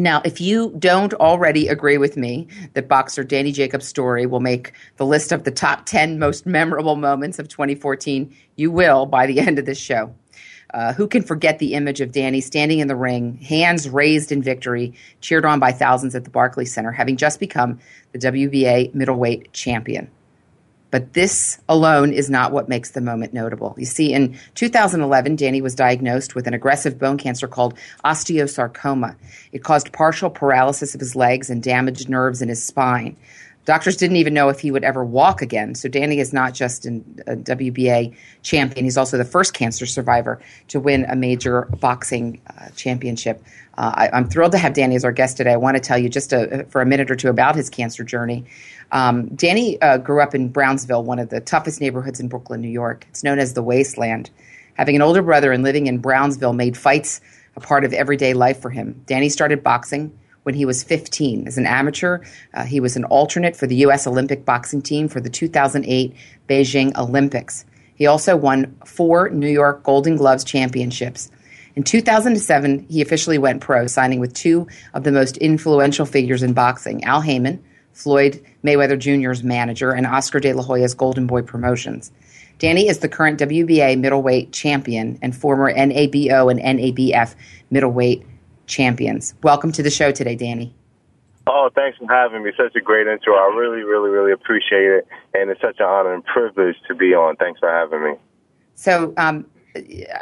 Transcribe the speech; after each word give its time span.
Now, 0.00 0.22
if 0.24 0.40
you 0.40 0.74
don't 0.78 1.12
already 1.12 1.68
agree 1.68 1.98
with 1.98 2.16
me 2.16 2.48
that 2.72 2.88
boxer 2.88 3.22
Danny 3.22 3.52
Jacobs' 3.52 3.86
story 3.86 4.24
will 4.24 4.40
make 4.40 4.72
the 4.96 5.04
list 5.04 5.30
of 5.30 5.44
the 5.44 5.50
top 5.50 5.84
10 5.84 6.18
most 6.18 6.46
memorable 6.46 6.96
moments 6.96 7.38
of 7.38 7.48
2014, 7.48 8.34
you 8.56 8.70
will 8.70 9.04
by 9.04 9.26
the 9.26 9.38
end 9.40 9.58
of 9.58 9.66
this 9.66 9.78
show. 9.78 10.14
Uh, 10.72 10.94
who 10.94 11.06
can 11.06 11.22
forget 11.22 11.58
the 11.58 11.74
image 11.74 12.00
of 12.00 12.12
Danny 12.12 12.40
standing 12.40 12.78
in 12.78 12.88
the 12.88 12.96
ring, 12.96 13.36
hands 13.38 13.90
raised 13.90 14.32
in 14.32 14.40
victory, 14.40 14.94
cheered 15.20 15.44
on 15.44 15.60
by 15.60 15.70
thousands 15.70 16.14
at 16.14 16.24
the 16.24 16.30
Barclays 16.30 16.72
Center, 16.72 16.92
having 16.92 17.18
just 17.18 17.38
become 17.38 17.78
the 18.12 18.18
WBA 18.18 18.94
middleweight 18.94 19.52
champion? 19.52 20.10
But 20.90 21.12
this 21.12 21.58
alone 21.68 22.12
is 22.12 22.28
not 22.28 22.52
what 22.52 22.68
makes 22.68 22.90
the 22.90 23.00
moment 23.00 23.32
notable. 23.32 23.74
You 23.78 23.86
see, 23.86 24.12
in 24.12 24.38
2011, 24.54 25.36
Danny 25.36 25.60
was 25.60 25.74
diagnosed 25.74 26.34
with 26.34 26.46
an 26.46 26.54
aggressive 26.54 26.98
bone 26.98 27.18
cancer 27.18 27.46
called 27.46 27.74
osteosarcoma. 28.04 29.14
It 29.52 29.62
caused 29.62 29.92
partial 29.92 30.30
paralysis 30.30 30.94
of 30.94 31.00
his 31.00 31.14
legs 31.14 31.50
and 31.50 31.62
damaged 31.62 32.08
nerves 32.08 32.42
in 32.42 32.48
his 32.48 32.62
spine. 32.62 33.16
Doctors 33.66 33.96
didn't 33.96 34.16
even 34.16 34.32
know 34.32 34.48
if 34.48 34.60
he 34.60 34.70
would 34.70 34.84
ever 34.84 35.04
walk 35.04 35.42
again. 35.42 35.74
So 35.74 35.88
Danny 35.88 36.18
is 36.18 36.32
not 36.32 36.54
just 36.54 36.86
a 36.86 36.90
WBA 36.90 38.16
champion; 38.42 38.84
he's 38.84 38.96
also 38.96 39.18
the 39.18 39.24
first 39.24 39.54
cancer 39.54 39.86
survivor 39.86 40.40
to 40.68 40.80
win 40.80 41.04
a 41.04 41.14
major 41.14 41.62
boxing 41.78 42.40
uh, 42.46 42.70
championship. 42.74 43.42
Uh, 43.76 43.92
I, 43.94 44.18
am 44.18 44.28
thrilled 44.28 44.52
to 44.52 44.58
have 44.58 44.72
Danny 44.72 44.96
as 44.96 45.04
our 45.04 45.12
guest 45.12 45.36
today. 45.36 45.52
I 45.52 45.56
want 45.56 45.76
to 45.76 45.82
tell 45.82 45.98
you 45.98 46.08
just 46.08 46.32
a, 46.32 46.64
for 46.70 46.80
a 46.80 46.86
minute 46.86 47.10
or 47.10 47.16
two 47.16 47.28
about 47.28 47.54
his 47.54 47.70
cancer 47.70 48.02
journey. 48.02 48.44
Um, 48.92 49.28
Danny 49.34 49.80
uh, 49.82 49.98
grew 49.98 50.20
up 50.20 50.34
in 50.34 50.48
Brownsville, 50.48 51.04
one 51.04 51.18
of 51.18 51.28
the 51.28 51.40
toughest 51.40 51.80
neighborhoods 51.80 52.18
in 52.18 52.28
Brooklyn, 52.28 52.60
New 52.60 52.68
York. 52.68 53.06
It's 53.10 53.22
known 53.22 53.38
as 53.38 53.54
the 53.54 53.62
Wasteland. 53.62 54.30
Having 54.74 54.96
an 54.96 55.02
older 55.02 55.22
brother 55.22 55.52
and 55.52 55.62
living 55.62 55.86
in 55.86 55.98
Brownsville 55.98 56.54
made 56.54 56.76
fights 56.76 57.20
a 57.56 57.60
part 57.60 57.84
of 57.84 57.92
everyday 57.92 58.32
life 58.32 58.60
for 58.60 58.70
him. 58.70 59.02
Danny 59.06 59.28
started 59.28 59.62
boxing 59.62 60.18
when 60.50 60.56
he 60.56 60.64
was 60.64 60.82
15. 60.82 61.46
As 61.46 61.58
an 61.58 61.66
amateur, 61.66 62.24
uh, 62.54 62.64
he 62.64 62.80
was 62.80 62.96
an 62.96 63.04
alternate 63.04 63.54
for 63.54 63.68
the 63.68 63.76
U.S. 63.76 64.04
Olympic 64.08 64.44
boxing 64.44 64.82
team 64.82 65.06
for 65.06 65.20
the 65.20 65.30
2008 65.30 66.12
Beijing 66.48 66.96
Olympics. 66.98 67.64
He 67.94 68.08
also 68.08 68.36
won 68.36 68.76
four 68.84 69.30
New 69.30 69.48
York 69.48 69.84
Golden 69.84 70.16
Gloves 70.16 70.42
championships. 70.42 71.30
In 71.76 71.84
2007, 71.84 72.86
he 72.90 73.00
officially 73.00 73.38
went 73.38 73.60
pro, 73.60 73.86
signing 73.86 74.18
with 74.18 74.34
two 74.34 74.66
of 74.92 75.04
the 75.04 75.12
most 75.12 75.36
influential 75.36 76.04
figures 76.04 76.42
in 76.42 76.52
boxing 76.52 77.04
Al 77.04 77.20
Haymon, 77.20 77.62
Floyd 77.92 78.44
Mayweather 78.64 78.98
Jr.'s 78.98 79.44
manager, 79.44 79.92
and 79.92 80.04
Oscar 80.04 80.40
De 80.40 80.52
La 80.52 80.64
Hoya's 80.64 80.94
Golden 80.94 81.28
Boy 81.28 81.42
Promotions. 81.42 82.10
Danny 82.58 82.88
is 82.88 82.98
the 82.98 83.08
current 83.08 83.38
WBA 83.38 84.00
middleweight 84.00 84.52
champion 84.52 85.16
and 85.22 85.36
former 85.36 85.72
NABO 85.72 86.50
and 86.50 86.58
NABF 86.58 87.36
middleweight 87.70 88.26
champions. 88.70 89.34
Welcome 89.42 89.72
to 89.72 89.82
the 89.82 89.90
show 89.90 90.12
today, 90.12 90.36
Danny. 90.36 90.74
Oh, 91.46 91.68
thanks 91.74 91.98
for 91.98 92.06
having 92.08 92.42
me. 92.44 92.52
Such 92.56 92.76
a 92.76 92.80
great 92.80 93.06
intro. 93.06 93.34
I 93.34 93.54
really, 93.54 93.82
really, 93.82 94.10
really 94.10 94.32
appreciate 94.32 94.90
it. 94.90 95.06
And 95.34 95.50
it's 95.50 95.60
such 95.60 95.80
an 95.80 95.86
honor 95.86 96.14
and 96.14 96.24
privilege 96.24 96.76
to 96.88 96.94
be 96.94 97.14
on. 97.14 97.36
Thanks 97.36 97.58
for 97.60 97.68
having 97.68 98.04
me. 98.04 98.12
So, 98.74 99.12
um, 99.16 99.46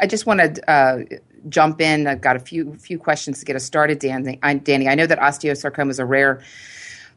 I 0.01 0.07
just 0.07 0.27
want 0.27 0.41
to 0.41 0.71
uh, 0.71 0.99
jump 1.49 1.81
in. 1.81 2.07
I've 2.07 2.21
got 2.21 2.37
a 2.37 2.41
few 2.41 2.75
few 2.75 2.99
questions 2.99 3.39
to 3.41 3.45
get 3.45 3.57
us 3.57 3.65
started, 3.65 3.99
Danny. 3.99 4.39
I, 4.43 4.55
Danny, 4.55 4.89
I 4.89 4.95
know 4.95 5.07
that 5.07 5.19
osteosarcoma 5.19 5.91
is 5.91 5.99
a 5.99 6.05
rare 6.05 6.43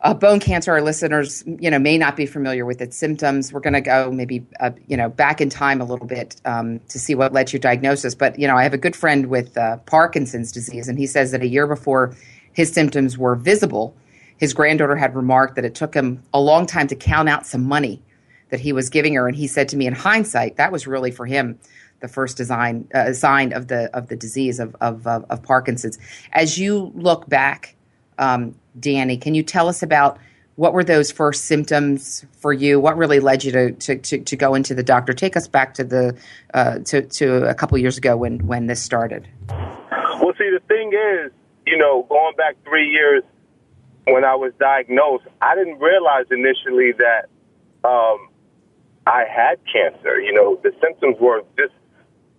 uh, 0.03 0.13
bone 0.13 0.39
cancer, 0.39 0.71
our 0.71 0.81
listeners, 0.81 1.43
you 1.45 1.69
know, 1.69 1.77
may 1.77 1.97
not 1.97 2.15
be 2.15 2.25
familiar 2.25 2.65
with 2.65 2.81
its 2.81 2.97
symptoms. 2.97 3.53
We're 3.53 3.59
going 3.59 3.73
to 3.73 3.81
go 3.81 4.11
maybe, 4.11 4.43
uh, 4.59 4.71
you 4.87 4.97
know, 4.97 5.09
back 5.09 5.39
in 5.41 5.49
time 5.49 5.79
a 5.79 5.85
little 5.85 6.07
bit 6.07 6.41
um, 6.45 6.79
to 6.89 6.97
see 6.97 7.13
what 7.13 7.33
led 7.33 7.47
to 7.47 7.53
your 7.53 7.59
diagnosis. 7.59 8.15
But 8.15 8.37
you 8.39 8.47
know, 8.47 8.57
I 8.57 8.63
have 8.63 8.73
a 8.73 8.79
good 8.79 8.95
friend 8.95 9.27
with 9.27 9.55
uh, 9.57 9.77
Parkinson's 9.85 10.51
disease, 10.51 10.87
and 10.87 10.97
he 10.97 11.05
says 11.05 11.31
that 11.31 11.41
a 11.41 11.47
year 11.47 11.67
before 11.67 12.15
his 12.53 12.71
symptoms 12.71 13.17
were 13.17 13.35
visible, 13.35 13.95
his 14.37 14.53
granddaughter 14.53 14.95
had 14.95 15.15
remarked 15.15 15.55
that 15.55 15.65
it 15.65 15.75
took 15.75 15.93
him 15.93 16.23
a 16.33 16.41
long 16.41 16.65
time 16.65 16.87
to 16.87 16.95
count 16.95 17.29
out 17.29 17.45
some 17.45 17.63
money 17.63 18.01
that 18.49 18.59
he 18.59 18.73
was 18.73 18.89
giving 18.89 19.13
her, 19.13 19.27
and 19.27 19.37
he 19.37 19.47
said 19.47 19.69
to 19.69 19.77
me, 19.77 19.85
in 19.85 19.93
hindsight, 19.93 20.57
that 20.57 20.71
was 20.71 20.87
really 20.87 21.11
for 21.11 21.25
him 21.25 21.59
the 21.99 22.07
first 22.07 22.35
design 22.35 22.87
uh, 22.95 23.13
sign 23.13 23.53
of 23.53 23.67
the 23.67 23.95
of 23.95 24.07
the 24.07 24.15
disease 24.15 24.59
of 24.59 24.75
of, 24.81 25.05
of 25.05 25.43
Parkinson's. 25.43 25.99
As 26.33 26.57
you 26.57 26.91
look 26.95 27.29
back 27.29 27.75
um, 28.17 28.55
Danny. 28.79 29.17
Can 29.17 29.35
you 29.35 29.43
tell 29.43 29.67
us 29.67 29.83
about 29.83 30.17
what 30.55 30.73
were 30.73 30.83
those 30.83 31.11
first 31.11 31.45
symptoms 31.45 32.25
for 32.39 32.53
you? 32.53 32.79
What 32.79 32.97
really 32.97 33.19
led 33.19 33.43
you 33.43 33.51
to, 33.51 33.71
to, 33.71 33.95
to, 33.97 34.19
to 34.19 34.35
go 34.35 34.53
into 34.53 34.75
the 34.75 34.83
doctor? 34.83 35.13
Take 35.13 35.35
us 35.35 35.47
back 35.47 35.73
to 35.75 35.83
the 35.83 36.17
uh, 36.53 36.79
to, 36.79 37.01
to 37.01 37.49
a 37.49 37.53
couple 37.53 37.77
years 37.77 37.97
ago 37.97 38.17
when, 38.17 38.45
when 38.45 38.67
this 38.67 38.81
started. 38.81 39.27
Well, 39.49 40.33
see, 40.37 40.49
the 40.49 40.61
thing 40.67 40.91
is, 40.93 41.31
you 41.65 41.77
know, 41.77 42.05
going 42.09 42.35
back 42.35 42.57
three 42.63 42.89
years 42.89 43.23
when 44.05 44.23
I 44.23 44.35
was 44.35 44.51
diagnosed, 44.59 45.25
I 45.41 45.55
didn't 45.55 45.79
realize 45.79 46.25
initially 46.31 46.91
that 46.93 47.29
um, 47.83 48.29
I 49.07 49.25
had 49.29 49.59
cancer. 49.71 50.19
You 50.19 50.33
know, 50.33 50.59
the 50.63 50.71
symptoms 50.81 51.17
were 51.19 51.43
just 51.57 51.73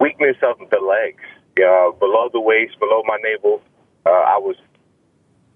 weakness 0.00 0.36
of 0.42 0.58
the 0.70 0.78
legs, 0.78 1.22
uh, 1.58 1.92
below 1.98 2.28
the 2.32 2.40
waist, 2.40 2.78
below 2.78 3.02
my 3.06 3.18
navel. 3.22 3.62
Uh, 4.04 4.10
I 4.10 4.38
was 4.38 4.56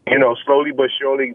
you 0.07 0.19
know, 0.19 0.37
slowly 0.45 0.73
but 0.73 0.91
surely 0.99 1.35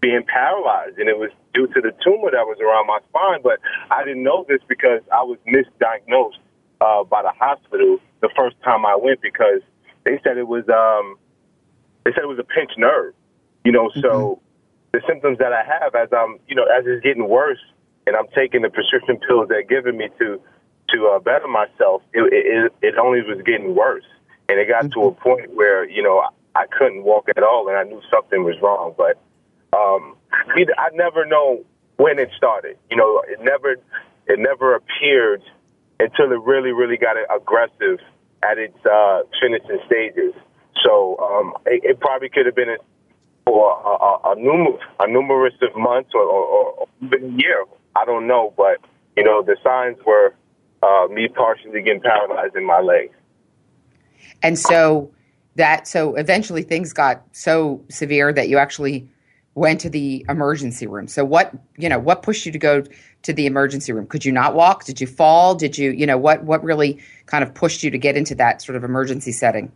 being 0.00 0.22
paralyzed. 0.26 0.98
And 0.98 1.08
it 1.08 1.18
was 1.18 1.30
due 1.54 1.66
to 1.66 1.80
the 1.80 1.92
tumor 2.02 2.30
that 2.30 2.46
was 2.46 2.58
around 2.60 2.86
my 2.86 2.98
spine. 3.08 3.40
But 3.42 3.60
I 3.90 4.04
didn't 4.04 4.22
know 4.22 4.44
this 4.48 4.60
because 4.68 5.02
I 5.12 5.22
was 5.22 5.38
misdiagnosed 5.46 6.38
uh, 6.80 7.04
by 7.04 7.22
the 7.22 7.32
hospital 7.38 7.98
the 8.20 8.30
first 8.36 8.56
time 8.62 8.86
I 8.86 8.96
went 8.96 9.20
because 9.20 9.60
they 10.04 10.18
said 10.24 10.38
it 10.38 10.48
was 10.48 10.68
um, 10.68 11.16
they 12.04 12.12
said 12.12 12.24
it 12.24 12.28
was 12.28 12.38
a 12.38 12.44
pinched 12.44 12.78
nerve. 12.78 13.14
You 13.64 13.72
know, 13.72 13.90
so 13.94 14.00
mm-hmm. 14.00 14.40
the 14.92 15.00
symptoms 15.06 15.38
that 15.38 15.52
I 15.52 15.62
have 15.62 15.94
as 15.94 16.08
I'm 16.12 16.38
you 16.48 16.54
know 16.54 16.64
as 16.64 16.84
it's 16.86 17.02
getting 17.02 17.28
worse 17.28 17.60
and 18.06 18.16
I'm 18.16 18.28
taking 18.34 18.62
the 18.62 18.70
prescription 18.70 19.18
pills 19.18 19.48
they're 19.48 19.62
giving 19.62 19.98
me 19.98 20.08
to 20.18 20.40
to 20.88 21.06
uh, 21.06 21.18
better 21.20 21.46
myself, 21.46 22.02
it, 22.12 22.32
it 22.32 22.72
it 22.82 22.94
only 22.96 23.22
was 23.22 23.42
getting 23.44 23.74
worse. 23.74 24.04
And 24.48 24.58
it 24.58 24.66
got 24.68 24.84
mm-hmm. 24.84 25.00
to 25.00 25.06
a 25.08 25.12
point 25.12 25.54
where 25.54 25.88
you 25.88 26.02
know 26.02 26.24
I 26.60 26.66
couldn't 26.66 27.04
walk 27.04 27.28
at 27.34 27.42
all, 27.42 27.68
and 27.68 27.76
I 27.76 27.84
knew 27.84 28.02
something 28.10 28.44
was 28.44 28.56
wrong. 28.60 28.94
But 28.96 29.16
um, 29.76 30.16
I 30.30 30.90
never 30.92 31.24
know 31.24 31.64
when 31.96 32.18
it 32.18 32.30
started. 32.36 32.76
You 32.90 32.96
know, 32.96 33.22
it 33.26 33.40
never 33.42 33.76
it 34.26 34.38
never 34.38 34.74
appeared 34.74 35.42
until 35.98 36.32
it 36.32 36.40
really, 36.44 36.72
really 36.72 36.96
got 36.96 37.16
aggressive 37.34 37.98
at 38.42 38.58
its 38.58 38.76
uh, 38.84 39.22
finishing 39.40 39.80
stages. 39.86 40.34
So 40.84 41.18
um, 41.18 41.54
it, 41.66 41.82
it 41.84 42.00
probably 42.00 42.28
could 42.28 42.46
have 42.46 42.54
been 42.54 42.76
for 43.46 43.70
a, 43.72 43.88
a, 43.88 44.32
a, 44.32 45.00
a 45.00 45.08
numerous 45.08 45.54
of 45.62 45.76
months 45.76 46.10
or, 46.14 46.22
or, 46.22 46.72
or 46.72 46.88
a 47.02 47.20
year. 47.20 47.64
I 47.96 48.04
don't 48.04 48.26
know, 48.26 48.52
but 48.56 48.78
you 49.16 49.24
know 49.24 49.42
the 49.42 49.56
signs 49.64 49.98
were 50.06 50.34
uh, 50.82 51.06
me 51.10 51.28
partially 51.28 51.82
getting 51.82 52.00
paralyzed 52.00 52.54
in 52.54 52.64
my 52.64 52.80
legs. 52.80 53.14
And 54.42 54.58
so 54.58 55.10
that 55.60 55.86
so 55.86 56.14
eventually 56.14 56.62
things 56.62 56.92
got 56.92 57.22
so 57.32 57.84
severe 57.90 58.32
that 58.32 58.48
you 58.48 58.56
actually 58.56 59.06
went 59.54 59.80
to 59.80 59.90
the 59.90 60.24
emergency 60.28 60.86
room. 60.86 61.06
So 61.06 61.22
what 61.22 61.52
you 61.76 61.88
know 61.88 61.98
what 61.98 62.22
pushed 62.22 62.46
you 62.46 62.52
to 62.52 62.58
go 62.58 62.82
to 63.22 63.32
the 63.32 63.44
emergency 63.44 63.92
room? 63.92 64.06
Could 64.06 64.24
you 64.24 64.32
not 64.32 64.54
walk? 64.54 64.84
Did 64.84 65.00
you 65.00 65.06
fall? 65.06 65.54
Did 65.54 65.76
you 65.76 65.90
you 65.90 66.06
know 66.06 66.16
what 66.16 66.44
what 66.44 66.64
really 66.64 66.98
kind 67.26 67.44
of 67.44 67.52
pushed 67.52 67.82
you 67.82 67.90
to 67.90 67.98
get 67.98 68.16
into 68.16 68.34
that 68.36 68.62
sort 68.62 68.76
of 68.76 68.84
emergency 68.84 69.32
setting? 69.32 69.70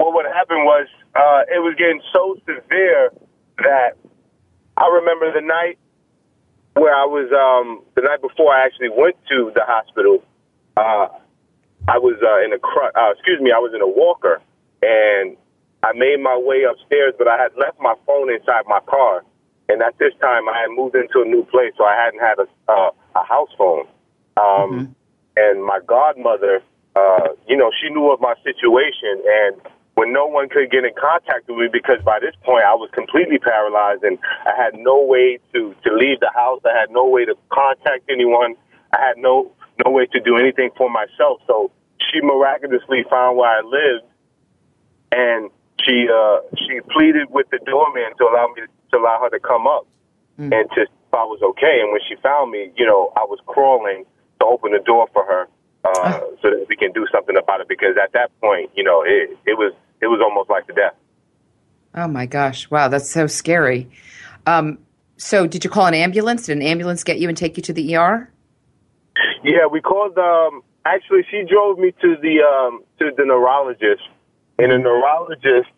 Well, 0.00 0.12
what 0.12 0.24
happened 0.24 0.64
was 0.64 0.86
uh, 1.14 1.42
it 1.54 1.60
was 1.60 1.74
getting 1.76 2.00
so 2.12 2.36
severe 2.46 3.10
that 3.58 3.96
I 4.78 4.88
remember 4.88 5.30
the 5.32 5.46
night 5.46 5.78
where 6.74 6.94
I 6.94 7.04
was 7.04 7.28
um, 7.36 7.84
the 7.94 8.00
night 8.00 8.22
before 8.22 8.54
I 8.54 8.64
actually 8.64 8.88
went 8.88 9.16
to 9.28 9.52
the 9.54 9.62
hospital. 9.66 10.24
Uh, 10.74 11.08
I 11.86 11.98
was 11.98 12.16
uh, 12.24 12.44
in 12.46 12.54
a 12.54 12.58
cr- 12.58 12.96
uh, 12.96 13.12
excuse 13.12 13.40
me, 13.42 13.52
I 13.52 13.58
was 13.58 13.72
in 13.74 13.82
a 13.82 13.86
walker, 13.86 14.40
and 14.82 15.36
I 15.82 15.92
made 15.94 16.20
my 16.20 16.36
way 16.38 16.64
upstairs, 16.64 17.14
but 17.18 17.26
I 17.28 17.38
had 17.38 17.52
left 17.58 17.80
my 17.80 17.94
phone 18.06 18.32
inside 18.32 18.64
my 18.66 18.80
car. 18.86 19.24
And 19.68 19.82
at 19.82 19.98
this 19.98 20.12
time, 20.20 20.48
I 20.48 20.62
had 20.62 20.70
moved 20.70 20.94
into 20.94 21.22
a 21.22 21.24
new 21.24 21.44
place, 21.46 21.72
so 21.78 21.84
I 21.84 21.96
hadn't 21.96 22.20
had 22.20 22.38
a 22.38 22.46
uh, 22.70 22.90
a 23.14 23.24
house 23.24 23.50
phone. 23.56 23.86
Um, 24.36 24.44
mm-hmm. 24.44 24.92
And 25.36 25.64
my 25.64 25.80
godmother, 25.86 26.62
uh, 26.96 27.28
you 27.48 27.56
know, 27.56 27.70
she 27.80 27.88
knew 27.88 28.12
of 28.12 28.20
my 28.20 28.34
situation, 28.44 29.22
and 29.24 29.60
when 29.94 30.12
no 30.12 30.26
one 30.26 30.48
could 30.48 30.70
get 30.70 30.84
in 30.84 30.92
contact 30.98 31.48
with 31.48 31.58
me 31.58 31.68
because 31.72 32.00
by 32.04 32.18
this 32.18 32.34
point 32.42 32.64
I 32.64 32.74
was 32.74 32.90
completely 32.92 33.38
paralyzed 33.38 34.02
and 34.04 34.18
I 34.46 34.56
had 34.56 34.74
no 34.74 35.04
way 35.04 35.38
to 35.52 35.74
to 35.84 35.90
leave 35.94 36.20
the 36.20 36.30
house. 36.34 36.60
I 36.64 36.78
had 36.78 36.90
no 36.90 37.06
way 37.06 37.24
to 37.24 37.34
contact 37.52 38.08
anyone. 38.08 38.56
I 38.92 39.00
had 39.00 39.18
no 39.18 39.52
no 39.84 39.90
way 39.90 40.06
to 40.06 40.20
do 40.20 40.36
anything 40.36 40.70
for 40.76 40.88
myself. 40.88 41.40
So 41.46 41.70
she 42.10 42.20
miraculously 42.20 43.04
found 43.08 43.36
where 43.36 43.50
I 43.50 43.60
lived, 43.60 44.08
and 45.12 45.50
she 45.84 46.08
uh, 46.08 46.40
she 46.56 46.80
pleaded 46.90 47.28
with 47.30 47.46
the 47.50 47.58
doorman 47.64 48.16
to 48.18 48.24
allow 48.24 48.48
me 48.56 48.62
to 48.90 48.98
allow 48.98 49.20
her 49.22 49.30
to 49.30 49.38
come 49.38 49.66
up 49.66 49.86
mm. 50.38 50.52
and 50.52 50.70
to 50.74 50.82
if 51.12 51.18
I 51.18 51.24
was 51.24 51.40
okay. 51.42 51.80
And 51.82 51.92
when 51.92 52.00
she 52.08 52.16
found 52.22 52.50
me, 52.50 52.72
you 52.76 52.86
know, 52.86 53.12
I 53.16 53.24
was 53.24 53.38
crawling 53.46 54.04
to 54.40 54.46
open 54.46 54.72
the 54.72 54.78
door 54.78 55.08
for 55.12 55.24
her 55.26 55.48
uh, 55.84 56.20
so 56.40 56.48
that 56.48 56.66
we 56.68 56.76
can 56.76 56.90
do 56.92 57.06
something 57.12 57.36
about 57.36 57.60
it. 57.60 57.68
Because 57.68 57.96
at 58.02 58.12
that 58.12 58.30
point, 58.40 58.70
you 58.74 58.82
know, 58.82 59.02
it 59.02 59.36
it 59.46 59.58
was 59.58 59.74
it 60.00 60.06
was 60.06 60.20
almost 60.24 60.48
like 60.48 60.66
the 60.66 60.72
death. 60.72 60.94
Oh 61.94 62.08
my 62.08 62.24
gosh! 62.24 62.70
Wow, 62.70 62.88
that's 62.88 63.10
so 63.10 63.26
scary. 63.26 63.90
Um, 64.46 64.78
so, 65.18 65.46
did 65.46 65.62
you 65.62 65.70
call 65.70 65.86
an 65.86 65.94
ambulance? 65.94 66.46
Did 66.46 66.56
an 66.56 66.62
ambulance 66.62 67.04
get 67.04 67.20
you 67.20 67.28
and 67.28 67.36
take 67.36 67.58
you 67.58 67.62
to 67.64 67.72
the 67.72 67.96
ER? 67.96 68.30
Yeah, 69.44 69.66
we 69.70 69.82
called. 69.82 70.16
Um, 70.16 70.62
actually, 70.86 71.26
she 71.30 71.44
drove 71.44 71.78
me 71.78 71.92
to 72.00 72.16
the 72.16 72.40
um, 72.40 72.82
to 72.98 73.10
the 73.14 73.24
neurologist, 73.26 74.02
and 74.62 74.72
the 74.72 74.78
neurologist 74.78 75.70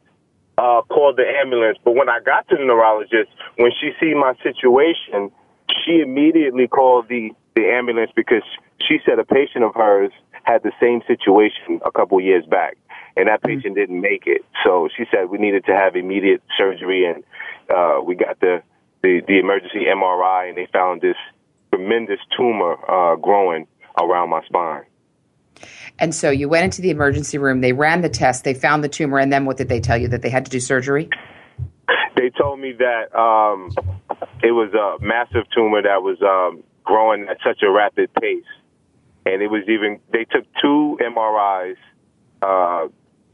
uh, 0.58 0.82
called 0.88 1.16
the 1.16 1.24
ambulance. 1.24 1.78
But 1.84 1.94
when 1.94 2.08
I 2.08 2.20
got 2.20 2.46
to 2.48 2.56
the 2.56 2.64
neurologist, 2.64 3.30
when 3.56 3.72
she 3.80 3.92
see 3.98 4.14
my 4.14 4.34
situation, 4.42 5.30
she 5.84 6.00
immediately 6.00 6.68
called 6.68 7.08
the 7.08 7.30
the 7.56 7.70
ambulance 7.70 8.10
because 8.14 8.42
she 8.86 8.98
said 9.06 9.18
a 9.18 9.24
patient 9.24 9.64
of 9.64 9.74
hers 9.74 10.10
had 10.42 10.62
the 10.62 10.72
same 10.80 11.00
situation 11.06 11.80
a 11.86 11.90
couple 11.90 12.20
years 12.20 12.44
back, 12.44 12.76
and 13.16 13.28
that 13.28 13.40
mm-hmm. 13.42 13.56
patient 13.56 13.74
didn't 13.76 14.00
make 14.00 14.24
it. 14.26 14.44
So 14.64 14.88
she 14.94 15.04
said 15.10 15.30
we 15.30 15.38
needed 15.38 15.64
to 15.66 15.72
have 15.72 15.96
immediate 15.96 16.42
surgery, 16.58 17.06
and 17.06 17.24
uh, 17.74 18.00
we 18.04 18.16
got 18.16 18.38
the, 18.40 18.62
the 19.02 19.22
the 19.26 19.38
emergency 19.38 19.86
MRI, 19.88 20.48
and 20.48 20.58
they 20.58 20.68
found 20.72 21.00
this 21.00 21.16
tremendous 21.72 22.20
tumor 22.36 22.76
uh, 22.90 23.16
growing 23.16 23.66
around 23.98 24.30
my 24.30 24.44
spine. 24.44 24.84
And 25.98 26.14
so 26.14 26.30
you 26.30 26.48
went 26.48 26.64
into 26.64 26.82
the 26.82 26.90
emergency 26.90 27.38
room. 27.38 27.60
They 27.60 27.72
ran 27.72 28.02
the 28.02 28.08
test. 28.08 28.44
They 28.44 28.54
found 28.54 28.82
the 28.82 28.88
tumor, 28.88 29.18
and 29.18 29.32
then 29.32 29.44
what 29.44 29.56
did 29.56 29.68
they 29.68 29.80
tell 29.80 29.96
you? 29.96 30.08
That 30.08 30.22
they 30.22 30.30
had 30.30 30.44
to 30.44 30.50
do 30.50 30.60
surgery? 30.60 31.08
They 32.16 32.30
told 32.30 32.58
me 32.58 32.72
that 32.78 33.14
um, 33.16 33.70
it 34.42 34.52
was 34.52 34.72
a 34.74 35.04
massive 35.04 35.44
tumor 35.54 35.82
that 35.82 36.02
was 36.02 36.18
um, 36.22 36.62
growing 36.82 37.26
at 37.28 37.38
such 37.44 37.62
a 37.62 37.70
rapid 37.70 38.12
pace. 38.14 38.44
And 39.26 39.42
it 39.42 39.50
was 39.50 39.62
even, 39.68 40.00
they 40.12 40.24
took 40.24 40.44
two 40.60 40.98
MRIs 41.00 41.76
uh, 42.42 42.88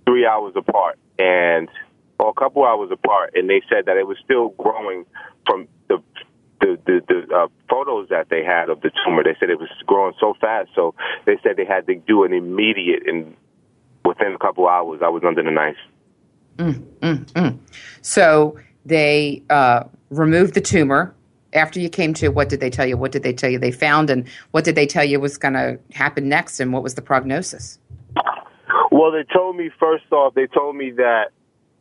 three 0.07 0.27
hours 0.27 0.55
apart 0.57 0.99
and, 1.19 1.69
or 2.19 2.31
a 2.31 2.35
couple 2.35 2.65
hours 2.65 2.91
apart, 2.93 3.33
and 3.35 3.49
they 3.49 3.63
said 3.69 3.87
that 3.87 3.97
it 3.97 4.07
was 4.07 4.17
still 4.25 4.51
growing 4.51 5.05
from 5.47 5.67
the 5.89 6.03
the 6.61 6.79
the, 6.87 7.01
the 7.09 7.35
uh, 7.35 7.49
photos 7.69 8.09
that 8.11 8.29
they 8.31 8.45
had 8.45 8.69
of 8.69 8.81
the 8.81 8.91
tumor. 9.05 9.23
They 9.23 9.37
said 9.39 9.51
it 9.51 9.59
was 9.59 9.71
growing 9.87 10.15
so 10.21 10.35
fast, 10.41 10.71
so 10.75 10.95
they 11.27 11.39
said 11.43 11.57
they 11.57 11.65
had 11.65 11.87
to 11.87 11.95
do 11.95 12.25
an 12.25 12.33
immediate, 12.33 13.03
and 13.07 13.37
within 14.05 14.33
a 14.33 14.39
couple 14.39 14.69
hours, 14.69 15.01
I 15.03 15.09
was 15.09 15.23
under 15.27 15.43
the 15.43 15.51
knife. 15.51 15.77
Mm, 16.57 16.83
mm, 17.01 17.25
mm. 17.33 17.59
So 18.03 18.59
they 18.85 19.43
uh, 19.51 19.85
removed 20.11 20.55
the 20.55 20.61
tumor 20.61 21.15
after 21.53 21.81
you 21.81 21.89
came 21.89 22.15
to 22.15 22.29
what 22.29 22.49
did 22.49 22.61
they 22.61 22.71
tell 22.71 22.87
you 22.87 22.97
what 22.97 23.13
did 23.13 23.23
they 23.23 23.33
tell 23.33 23.51
you 23.51 23.59
they 23.59 23.73
found 23.73 24.11
and 24.11 24.29
what 24.53 24.65
did 24.65 24.75
they 24.75 24.87
tell 24.87 25.05
you 25.05 25.19
was 25.19 25.37
going 25.37 25.55
to 25.55 25.79
happen 25.93 26.29
next 26.29 26.61
and 26.61 26.73
what 26.73 26.83
was 26.83 26.95
the 26.95 27.03
prognosis 27.03 27.79
well 28.93 29.11
they 29.11 29.25
told 29.33 29.57
me 29.57 29.71
first 29.79 30.05
off 30.13 30.35
they 30.35 30.47
told 30.47 30.77
me 30.77 30.93
that 30.93 31.31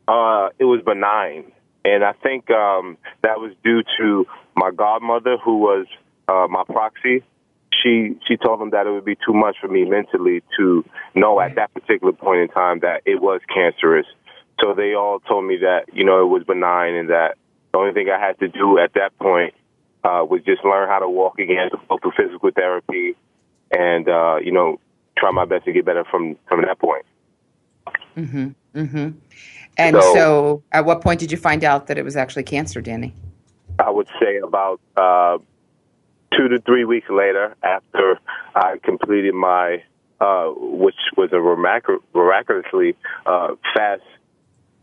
uh, 0.07 0.49
it 0.57 0.65
was 0.65 0.81
benign 0.83 1.51
and 1.85 2.03
i 2.03 2.13
think 2.13 2.49
um, 2.49 2.97
that 3.21 3.39
was 3.39 3.51
due 3.63 3.83
to 3.99 4.25
my 4.59 4.71
godmother 4.71 5.37
who 5.37 5.57
was 5.57 5.85
uh, 6.27 6.47
my 6.49 6.63
proxy 6.65 7.23
she 7.81 8.17
she 8.27 8.35
told 8.35 8.59
them 8.59 8.71
that 8.71 8.85
it 8.87 8.91
would 8.91 9.05
be 9.05 9.15
too 9.15 9.33
much 9.33 9.55
for 9.61 9.67
me 9.67 9.85
mentally 9.85 10.43
to 10.57 10.83
know 11.15 11.39
at 11.39 11.55
that 11.55 11.73
particular 11.73 12.13
point 12.13 12.41
in 12.41 12.47
time 12.49 12.79
that 12.79 13.01
it 13.05 13.21
was 13.21 13.41
cancerous 13.53 14.05
so 14.61 14.73
they 14.73 14.93
all 14.93 15.19
told 15.21 15.45
me 15.45 15.57
that 15.57 15.85
you 15.93 16.03
know 16.03 16.21
it 16.21 16.27
was 16.27 16.43
benign 16.43 16.93
and 16.93 17.09
that 17.09 17.35
the 17.71 17.77
only 17.77 17.93
thing 17.93 18.07
I 18.09 18.19
had 18.19 18.39
to 18.39 18.47
do 18.47 18.79
at 18.79 18.93
that 18.95 19.17
point 19.19 19.53
uh, 20.03 20.25
was 20.27 20.41
just 20.45 20.63
learn 20.63 20.87
how 20.87 20.99
to 20.99 21.09
walk 21.09 21.39
again, 21.39 21.69
go 21.87 21.97
through 21.97 22.13
physical 22.17 22.49
therapy, 22.51 23.15
and 23.71 24.07
uh, 24.07 24.37
you 24.37 24.51
know, 24.51 24.79
try 25.17 25.31
my 25.31 25.45
best 25.45 25.65
to 25.65 25.73
get 25.73 25.85
better 25.85 26.03
from 26.09 26.35
from 26.47 26.61
that 26.61 26.79
point. 26.79 27.05
Mm-hmm. 28.17 28.49
Mm-hmm. 28.75 29.09
And 29.77 29.95
so, 29.95 30.13
so, 30.13 30.63
at 30.71 30.85
what 30.85 31.01
point 31.01 31.19
did 31.19 31.31
you 31.31 31.37
find 31.37 31.63
out 31.63 31.87
that 31.87 31.97
it 31.97 32.03
was 32.03 32.15
actually 32.15 32.43
cancer, 32.43 32.81
Danny? 32.81 33.13
I 33.79 33.89
would 33.89 34.07
say 34.21 34.37
about 34.37 34.81
uh, 34.97 35.37
two 36.37 36.49
to 36.49 36.59
three 36.59 36.85
weeks 36.85 37.09
later, 37.09 37.55
after 37.63 38.19
I 38.55 38.77
completed 38.83 39.33
my, 39.33 39.83
uh, 40.19 40.49
which 40.55 40.95
was 41.15 41.31
a 41.31 41.39
mirac- 41.39 42.03
miraculously 42.13 42.95
uh, 43.25 43.55
fast 43.73 44.03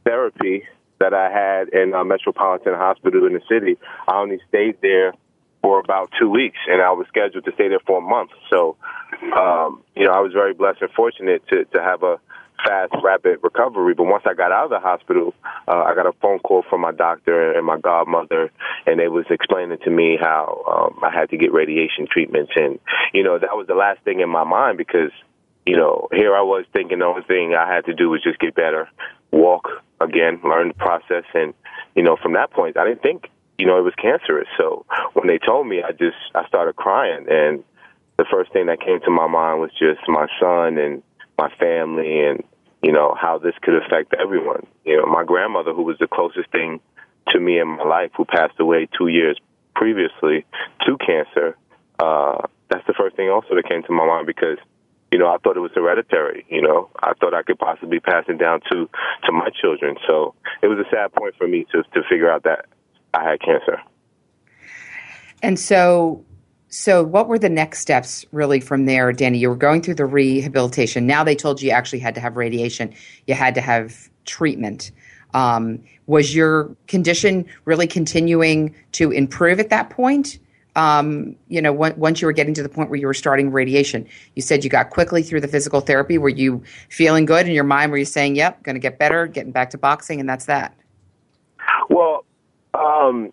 therapy 0.04 0.64
that 0.98 1.12
I 1.12 1.30
had 1.30 1.68
in 1.68 1.92
a 1.92 2.04
Metropolitan 2.04 2.74
Hospital 2.74 3.26
in 3.26 3.34
the 3.34 3.42
city. 3.48 3.76
I 4.08 4.16
only 4.16 4.40
stayed 4.48 4.80
there 4.80 5.12
for 5.62 5.78
about 5.80 6.10
two 6.18 6.30
weeks, 6.30 6.58
and 6.68 6.80
I 6.80 6.92
was 6.92 7.06
scheduled 7.08 7.44
to 7.44 7.52
stay 7.52 7.68
there 7.68 7.80
for 7.86 7.98
a 7.98 8.00
month. 8.00 8.30
So, 8.48 8.76
um, 9.36 9.82
you 9.94 10.04
know, 10.04 10.12
I 10.12 10.20
was 10.20 10.32
very 10.32 10.54
blessed 10.54 10.80
and 10.80 10.90
fortunate 10.92 11.46
to 11.48 11.64
to 11.64 11.82
have 11.82 12.02
a 12.02 12.18
fast, 12.64 12.92
rapid 13.02 13.38
recovery. 13.42 13.94
But 13.94 14.04
once 14.04 14.24
I 14.26 14.34
got 14.34 14.52
out 14.52 14.64
of 14.64 14.70
the 14.70 14.80
hospital, 14.80 15.34
uh, 15.68 15.82
I 15.82 15.94
got 15.94 16.06
a 16.06 16.12
phone 16.20 16.38
call 16.40 16.64
from 16.68 16.80
my 16.80 16.92
doctor 16.92 17.52
and 17.52 17.66
my 17.66 17.78
godmother, 17.78 18.50
and 18.86 19.00
they 19.00 19.08
was 19.08 19.26
explaining 19.30 19.78
to 19.84 19.90
me 19.90 20.18
how 20.20 20.92
um, 20.94 21.04
I 21.04 21.10
had 21.10 21.30
to 21.30 21.36
get 21.36 21.52
radiation 21.52 22.06
treatments, 22.10 22.52
and 22.56 22.78
you 23.12 23.22
know, 23.22 23.38
that 23.38 23.56
was 23.56 23.66
the 23.66 23.74
last 23.74 24.00
thing 24.02 24.20
in 24.20 24.28
my 24.28 24.44
mind 24.44 24.78
because 24.78 25.10
you 25.66 25.76
know, 25.76 26.08
here 26.12 26.34
I 26.34 26.42
was 26.42 26.64
thinking 26.72 27.00
the 27.00 27.06
only 27.06 27.22
thing 27.22 27.54
I 27.54 27.66
had 27.72 27.84
to 27.86 27.94
do 27.94 28.08
was 28.08 28.22
just 28.22 28.38
get 28.38 28.54
better, 28.54 28.88
walk 29.32 29.68
again, 30.00 30.40
learn 30.44 30.68
the 30.68 30.74
process, 30.74 31.24
and 31.34 31.52
you 31.96 32.02
know, 32.02 32.16
from 32.22 32.34
that 32.34 32.52
point, 32.52 32.76
I 32.76 32.84
didn't 32.84 33.02
think 33.02 33.28
you 33.58 33.66
know 33.66 33.78
it 33.78 33.82
was 33.82 33.94
cancerous. 34.00 34.48
So 34.56 34.86
when 35.14 35.26
they 35.26 35.38
told 35.38 35.66
me, 35.66 35.82
I 35.82 35.90
just 35.92 36.16
I 36.34 36.46
started 36.46 36.76
crying, 36.76 37.26
and 37.28 37.64
the 38.16 38.24
first 38.30 38.52
thing 38.52 38.66
that 38.66 38.80
came 38.80 39.00
to 39.00 39.10
my 39.10 39.26
mind 39.26 39.60
was 39.60 39.70
just 39.78 40.00
my 40.08 40.26
son 40.40 40.78
and 40.78 41.02
my 41.38 41.50
family, 41.58 42.24
and 42.24 42.42
you 42.82 42.92
know 42.92 43.14
how 43.20 43.38
this 43.38 43.54
could 43.62 43.74
affect 43.74 44.14
everyone. 44.14 44.66
You 44.84 44.98
know, 44.98 45.06
my 45.06 45.24
grandmother, 45.24 45.72
who 45.72 45.82
was 45.82 45.96
the 45.98 46.08
closest 46.08 46.50
thing 46.50 46.80
to 47.28 47.40
me 47.40 47.58
in 47.58 47.68
my 47.68 47.84
life, 47.84 48.10
who 48.16 48.24
passed 48.24 48.58
away 48.58 48.88
two 48.96 49.08
years 49.08 49.38
previously 49.74 50.44
to 50.86 50.96
cancer. 50.98 51.56
Uh, 51.98 52.46
that's 52.70 52.86
the 52.86 52.94
first 52.94 53.16
thing 53.16 53.28
also 53.28 53.54
that 53.54 53.68
came 53.68 53.82
to 53.84 53.92
my 53.92 54.06
mind 54.06 54.26
because 54.26 54.58
you 55.12 55.18
know, 55.18 55.28
I 55.28 55.36
thought 55.38 55.56
it 55.56 55.60
was 55.60 55.70
hereditary. 55.74 56.44
You 56.48 56.62
know, 56.62 56.90
I 57.00 57.12
thought 57.20 57.32
I 57.32 57.42
could 57.42 57.58
possibly 57.58 58.00
pass 58.00 58.24
it 58.28 58.38
down 58.38 58.60
to 58.72 58.88
to 59.24 59.32
my 59.32 59.48
children. 59.60 59.96
So 60.06 60.34
it 60.62 60.66
was 60.66 60.78
a 60.78 60.90
sad 60.90 61.12
point 61.12 61.34
for 61.36 61.46
me 61.46 61.66
to 61.72 61.82
to 61.82 62.02
figure 62.08 62.30
out 62.30 62.42
that 62.42 62.66
I 63.14 63.30
had 63.30 63.40
cancer. 63.40 63.80
And 65.42 65.58
so, 65.58 66.24
so 66.76 67.02
what 67.02 67.26
were 67.26 67.38
the 67.38 67.48
next 67.48 67.80
steps 67.80 68.26
really 68.32 68.60
from 68.60 68.84
there, 68.84 69.10
Danny? 69.10 69.38
You 69.38 69.48
were 69.48 69.56
going 69.56 69.80
through 69.80 69.94
the 69.94 70.04
rehabilitation. 70.04 71.06
Now 71.06 71.24
they 71.24 71.34
told 71.34 71.62
you 71.62 71.68
you 71.68 71.72
actually 71.72 72.00
had 72.00 72.14
to 72.16 72.20
have 72.20 72.36
radiation. 72.36 72.92
You 73.26 73.32
had 73.32 73.54
to 73.54 73.62
have 73.62 74.10
treatment. 74.26 74.90
Um, 75.32 75.82
was 76.06 76.34
your 76.34 76.76
condition 76.86 77.46
really 77.64 77.86
continuing 77.86 78.74
to 78.92 79.10
improve 79.10 79.58
at 79.58 79.70
that 79.70 79.88
point? 79.88 80.38
Um, 80.74 81.34
you 81.48 81.62
know, 81.62 81.72
once 81.72 82.20
you 82.20 82.26
were 82.26 82.32
getting 82.32 82.52
to 82.52 82.62
the 82.62 82.68
point 82.68 82.90
where 82.90 83.00
you 83.00 83.06
were 83.06 83.14
starting 83.14 83.50
radiation, 83.50 84.06
you 84.34 84.42
said 84.42 84.62
you 84.62 84.68
got 84.68 84.90
quickly 84.90 85.22
through 85.22 85.40
the 85.40 85.48
physical 85.48 85.80
therapy. 85.80 86.18
Were 86.18 86.28
you 86.28 86.62
feeling 86.90 87.24
good 87.24 87.46
in 87.46 87.54
your 87.54 87.64
mind? 87.64 87.90
Were 87.90 87.96
you 87.96 88.04
saying, 88.04 88.36
"Yep, 88.36 88.64
going 88.64 88.74
to 88.74 88.80
get 88.80 88.98
better, 88.98 89.26
getting 89.26 89.50
back 89.50 89.70
to 89.70 89.78
boxing," 89.78 90.20
and 90.20 90.28
that's 90.28 90.44
that? 90.44 90.76
Well, 91.88 92.26
um, 92.74 93.32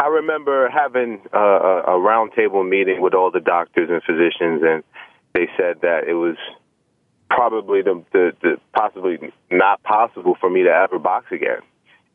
I 0.00 0.06
remember 0.06 0.70
having 0.70 1.20
a, 1.30 1.38
a 1.38 1.98
roundtable 1.98 2.66
meeting 2.66 3.02
with 3.02 3.12
all 3.12 3.30
the 3.30 3.40
doctors 3.40 3.90
and 3.90 4.02
physicians, 4.02 4.62
and 4.64 4.82
they 5.34 5.46
said 5.58 5.82
that 5.82 6.08
it 6.08 6.14
was 6.14 6.36
probably 7.28 7.82
the, 7.82 8.02
the, 8.10 8.32
the 8.40 8.56
possibly 8.74 9.18
not 9.50 9.82
possible 9.82 10.38
for 10.40 10.48
me 10.48 10.62
to 10.62 10.70
ever 10.70 10.98
box 10.98 11.26
again. 11.30 11.60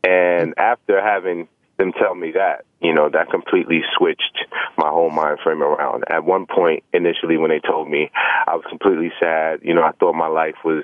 And 0.03 0.55
after 0.57 0.99
having 0.99 1.47
them 1.77 1.93
tell 1.93 2.15
me 2.15 2.31
that, 2.31 2.65
you 2.81 2.91
know, 2.91 3.07
that 3.07 3.29
completely 3.29 3.81
switched 3.95 4.45
my 4.79 4.89
whole 4.89 5.11
mind 5.11 5.37
frame 5.43 5.61
around. 5.61 6.05
At 6.09 6.25
one 6.25 6.47
point, 6.47 6.83
initially, 6.91 7.37
when 7.37 7.51
they 7.51 7.59
told 7.59 7.87
me, 7.87 8.09
I 8.47 8.55
was 8.55 8.65
completely 8.67 9.11
sad. 9.19 9.59
You 9.61 9.75
know, 9.75 9.83
I 9.83 9.91
thought 9.91 10.13
my 10.13 10.27
life 10.27 10.55
was 10.65 10.83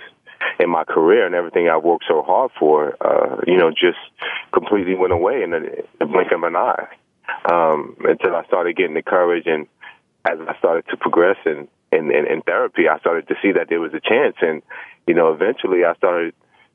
in 0.59 0.69
my 0.69 0.83
career 0.83 1.25
and 1.25 1.35
everything 1.35 1.69
I 1.69 1.77
worked 1.77 2.05
so 2.07 2.21
hard 2.21 2.51
for, 2.59 2.95
uh, 3.01 3.41
you 3.47 3.57
know, 3.57 3.71
just 3.71 3.99
completely 4.53 4.95
went 4.95 5.13
away 5.13 5.43
in 5.43 5.51
the, 5.51 5.83
the 5.99 6.05
blink 6.05 6.31
of 6.31 6.43
an 6.43 6.55
eye. 6.55 6.87
Um, 7.49 7.95
until 8.03 8.35
I 8.35 8.45
started 8.45 8.75
getting 8.75 8.93
the 8.93 9.01
courage 9.01 9.45
and 9.45 9.67
as 10.25 10.37
I 10.47 10.57
started 10.57 10.85
to 10.89 10.97
progress 10.97 11.37
in, 11.45 11.67
in, 11.91 12.11
in, 12.11 12.27
in 12.27 12.41
therapy, 12.41 12.87
I 12.87 12.99
started 12.99 13.27
to 13.29 13.35
see 13.41 13.53
that 13.53 13.67
there 13.69 13.79
was 13.79 13.93
a 13.93 13.99
chance. 13.99 14.35
And, 14.41 14.61
you 15.07 15.13
know, 15.13 15.33
eventually 15.33 15.83
I 15.83 15.95
started 15.95 16.33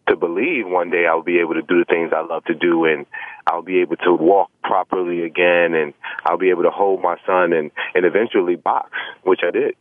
to 0.08 0.16
believe 0.16 0.66
one 0.66 0.90
day 0.90 1.06
I'll 1.06 1.22
be 1.22 1.38
able 1.40 1.54
to 1.54 1.62
do 1.62 1.78
the 1.78 1.84
things 1.84 2.12
I 2.14 2.24
love 2.24 2.44
to 2.44 2.54
do 2.54 2.84
and 2.84 3.06
I'll 3.46 3.62
be 3.62 3.80
able 3.80 3.96
to 3.96 4.12
walk 4.12 4.50
properly 4.62 5.22
again 5.22 5.74
and 5.74 5.94
I'll 6.24 6.38
be 6.38 6.50
able 6.50 6.62
to 6.62 6.70
hold 6.70 7.02
my 7.02 7.16
son 7.26 7.52
and, 7.52 7.70
and 7.94 8.04
eventually 8.04 8.56
box, 8.56 8.90
which 9.22 9.40
I 9.46 9.50
did. 9.50 9.74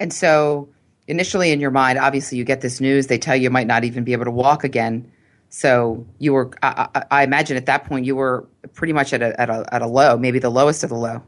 And 0.00 0.12
so 0.12 0.68
initially 1.06 1.52
in 1.52 1.60
your 1.60 1.70
mind, 1.70 1.98
obviously 1.98 2.38
you 2.38 2.44
get 2.44 2.60
this 2.60 2.80
news, 2.80 3.06
they 3.06 3.18
tell 3.18 3.36
you 3.36 3.44
you 3.44 3.50
might 3.50 3.66
not 3.66 3.84
even 3.84 4.04
be 4.04 4.12
able 4.12 4.24
to 4.24 4.30
walk 4.30 4.64
again. 4.64 5.10
So 5.50 6.06
you 6.18 6.32
were, 6.32 6.50
I, 6.62 6.88
I, 6.94 7.04
I 7.10 7.22
imagine 7.24 7.56
at 7.56 7.66
that 7.66 7.84
point 7.84 8.06
you 8.06 8.16
were 8.16 8.46
pretty 8.72 8.92
much 8.92 9.12
at 9.12 9.22
a, 9.22 9.38
at 9.40 9.50
a, 9.50 9.66
at 9.72 9.82
a 9.82 9.86
low, 9.86 10.16
maybe 10.16 10.38
the 10.38 10.50
lowest 10.50 10.82
of 10.82 10.90
the 10.90 10.96
low. 10.96 11.22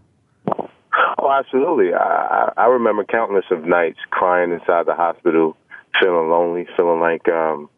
Oh, 1.18 1.32
absolutely. 1.32 1.94
I, 1.94 2.52
I 2.56 2.66
remember 2.66 3.04
countless 3.04 3.44
of 3.50 3.64
nights 3.64 3.98
crying 4.10 4.52
inside 4.52 4.86
the 4.86 4.94
hospital, 4.94 5.56
feeling 6.00 6.30
lonely, 6.30 6.66
feeling 6.76 7.00
like, 7.00 7.28
um, 7.28 7.68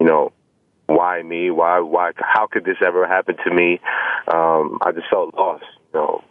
you 0.00 0.06
know, 0.06 0.32
why 0.86 1.22
me? 1.22 1.50
Why, 1.50 1.80
why, 1.80 2.12
how 2.16 2.46
could 2.46 2.64
this 2.64 2.76
ever 2.84 3.06
happen 3.06 3.36
to 3.44 3.54
me? 3.54 3.80
Um, 4.32 4.78
I 4.82 4.92
just 4.92 5.08
felt 5.10 5.34
lost, 5.34 5.64
you 5.92 6.00
know, 6.00 6.24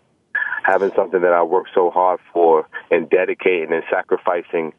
having 0.65 0.91
something 0.95 1.21
that 1.21 1.33
I 1.33 1.43
worked 1.43 1.69
so 1.75 1.89
hard 1.91 2.19
for 2.33 2.67
and 2.89 3.09
dedicating 3.09 3.71
and 3.71 3.83
sacrificing, 3.89 4.73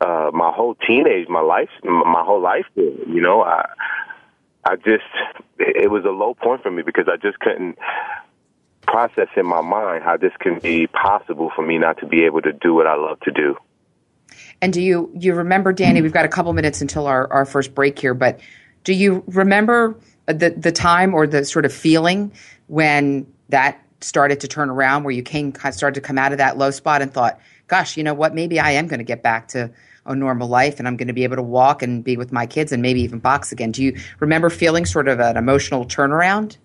uh, 0.00 0.30
my 0.32 0.50
whole 0.50 0.74
teenage, 0.86 1.28
my 1.28 1.40
life, 1.40 1.68
my 1.84 2.22
whole 2.24 2.40
life, 2.40 2.66
you 2.74 3.20
know, 3.20 3.42
I, 3.42 3.68
I 4.64 4.76
just, 4.76 5.04
it 5.58 5.90
was 5.90 6.04
a 6.04 6.10
low 6.10 6.34
point 6.34 6.62
for 6.62 6.70
me 6.70 6.82
because 6.82 7.06
I 7.08 7.16
just 7.16 7.38
couldn't 7.38 7.78
process 8.86 9.28
in 9.36 9.46
my 9.46 9.60
mind 9.60 10.04
how 10.04 10.16
this 10.16 10.32
can 10.38 10.58
be 10.58 10.86
possible 10.86 11.50
for 11.54 11.66
me 11.66 11.76
not 11.76 11.98
to 11.98 12.06
be 12.06 12.24
able 12.24 12.40
to 12.40 12.52
do 12.52 12.72
what 12.72 12.86
I 12.86 12.94
love 12.94 13.20
to 13.20 13.32
do. 13.32 13.56
And 14.62 14.72
do 14.72 14.80
you 14.80 15.10
you 15.14 15.34
remember, 15.34 15.72
Danny? 15.72 16.02
We've 16.02 16.12
got 16.12 16.24
a 16.24 16.28
couple 16.28 16.52
minutes 16.52 16.80
until 16.80 17.06
our, 17.06 17.30
our 17.32 17.44
first 17.44 17.74
break 17.74 17.98
here, 17.98 18.14
but 18.14 18.40
do 18.84 18.94
you 18.94 19.24
remember 19.26 19.98
the 20.26 20.50
the 20.50 20.72
time 20.72 21.14
or 21.14 21.26
the 21.26 21.44
sort 21.44 21.64
of 21.64 21.72
feeling 21.72 22.32
when 22.66 23.26
that 23.48 23.85
started 24.00 24.40
to 24.40 24.48
turn 24.48 24.70
around, 24.70 25.04
where 25.04 25.12
you 25.12 25.22
came 25.22 25.54
started 25.54 25.94
to 25.94 26.00
come 26.00 26.18
out 26.18 26.32
of 26.32 26.38
that 26.38 26.58
low 26.58 26.70
spot 26.70 27.02
and 27.02 27.12
thought, 27.12 27.38
"Gosh, 27.66 27.96
you 27.96 28.04
know 28.04 28.14
what? 28.14 28.34
Maybe 28.34 28.60
I 28.60 28.72
am 28.72 28.86
going 28.86 28.98
to 28.98 29.04
get 29.04 29.22
back 29.22 29.48
to 29.48 29.70
a 30.04 30.14
normal 30.14 30.48
life, 30.48 30.78
and 30.78 30.86
I'm 30.86 30.96
going 30.96 31.08
to 31.08 31.14
be 31.14 31.24
able 31.24 31.36
to 31.36 31.42
walk 31.42 31.82
and 31.82 32.04
be 32.04 32.16
with 32.16 32.32
my 32.32 32.46
kids, 32.46 32.72
and 32.72 32.82
maybe 32.82 33.00
even 33.02 33.18
box 33.18 33.52
again." 33.52 33.72
Do 33.72 33.82
you 33.82 33.98
remember 34.20 34.50
feeling 34.50 34.86
sort 34.86 35.08
of 35.08 35.20
an 35.20 35.36
emotional 35.36 35.84
turnaround? 35.84 36.56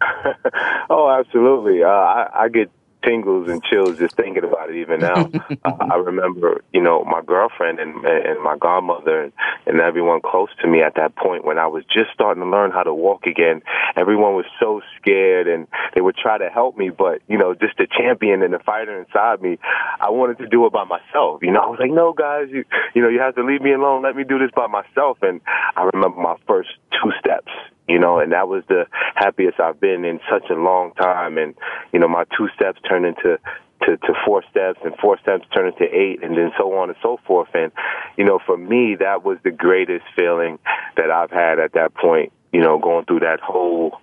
oh, 0.90 1.10
absolutely. 1.10 1.82
Uh, 1.82 1.88
I, 1.88 2.44
I 2.44 2.48
get 2.48 2.70
tingles 3.02 3.48
and 3.48 3.62
chills 3.64 3.98
just 3.98 4.16
thinking 4.16 4.44
about 4.44 4.70
it 4.70 4.76
even 4.76 5.00
now. 5.00 5.30
uh, 5.64 5.72
I 5.90 5.96
remember, 5.96 6.62
you 6.72 6.80
know, 6.80 7.04
my 7.04 7.22
girlfriend 7.22 7.78
and 7.78 8.04
and 8.04 8.42
my 8.42 8.56
godmother 8.56 9.22
and, 9.22 9.32
and 9.66 9.80
everyone 9.80 10.20
close 10.20 10.48
to 10.62 10.68
me 10.68 10.82
at 10.82 10.94
that 10.96 11.16
point 11.16 11.44
when 11.44 11.58
I 11.58 11.66
was 11.66 11.84
just 11.84 12.10
starting 12.14 12.42
to 12.42 12.48
learn 12.48 12.70
how 12.70 12.82
to 12.82 12.94
walk 12.94 13.26
again. 13.26 13.62
Everyone 13.96 14.34
was 14.34 14.46
so 14.58 14.80
scared 15.00 15.48
and 15.48 15.66
they 15.94 16.00
would 16.00 16.16
try 16.16 16.38
to 16.38 16.48
help 16.48 16.76
me, 16.76 16.90
but 16.90 17.20
you 17.28 17.38
know, 17.38 17.54
just 17.54 17.76
the 17.78 17.86
champion 17.86 18.42
and 18.42 18.54
the 18.54 18.58
fighter 18.58 18.98
inside 19.00 19.42
me, 19.42 19.58
I 20.00 20.10
wanted 20.10 20.38
to 20.38 20.46
do 20.46 20.66
it 20.66 20.72
by 20.72 20.84
myself. 20.84 21.42
You 21.42 21.52
know, 21.52 21.60
I 21.60 21.66
was 21.66 21.78
like, 21.80 21.90
no, 21.90 22.12
guys, 22.12 22.48
you 22.50 22.64
you 22.94 23.02
know, 23.02 23.08
you 23.08 23.20
have 23.20 23.34
to 23.36 23.44
leave 23.44 23.62
me 23.62 23.72
alone. 23.72 24.02
Let 24.02 24.16
me 24.16 24.24
do 24.24 24.38
this 24.38 24.50
by 24.54 24.66
myself. 24.66 25.18
And 25.22 25.40
I 25.76 25.88
remember 25.92 26.20
my 26.20 26.36
first 26.46 26.70
two 26.90 27.12
steps 27.18 27.50
you 27.90 27.98
know, 27.98 28.20
and 28.20 28.30
that 28.30 28.48
was 28.48 28.62
the 28.68 28.86
happiest 29.16 29.58
I've 29.58 29.80
been 29.80 30.04
in 30.04 30.20
such 30.30 30.48
a 30.48 30.54
long 30.54 30.92
time. 30.94 31.36
And, 31.38 31.54
you 31.92 31.98
know, 31.98 32.06
my 32.06 32.24
two 32.38 32.48
steps 32.54 32.80
turned 32.88 33.04
into 33.04 33.38
to, 33.82 33.96
to 33.96 34.12
four 34.24 34.44
steps 34.48 34.78
and 34.84 34.94
four 34.96 35.18
steps 35.18 35.44
turned 35.52 35.74
into 35.74 35.92
eight 35.92 36.22
and 36.22 36.36
then 36.36 36.52
so 36.56 36.72
on 36.74 36.90
and 36.90 36.98
so 37.02 37.18
forth. 37.26 37.48
And, 37.52 37.72
you 38.16 38.24
know, 38.24 38.38
for 38.46 38.56
me, 38.56 38.94
that 39.00 39.24
was 39.24 39.38
the 39.42 39.50
greatest 39.50 40.04
feeling 40.14 40.58
that 40.96 41.10
I've 41.10 41.32
had 41.32 41.58
at 41.58 41.72
that 41.72 41.94
point, 41.94 42.32
you 42.52 42.60
know, 42.60 42.78
going 42.78 43.06
through 43.06 43.20
that 43.20 43.40
whole 43.40 43.98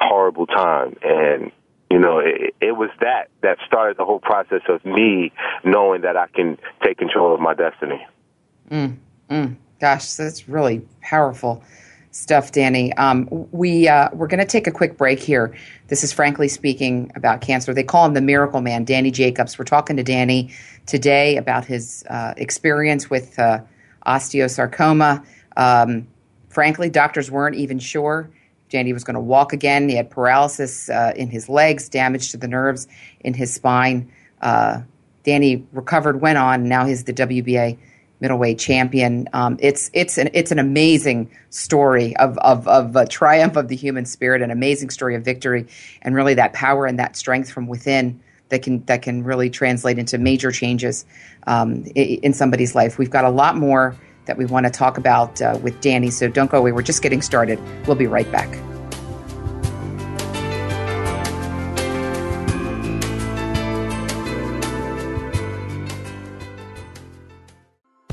horrible 0.00 0.46
time. 0.46 0.96
And, 1.02 1.52
you 1.88 2.00
know, 2.00 2.18
it, 2.18 2.54
it 2.60 2.72
was 2.72 2.90
that 3.00 3.28
that 3.42 3.58
started 3.64 3.96
the 3.96 4.04
whole 4.04 4.20
process 4.20 4.62
of 4.68 4.84
me 4.84 5.32
knowing 5.62 6.00
that 6.02 6.16
I 6.16 6.26
can 6.34 6.58
take 6.84 6.98
control 6.98 7.32
of 7.32 7.40
my 7.40 7.54
destiny. 7.54 8.04
Mm, 8.70 8.96
mm. 9.30 9.56
Gosh, 9.80 10.14
that's 10.14 10.48
really 10.48 10.86
powerful 11.00 11.62
stuff, 12.12 12.52
Danny. 12.52 12.92
Um, 12.94 13.28
we 13.52 13.88
uh, 13.88 14.08
we're 14.12 14.26
going 14.26 14.40
to 14.40 14.46
take 14.46 14.66
a 14.66 14.70
quick 14.70 14.96
break 14.96 15.20
here. 15.20 15.54
This 15.88 16.02
is 16.02 16.12
frankly 16.12 16.48
speaking 16.48 17.10
about 17.14 17.40
cancer. 17.40 17.72
They 17.72 17.82
call 17.82 18.06
him 18.06 18.14
the 18.14 18.20
Miracle 18.20 18.60
Man, 18.60 18.84
Danny 18.84 19.10
Jacobs. 19.10 19.58
We're 19.58 19.64
talking 19.64 19.96
to 19.96 20.02
Danny 20.02 20.52
today 20.86 21.36
about 21.36 21.64
his 21.64 22.04
uh, 22.08 22.34
experience 22.36 23.10
with 23.10 23.38
uh, 23.38 23.60
osteosarcoma. 24.06 25.24
Um, 25.56 26.06
frankly, 26.48 26.90
doctors 26.90 27.30
weren't 27.30 27.56
even 27.56 27.78
sure. 27.78 28.30
Danny 28.70 28.92
was 28.92 29.04
going 29.04 29.14
to 29.14 29.20
walk 29.20 29.52
again. 29.52 29.88
He 29.88 29.96
had 29.96 30.10
paralysis 30.10 30.88
uh, 30.88 31.12
in 31.16 31.28
his 31.28 31.48
legs, 31.48 31.88
damage 31.88 32.30
to 32.30 32.36
the 32.36 32.46
nerves 32.46 32.86
in 33.20 33.34
his 33.34 33.52
spine. 33.52 34.10
Uh, 34.40 34.82
Danny 35.24 35.66
recovered, 35.72 36.20
went 36.20 36.38
on. 36.38 36.68
Now 36.68 36.86
he's 36.86 37.04
the 37.04 37.12
WBA 37.12 37.76
middleweight 38.20 38.58
champion. 38.58 39.28
Um, 39.32 39.56
it's 39.60 39.90
it's 39.92 40.18
an 40.18 40.30
it's 40.32 40.52
an 40.52 40.58
amazing 40.58 41.30
story 41.50 42.16
of 42.16 42.38
of 42.38 42.66
of 42.68 42.96
a 42.96 43.06
triumph 43.06 43.56
of 43.56 43.68
the 43.68 43.76
human 43.76 44.06
spirit, 44.06 44.42
an 44.42 44.50
amazing 44.50 44.90
story 44.90 45.14
of 45.14 45.24
victory, 45.24 45.66
and 46.02 46.14
really 46.14 46.34
that 46.34 46.52
power 46.52 46.86
and 46.86 46.98
that 46.98 47.16
strength 47.16 47.50
from 47.50 47.66
within 47.66 48.20
that 48.50 48.62
can 48.62 48.84
that 48.84 49.02
can 49.02 49.24
really 49.24 49.48
translate 49.48 49.98
into 49.98 50.18
major 50.18 50.52
changes 50.52 51.04
um, 51.46 51.84
in, 51.94 52.32
somebody's 52.34 52.74
life. 52.74 52.98
We've 52.98 53.10
got 53.10 53.24
a 53.24 53.30
lot 53.30 53.56
more 53.56 53.96
that 54.26 54.36
we 54.36 54.44
want 54.44 54.66
to 54.66 54.70
talk 54.70 54.98
about 54.98 55.40
uh, 55.40 55.58
with 55.62 55.80
Danny, 55.80 56.10
so 56.10 56.28
don't 56.28 56.50
go 56.50 56.58
away. 56.58 56.72
We're 56.72 56.82
just 56.82 57.02
getting 57.02 57.22
started. 57.22 57.58
We'll 57.86 57.96
be 57.96 58.06
right 58.06 58.30
back. 58.30 58.50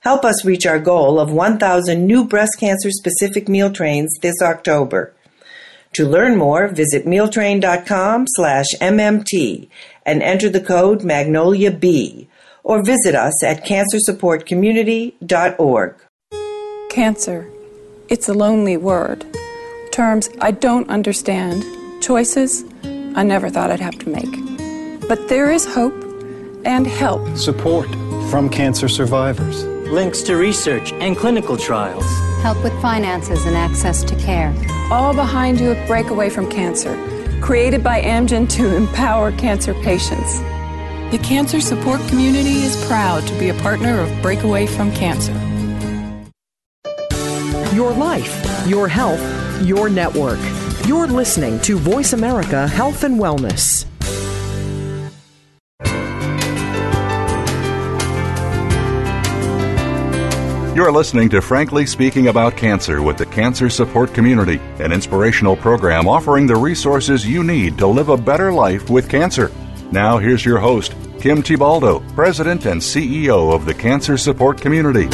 Help 0.00 0.24
us 0.24 0.46
reach 0.46 0.64
our 0.64 0.78
goal 0.78 1.20
of 1.20 1.30
1,000 1.30 2.06
new 2.06 2.24
breast 2.24 2.58
cancer 2.58 2.90
specific 2.90 3.50
meal 3.50 3.70
trains 3.70 4.08
this 4.22 4.40
October. 4.40 5.12
To 5.94 6.06
learn 6.06 6.38
more, 6.38 6.68
visit 6.68 7.04
mealtrain.com 7.04 8.24
slash 8.28 8.68
MMT 8.80 9.68
and 10.06 10.22
enter 10.22 10.48
the 10.48 10.62
code 10.62 11.04
Magnolia 11.04 11.70
B 11.70 12.28
or 12.64 12.82
visit 12.82 13.14
us 13.14 13.44
at 13.44 13.66
cancersupportcommunity.org. 13.66 15.94
Cancer. 16.88 17.50
It's 18.08 18.28
a 18.28 18.34
lonely 18.34 18.78
word. 18.78 19.26
Terms 19.92 20.30
I 20.40 20.52
don't 20.52 20.88
understand. 20.88 21.62
Choices 22.02 22.64
I 23.14 23.22
never 23.22 23.50
thought 23.50 23.70
I'd 23.70 23.80
have 23.80 23.98
to 23.98 24.08
make. 24.08 24.32
But 25.08 25.28
there 25.28 25.50
is 25.50 25.66
hope 25.66 25.92
and 26.64 26.86
help. 26.86 27.36
Support 27.36 27.88
from 28.30 28.48
cancer 28.48 28.88
survivors. 28.88 29.66
Links 29.90 30.22
to 30.22 30.36
research 30.36 30.92
and 30.92 31.16
clinical 31.16 31.56
trials. 31.56 32.04
Help 32.42 32.62
with 32.62 32.80
finances 32.80 33.44
and 33.44 33.56
access 33.56 34.04
to 34.04 34.14
care. 34.14 34.54
All 34.88 35.12
behind 35.12 35.58
you 35.58 35.72
at 35.72 35.88
Breakaway 35.88 36.30
from 36.30 36.48
Cancer, 36.48 36.94
created 37.42 37.82
by 37.82 38.00
Amgen 38.00 38.48
to 38.50 38.76
empower 38.76 39.32
cancer 39.32 39.74
patients. 39.74 40.38
The 41.10 41.18
cancer 41.24 41.60
support 41.60 42.00
community 42.06 42.62
is 42.62 42.76
proud 42.86 43.26
to 43.26 43.34
be 43.40 43.48
a 43.48 43.54
partner 43.54 43.98
of 43.98 44.22
Breakaway 44.22 44.68
from 44.68 44.92
Cancer. 44.92 45.32
Your 47.74 47.90
life, 47.90 48.68
your 48.68 48.86
health, 48.86 49.20
your 49.60 49.90
network. 49.90 50.38
You're 50.86 51.08
listening 51.08 51.58
to 51.62 51.76
Voice 51.76 52.12
America 52.12 52.68
Health 52.68 53.02
and 53.02 53.18
Wellness. 53.18 53.89
You're 60.72 60.92
listening 60.92 61.28
to 61.30 61.42
Frankly 61.42 61.84
Speaking 61.84 62.28
About 62.28 62.56
Cancer 62.56 63.02
with 63.02 63.18
the 63.18 63.26
Cancer 63.26 63.68
Support 63.68 64.14
Community, 64.14 64.60
an 64.78 64.92
inspirational 64.92 65.56
program 65.56 66.06
offering 66.06 66.46
the 66.46 66.54
resources 66.54 67.26
you 67.26 67.42
need 67.42 67.76
to 67.78 67.88
live 67.88 68.08
a 68.08 68.16
better 68.16 68.52
life 68.52 68.88
with 68.88 69.10
cancer. 69.10 69.50
Now, 69.90 70.18
here's 70.18 70.44
your 70.44 70.60
host, 70.60 70.92
Kim 71.20 71.42
Thiboldeaux, 71.42 72.14
President 72.14 72.66
and 72.66 72.80
CEO 72.80 73.52
of 73.52 73.66
the 73.66 73.74
Cancer 73.74 74.16
Support 74.16 74.60
Community. 74.60 75.08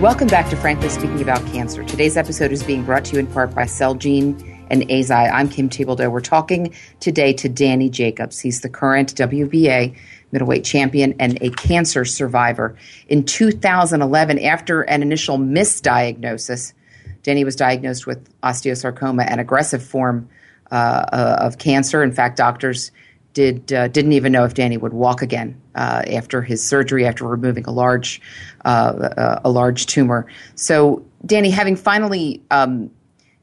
Welcome 0.00 0.28
back 0.28 0.48
to 0.48 0.56
Frankly 0.56 0.88
Speaking 0.88 1.20
About 1.20 1.44
Cancer. 1.48 1.84
Today's 1.84 2.16
episode 2.16 2.52
is 2.52 2.62
being 2.62 2.84
brought 2.84 3.04
to 3.04 3.12
you 3.12 3.18
in 3.18 3.26
part 3.26 3.54
by 3.54 3.64
Celgene 3.64 4.56
and 4.70 4.82
Eisai. 4.88 5.30
I'm 5.32 5.48
Kim 5.48 5.68
Thiboldeaux. 5.68 6.10
We're 6.10 6.20
talking 6.20 6.74
today 7.00 7.32
to 7.34 7.48
Danny 7.48 7.88
Jacobs. 7.88 8.40
He's 8.40 8.62
the 8.62 8.68
current 8.68 9.14
WBA 9.14 9.96
middleweight 10.36 10.64
champion 10.64 11.14
and 11.18 11.38
a 11.40 11.48
cancer 11.48 12.04
survivor. 12.04 12.76
In 13.08 13.24
2011, 13.24 14.38
after 14.40 14.82
an 14.82 15.00
initial 15.00 15.38
misdiagnosis, 15.38 16.74
Danny 17.22 17.42
was 17.42 17.56
diagnosed 17.56 18.06
with 18.06 18.28
osteosarcoma, 18.42 19.26
an 19.30 19.38
aggressive 19.38 19.82
form 19.82 20.28
uh, 20.70 20.74
uh, 20.74 21.38
of 21.40 21.56
cancer. 21.56 22.02
In 22.02 22.12
fact, 22.12 22.36
doctors 22.36 22.92
did 23.32 23.72
uh, 23.72 23.88
didn't 23.88 24.12
even 24.12 24.30
know 24.30 24.44
if 24.44 24.52
Danny 24.52 24.76
would 24.76 24.92
walk 24.92 25.22
again 25.22 25.58
uh, 25.74 26.02
after 26.12 26.42
his 26.42 26.62
surgery, 26.62 27.06
after 27.06 27.24
removing 27.26 27.64
a 27.64 27.72
large 27.72 28.20
uh, 28.66 28.68
uh, 28.68 29.40
a 29.42 29.50
large 29.50 29.86
tumor. 29.86 30.26
So, 30.54 31.02
Danny, 31.24 31.50
having 31.50 31.76
finally 31.76 32.42
um, 32.50 32.90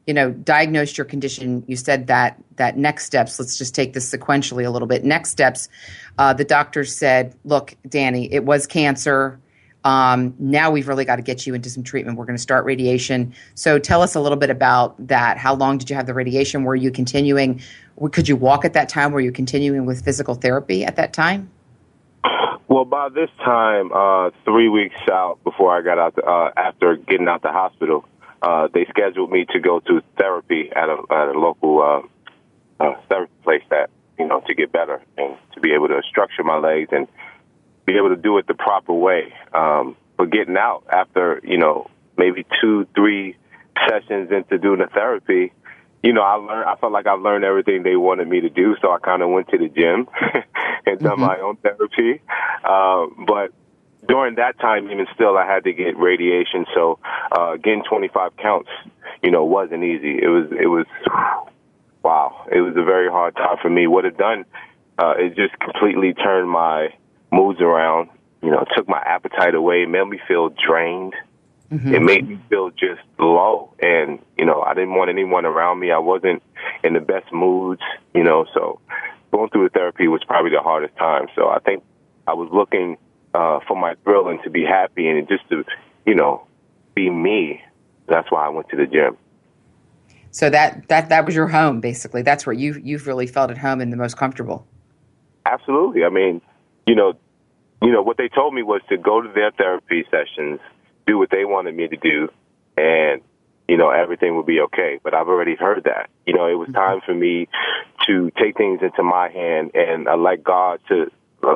you 0.07 0.13
know 0.13 0.31
diagnosed 0.31 0.97
your 0.97 1.05
condition, 1.05 1.63
you 1.67 1.75
said 1.75 2.07
that 2.07 2.41
that 2.57 2.77
next 2.77 3.05
steps. 3.05 3.39
Let's 3.39 3.57
just 3.57 3.73
take 3.73 3.93
this 3.93 4.11
sequentially 4.11 4.65
a 4.65 4.69
little 4.69 4.87
bit. 4.87 5.03
Next 5.03 5.29
steps 5.29 5.69
uh, 6.17 6.33
the 6.33 6.45
doctors 6.45 6.95
said, 6.95 7.35
"Look, 7.43 7.75
Danny, 7.87 8.31
it 8.31 8.45
was 8.45 8.67
cancer. 8.67 9.39
Um, 9.83 10.33
now 10.39 10.71
we've 10.71 10.87
really 10.87 11.03
got 11.03 11.17
to 11.17 11.21
get 11.21 11.45
you 11.45 11.53
into 11.53 11.69
some 11.69 11.83
treatment. 11.83 12.17
We're 12.17 12.25
going 12.25 12.37
to 12.37 12.41
start 12.41 12.65
radiation." 12.65 13.33
So, 13.55 13.79
tell 13.79 14.01
us 14.01 14.15
a 14.15 14.21
little 14.21 14.37
bit 14.37 14.49
about 14.49 14.95
that. 15.07 15.37
How 15.37 15.55
long 15.55 15.77
did 15.77 15.89
you 15.89 15.95
have 15.95 16.05
the 16.05 16.13
radiation? 16.13 16.63
Were 16.63 16.75
you 16.75 16.91
continuing? 16.91 17.61
Could 18.11 18.27
you 18.27 18.35
walk 18.35 18.65
at 18.65 18.73
that 18.73 18.89
time? 18.89 19.11
Were 19.11 19.21
you 19.21 19.31
continuing 19.31 19.85
with 19.85 20.03
physical 20.03 20.35
therapy 20.35 20.85
at 20.85 20.95
that 20.95 21.13
time? 21.13 21.49
Well, 22.67 22.85
by 22.85 23.09
this 23.09 23.29
time, 23.43 23.91
uh, 23.93 24.31
three 24.45 24.67
weeks 24.67 24.95
out 25.11 25.37
before 25.43 25.77
I 25.77 25.81
got 25.81 25.99
out, 25.99 26.15
the, 26.15 26.23
uh, 26.23 26.51
after 26.57 26.95
getting 26.95 27.27
out 27.27 27.43
the 27.43 27.51
hospital, 27.51 28.05
uh, 28.43 28.67
they 28.73 28.85
scheduled 28.89 29.31
me 29.31 29.45
to 29.51 29.59
go 29.59 29.79
to 29.79 30.01
therapy 30.17 30.69
at 30.75 30.89
a, 30.89 30.97
at 31.09 31.29
a 31.29 31.39
local 31.39 31.81
uh, 31.81 32.83
uh, 32.83 32.93
therapy 33.09 33.33
place 33.43 33.63
that 33.69 33.89
you 34.17 34.27
know, 34.27 34.41
to 34.47 34.53
get 34.53 34.71
better 34.71 35.01
and 35.17 35.37
to 35.53 35.59
be 35.59 35.73
able 35.73 35.87
to 35.87 36.01
structure 36.09 36.43
my 36.43 36.57
legs 36.57 36.89
and 36.91 37.07
be 37.85 37.97
able 37.97 38.09
to 38.09 38.15
do 38.15 38.37
it 38.37 38.47
the 38.47 38.53
proper 38.53 38.93
way. 38.93 39.33
Um, 39.53 39.97
but 40.17 40.31
getting 40.31 40.57
out 40.57 40.85
after, 40.91 41.41
you 41.43 41.57
know, 41.57 41.89
maybe 42.17 42.45
two, 42.61 42.87
three 42.95 43.35
sessions 43.89 44.31
into 44.31 44.57
doing 44.57 44.79
the 44.79 44.87
therapy, 44.87 45.51
you 46.03 46.13
know, 46.13 46.21
I 46.21 46.35
learned, 46.35 46.69
I 46.69 46.75
felt 46.75 46.91
like 46.91 47.07
I've 47.07 47.21
learned 47.21 47.43
everything 47.43 47.83
they 47.83 47.95
wanted 47.95 48.27
me 48.27 48.41
to 48.41 48.49
do. 48.49 48.75
So 48.81 48.91
I 48.91 48.99
kind 48.99 49.21
of 49.21 49.29
went 49.29 49.47
to 49.49 49.57
the 49.57 49.69
gym 49.69 50.07
and 50.85 50.99
done 50.99 51.13
mm-hmm. 51.13 51.21
my 51.21 51.37
own 51.39 51.57
therapy. 51.57 52.21
Uh, 52.63 53.07
but 53.25 53.51
during 54.07 54.35
that 54.35 54.59
time, 54.59 54.89
even 54.91 55.05
still, 55.13 55.37
I 55.37 55.45
had 55.45 55.63
to 55.63 55.73
get 55.73 55.97
radiation. 55.97 56.65
So, 56.73 56.99
uh, 57.31 57.55
getting 57.57 57.83
25 57.83 58.35
counts, 58.37 58.69
you 59.21 59.31
know, 59.31 59.45
wasn't 59.45 59.83
easy. 59.83 60.19
It 60.21 60.27
was, 60.27 60.51
it 60.51 60.67
was, 60.67 60.85
wow, 62.03 62.45
it 62.51 62.61
was 62.61 62.75
a 62.75 62.83
very 62.83 63.09
hard 63.09 63.35
time 63.35 63.57
for 63.61 63.69
me. 63.69 63.87
What 63.87 64.05
it 64.05 64.17
done, 64.17 64.45
uh, 64.97 65.13
it 65.17 65.35
just 65.35 65.57
completely 65.59 66.13
turned 66.13 66.49
my 66.49 66.89
moods 67.31 67.61
around. 67.61 68.09
You 68.41 68.51
know, 68.51 68.65
took 68.75 68.89
my 68.89 69.01
appetite 69.05 69.55
away, 69.55 69.85
made 69.85 70.07
me 70.07 70.19
feel 70.27 70.49
drained. 70.49 71.13
Mm-hmm. 71.71 71.95
It 71.95 72.01
made 72.01 72.27
me 72.27 72.39
feel 72.49 72.71
just 72.71 73.01
low, 73.17 73.73
and 73.81 74.19
you 74.37 74.45
know, 74.45 74.61
I 74.61 74.73
didn't 74.73 74.95
want 74.95 75.09
anyone 75.09 75.45
around 75.45 75.79
me. 75.79 75.91
I 75.91 75.97
wasn't 75.97 76.43
in 76.83 76.93
the 76.93 76.99
best 76.99 77.31
moods, 77.31 77.81
you 78.13 78.21
know. 78.21 78.45
So, 78.53 78.81
going 79.31 79.49
through 79.49 79.63
the 79.63 79.69
therapy 79.69 80.09
was 80.09 80.21
probably 80.25 80.51
the 80.51 80.61
hardest 80.61 80.95
time. 80.97 81.27
So, 81.35 81.47
I 81.47 81.59
think 81.59 81.83
I 82.27 82.33
was 82.33 82.49
looking 82.51 82.97
uh, 83.33 83.59
for 83.67 83.75
my 83.75 83.95
thrill 84.03 84.29
and 84.29 84.39
to 84.43 84.49
be 84.49 84.63
happy 84.63 85.07
and 85.07 85.27
just 85.27 85.47
to, 85.49 85.63
you 86.05 86.15
know, 86.15 86.45
be 86.95 87.09
me. 87.09 87.61
That's 88.07 88.31
why 88.31 88.45
I 88.45 88.49
went 88.49 88.69
to 88.69 88.77
the 88.77 88.85
gym. 88.85 89.17
So 90.31 90.49
that 90.49 90.87
that 90.87 91.09
that 91.09 91.25
was 91.25 91.35
your 91.35 91.47
home 91.47 91.79
basically. 91.79 92.23
That's 92.23 92.45
where 92.45 92.53
you 92.53 92.79
you've 92.83 93.05
really 93.05 93.27
felt 93.27 93.51
at 93.51 93.57
home 93.57 93.81
and 93.81 93.93
the 93.93 93.97
most 93.97 94.17
comfortable. 94.17 94.65
Absolutely. 95.45 96.03
I 96.03 96.09
mean, 96.09 96.41
you 96.87 96.95
know, 96.95 97.13
you 97.81 97.91
know 97.91 98.01
what 98.01 98.17
they 98.17 98.29
told 98.29 98.53
me 98.53 98.63
was 98.63 98.81
to 98.89 98.97
go 98.97 99.21
to 99.21 99.29
their 99.33 99.51
therapy 99.51 100.05
sessions, 100.09 100.59
do 101.05 101.17
what 101.17 101.29
they 101.29 101.45
wanted 101.45 101.75
me 101.75 101.87
to 101.87 101.97
do, 101.97 102.29
and 102.77 103.21
you 103.67 103.77
know 103.77 103.91
everything 103.91 104.35
would 104.35 104.47
be 104.47 104.59
okay. 104.61 104.99
But 105.03 105.13
I've 105.13 105.27
already 105.27 105.55
heard 105.55 105.83
that. 105.83 106.09
You 106.25 106.33
know, 106.33 106.47
it 106.47 106.55
was 106.55 106.69
mm-hmm. 106.69 106.77
time 106.77 107.01
for 107.05 107.13
me 107.13 107.47
to 108.07 108.31
take 108.41 108.57
things 108.57 108.79
into 108.81 109.03
my 109.03 109.29
hand 109.29 109.71
and 109.75 110.07
uh, 110.07 110.17
let 110.17 110.43
God 110.43 110.79
to 110.89 111.11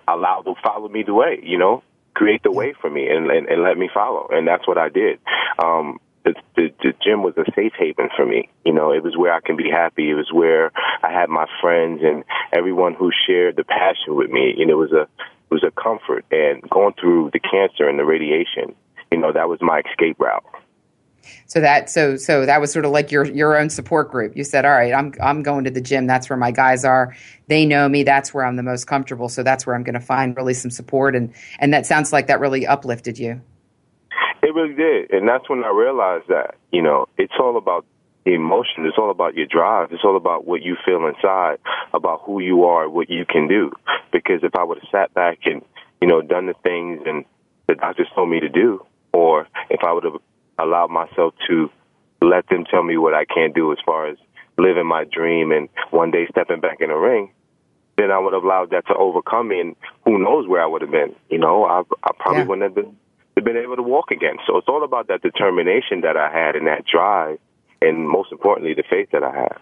allow 0.07 0.41
to 0.41 0.53
follow 0.63 0.89
me 0.89 1.03
the 1.03 1.13
way. 1.13 1.39
You 1.43 1.57
know, 1.57 1.83
create 2.13 2.43
the 2.43 2.51
way 2.51 2.73
for 2.81 2.89
me 2.89 3.07
and, 3.07 3.29
and, 3.29 3.47
and 3.47 3.63
let 3.63 3.77
me 3.77 3.89
follow. 3.93 4.27
And 4.31 4.47
that's 4.47 4.67
what 4.67 4.77
I 4.77 4.89
did. 4.89 5.19
Um, 5.59 5.99
the, 6.25 6.33
the, 6.55 6.73
the 6.83 6.93
gym 7.03 7.23
was 7.23 7.35
a 7.37 7.45
safe 7.55 7.73
haven 7.77 8.09
for 8.15 8.25
me. 8.25 8.49
You 8.65 8.73
know, 8.73 8.91
it 8.91 9.03
was 9.03 9.15
where 9.15 9.33
I 9.33 9.39
can 9.39 9.55
be 9.55 9.69
happy. 9.71 10.09
It 10.09 10.15
was 10.15 10.29
where 10.33 10.71
I 11.03 11.11
had 11.11 11.29
my 11.29 11.45
friends 11.61 12.01
and 12.03 12.23
everyone 12.51 12.95
who 12.95 13.11
shared 13.27 13.55
the 13.55 13.63
passion 13.63 14.15
with 14.15 14.29
me. 14.29 14.55
Know, 14.57 14.73
it 14.73 14.77
was 14.77 14.91
a 14.91 15.03
it 15.03 15.51
was 15.51 15.63
a 15.63 15.71
comfort. 15.71 16.25
And 16.31 16.67
going 16.69 16.93
through 16.99 17.31
the 17.31 17.39
cancer 17.39 17.87
and 17.87 17.97
the 17.97 18.03
radiation, 18.03 18.75
you 19.11 19.19
know, 19.19 19.31
that 19.31 19.47
was 19.47 19.59
my 19.61 19.81
escape 19.89 20.19
route. 20.19 20.43
So 21.45 21.59
that 21.61 21.89
so 21.89 22.17
so 22.17 22.45
that 22.45 22.59
was 22.59 22.71
sort 22.71 22.85
of 22.85 22.91
like 22.91 23.11
your 23.11 23.25
your 23.25 23.57
own 23.57 23.69
support 23.69 24.11
group. 24.11 24.35
You 24.35 24.43
said, 24.43 24.65
"All 24.65 24.71
right, 24.71 24.93
I'm 24.93 25.13
I'm 25.21 25.43
going 25.43 25.63
to 25.63 25.71
the 25.71 25.81
gym. 25.81 26.07
That's 26.07 26.29
where 26.29 26.37
my 26.37 26.51
guys 26.51 26.85
are. 26.85 27.15
They 27.47 27.65
know 27.65 27.87
me. 27.87 28.03
That's 28.03 28.33
where 28.33 28.45
I'm 28.45 28.55
the 28.55 28.63
most 28.63 28.85
comfortable. 28.85 29.29
So 29.29 29.43
that's 29.43 29.65
where 29.65 29.75
I'm 29.75 29.83
going 29.83 29.95
to 29.95 29.99
find 29.99 30.35
really 30.35 30.53
some 30.53 30.71
support." 30.71 31.15
And 31.15 31.33
and 31.59 31.73
that 31.73 31.85
sounds 31.85 32.11
like 32.11 32.27
that 32.27 32.39
really 32.39 32.65
uplifted 32.67 33.17
you. 33.17 33.41
It 34.43 34.53
really 34.53 34.75
did, 34.75 35.11
and 35.11 35.27
that's 35.27 35.49
when 35.49 35.63
I 35.63 35.69
realized 35.69 36.27
that 36.29 36.55
you 36.71 36.81
know 36.81 37.07
it's 37.17 37.33
all 37.39 37.57
about 37.57 37.85
emotion. 38.25 38.85
It's 38.85 38.97
all 38.97 39.11
about 39.11 39.35
your 39.35 39.45
drive. 39.45 39.91
It's 39.91 40.03
all 40.03 40.17
about 40.17 40.45
what 40.45 40.61
you 40.61 40.75
feel 40.85 41.05
inside, 41.07 41.57
about 41.93 42.21
who 42.25 42.39
you 42.39 42.65
are, 42.65 42.89
what 42.89 43.09
you 43.09 43.25
can 43.25 43.47
do. 43.47 43.71
Because 44.11 44.41
if 44.43 44.55
I 44.55 44.63
would 44.63 44.79
have 44.79 44.89
sat 44.91 45.13
back 45.13 45.39
and 45.45 45.61
you 46.01 46.07
know 46.07 46.21
done 46.21 46.47
the 46.47 46.53
things 46.63 47.01
and 47.05 47.25
the 47.67 47.75
doctors 47.75 48.07
told 48.15 48.29
me 48.29 48.39
to 48.39 48.49
do, 48.49 48.85
or 49.13 49.47
if 49.69 49.83
I 49.83 49.91
would 49.93 50.03
have 50.03 50.15
allowed 50.59 50.89
myself 50.89 51.33
to 51.47 51.69
let 52.21 52.47
them 52.49 52.65
tell 52.69 52.83
me 52.83 52.97
what 52.97 53.13
I 53.13 53.25
can't 53.25 53.53
do 53.53 53.71
as 53.71 53.77
far 53.85 54.07
as 54.07 54.17
living 54.57 54.87
my 54.87 55.03
dream 55.03 55.51
and 55.51 55.69
one 55.91 56.11
day 56.11 56.27
stepping 56.29 56.59
back 56.59 56.81
in 56.81 56.89
the 56.89 56.95
ring, 56.95 57.31
then 57.97 58.11
I 58.11 58.19
would 58.19 58.33
have 58.33 58.43
allowed 58.43 58.71
that 58.71 58.87
to 58.87 58.95
overcome 58.95 59.49
me, 59.49 59.59
and 59.59 59.75
who 60.05 60.19
knows 60.19 60.47
where 60.47 60.61
I 60.61 60.65
would 60.65 60.81
have 60.81 60.91
been. 60.91 61.15
You 61.29 61.39
know, 61.39 61.65
I, 61.65 61.81
I 62.03 62.11
probably 62.17 62.41
yeah. 62.41 62.47
wouldn't 62.47 62.63
have 62.63 62.75
been 62.75 62.95
been 63.43 63.57
able 63.57 63.75
to 63.75 63.83
walk 63.83 64.11
again. 64.11 64.37
So 64.47 64.57
it's 64.57 64.67
all 64.67 64.83
about 64.83 65.07
that 65.07 65.21
determination 65.21 66.01
that 66.01 66.17
I 66.17 66.29
had 66.31 66.55
and 66.55 66.67
that 66.67 66.85
drive, 66.85 67.39
and 67.81 68.07
most 68.07 68.31
importantly, 68.31 68.73
the 68.73 68.83
faith 68.89 69.09
that 69.11 69.23
I 69.23 69.31
had. 69.31 69.57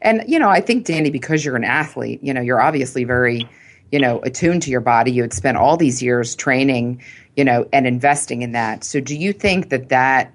And 0.00 0.22
you 0.26 0.38
know, 0.38 0.48
I 0.48 0.60
think 0.60 0.84
Danny, 0.84 1.10
because 1.10 1.44
you're 1.44 1.56
an 1.56 1.64
athlete, 1.64 2.20
you 2.22 2.32
know, 2.32 2.40
you're 2.40 2.60
obviously 2.60 3.04
very, 3.04 3.48
you 3.90 3.98
know, 3.98 4.20
attuned 4.20 4.62
to 4.62 4.70
your 4.70 4.80
body. 4.80 5.12
You 5.12 5.22
had 5.22 5.32
spent 5.32 5.56
all 5.56 5.76
these 5.76 6.02
years 6.02 6.34
training, 6.34 7.02
you 7.36 7.44
know, 7.44 7.66
and 7.72 7.86
investing 7.86 8.42
in 8.42 8.52
that. 8.52 8.84
So, 8.84 9.00
do 9.00 9.16
you 9.16 9.32
think 9.32 9.70
that 9.70 9.88
that 9.88 10.32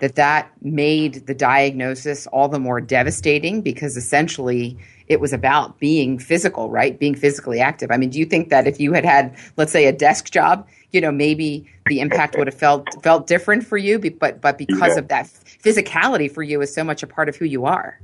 that 0.00 0.16
that 0.16 0.50
made 0.62 1.26
the 1.26 1.34
diagnosis 1.34 2.26
all 2.28 2.48
the 2.48 2.58
more 2.58 2.80
devastating 2.80 3.62
because 3.62 3.96
essentially 3.96 4.76
it 5.08 5.20
was 5.20 5.32
about 5.32 5.78
being 5.80 6.18
physical, 6.18 6.70
right? 6.70 6.98
Being 6.98 7.14
physically 7.14 7.60
active. 7.60 7.90
I 7.90 7.96
mean, 7.96 8.10
do 8.10 8.18
you 8.18 8.24
think 8.24 8.48
that 8.50 8.66
if 8.66 8.78
you 8.78 8.92
had 8.92 9.04
had, 9.04 9.36
let's 9.56 9.72
say, 9.72 9.86
a 9.86 9.92
desk 9.92 10.30
job, 10.30 10.68
you 10.92 11.00
know, 11.00 11.10
maybe 11.10 11.68
the 11.86 12.00
impact 12.00 12.36
would 12.38 12.46
have 12.46 12.54
felt 12.54 12.86
felt 13.02 13.26
different 13.26 13.66
for 13.66 13.76
you, 13.76 13.98
but 13.98 14.40
but 14.40 14.56
because 14.58 14.94
yeah. 14.94 14.98
of 14.98 15.08
that 15.08 15.26
physicality 15.26 16.30
for 16.30 16.42
you 16.42 16.60
is 16.60 16.72
so 16.72 16.84
much 16.84 17.02
a 17.02 17.06
part 17.06 17.28
of 17.28 17.36
who 17.36 17.44
you 17.44 17.64
are. 17.64 18.00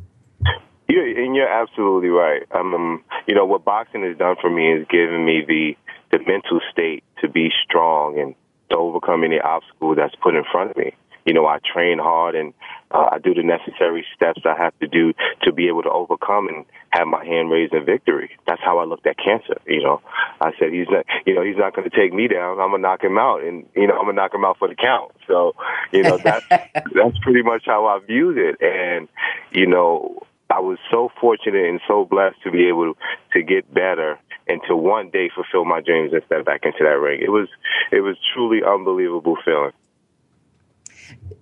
Yeah, 0.88 1.02
and 1.02 1.34
you're 1.34 1.48
absolutely 1.48 2.10
right. 2.10 2.42
Um, 2.52 3.02
you 3.26 3.34
know, 3.34 3.44
what 3.44 3.64
boxing 3.64 4.02
has 4.02 4.16
done 4.16 4.36
for 4.40 4.50
me 4.50 4.72
is 4.72 4.86
given 4.88 5.24
me 5.24 5.44
the 5.46 5.76
the 6.12 6.18
mental 6.26 6.60
state 6.70 7.04
to 7.20 7.28
be 7.28 7.50
strong 7.64 8.18
and 8.18 8.34
to 8.70 8.76
overcome 8.76 9.24
any 9.24 9.40
obstacle 9.40 9.94
that's 9.94 10.14
put 10.16 10.34
in 10.34 10.44
front 10.50 10.70
of 10.70 10.76
me 10.76 10.92
you 11.26 11.34
know, 11.34 11.46
I 11.46 11.58
train 11.58 11.98
hard 11.98 12.36
and 12.36 12.54
uh, 12.92 13.08
I 13.12 13.18
do 13.18 13.34
the 13.34 13.42
necessary 13.42 14.06
steps 14.14 14.42
I 14.44 14.56
have 14.56 14.78
to 14.78 14.86
do 14.86 15.12
to 15.42 15.52
be 15.52 15.66
able 15.66 15.82
to 15.82 15.90
overcome 15.90 16.46
and 16.46 16.64
have 16.90 17.08
my 17.08 17.24
hand 17.24 17.50
raised 17.50 17.74
in 17.74 17.84
victory. 17.84 18.30
That's 18.46 18.62
how 18.64 18.78
I 18.78 18.84
looked 18.84 19.06
at 19.06 19.16
cancer. 19.18 19.60
You 19.66 19.82
know, 19.82 20.00
I 20.40 20.52
said 20.58 20.72
he's 20.72 20.86
not, 20.88 21.04
you 21.26 21.34
know, 21.34 21.42
he's 21.42 21.56
not 21.56 21.74
going 21.74 21.90
to 21.90 21.94
take 21.94 22.14
me 22.14 22.28
down. 22.28 22.60
I'm 22.60 22.70
gonna 22.70 22.78
knock 22.78 23.02
him 23.02 23.18
out, 23.18 23.42
and 23.42 23.66
you 23.74 23.88
know, 23.88 23.94
I'm 23.94 24.06
gonna 24.06 24.14
knock 24.14 24.32
him 24.32 24.44
out 24.44 24.58
for 24.58 24.68
the 24.68 24.76
count. 24.76 25.12
So, 25.26 25.56
you 25.92 26.04
know, 26.04 26.16
that's 26.16 26.46
that's 26.50 27.18
pretty 27.22 27.42
much 27.42 27.64
how 27.66 27.86
I 27.86 27.98
viewed 28.06 28.38
it, 28.38 28.62
and 28.62 29.08
you 29.50 29.66
know. 29.66 30.22
I 30.48 30.60
was 30.60 30.78
so 30.92 31.10
fortunate 31.20 31.66
and 31.66 31.80
so 31.88 32.04
blessed 32.04 32.36
to 32.44 32.52
be 32.52 32.68
able 32.68 32.94
to 33.32 33.42
get 33.42 33.74
better 33.74 34.16
and 34.46 34.60
to 34.68 34.76
one 34.76 35.10
day 35.10 35.30
fulfill 35.34 35.64
my 35.64 35.80
dreams 35.80 36.12
and 36.12 36.22
step 36.26 36.44
back 36.44 36.60
into 36.64 36.78
that 36.80 36.98
ring. 36.98 37.20
It 37.22 37.30
was 37.30 37.48
it 37.90 38.00
was 38.00 38.16
truly 38.32 38.62
unbelievable 38.62 39.36
feeling. 39.44 39.72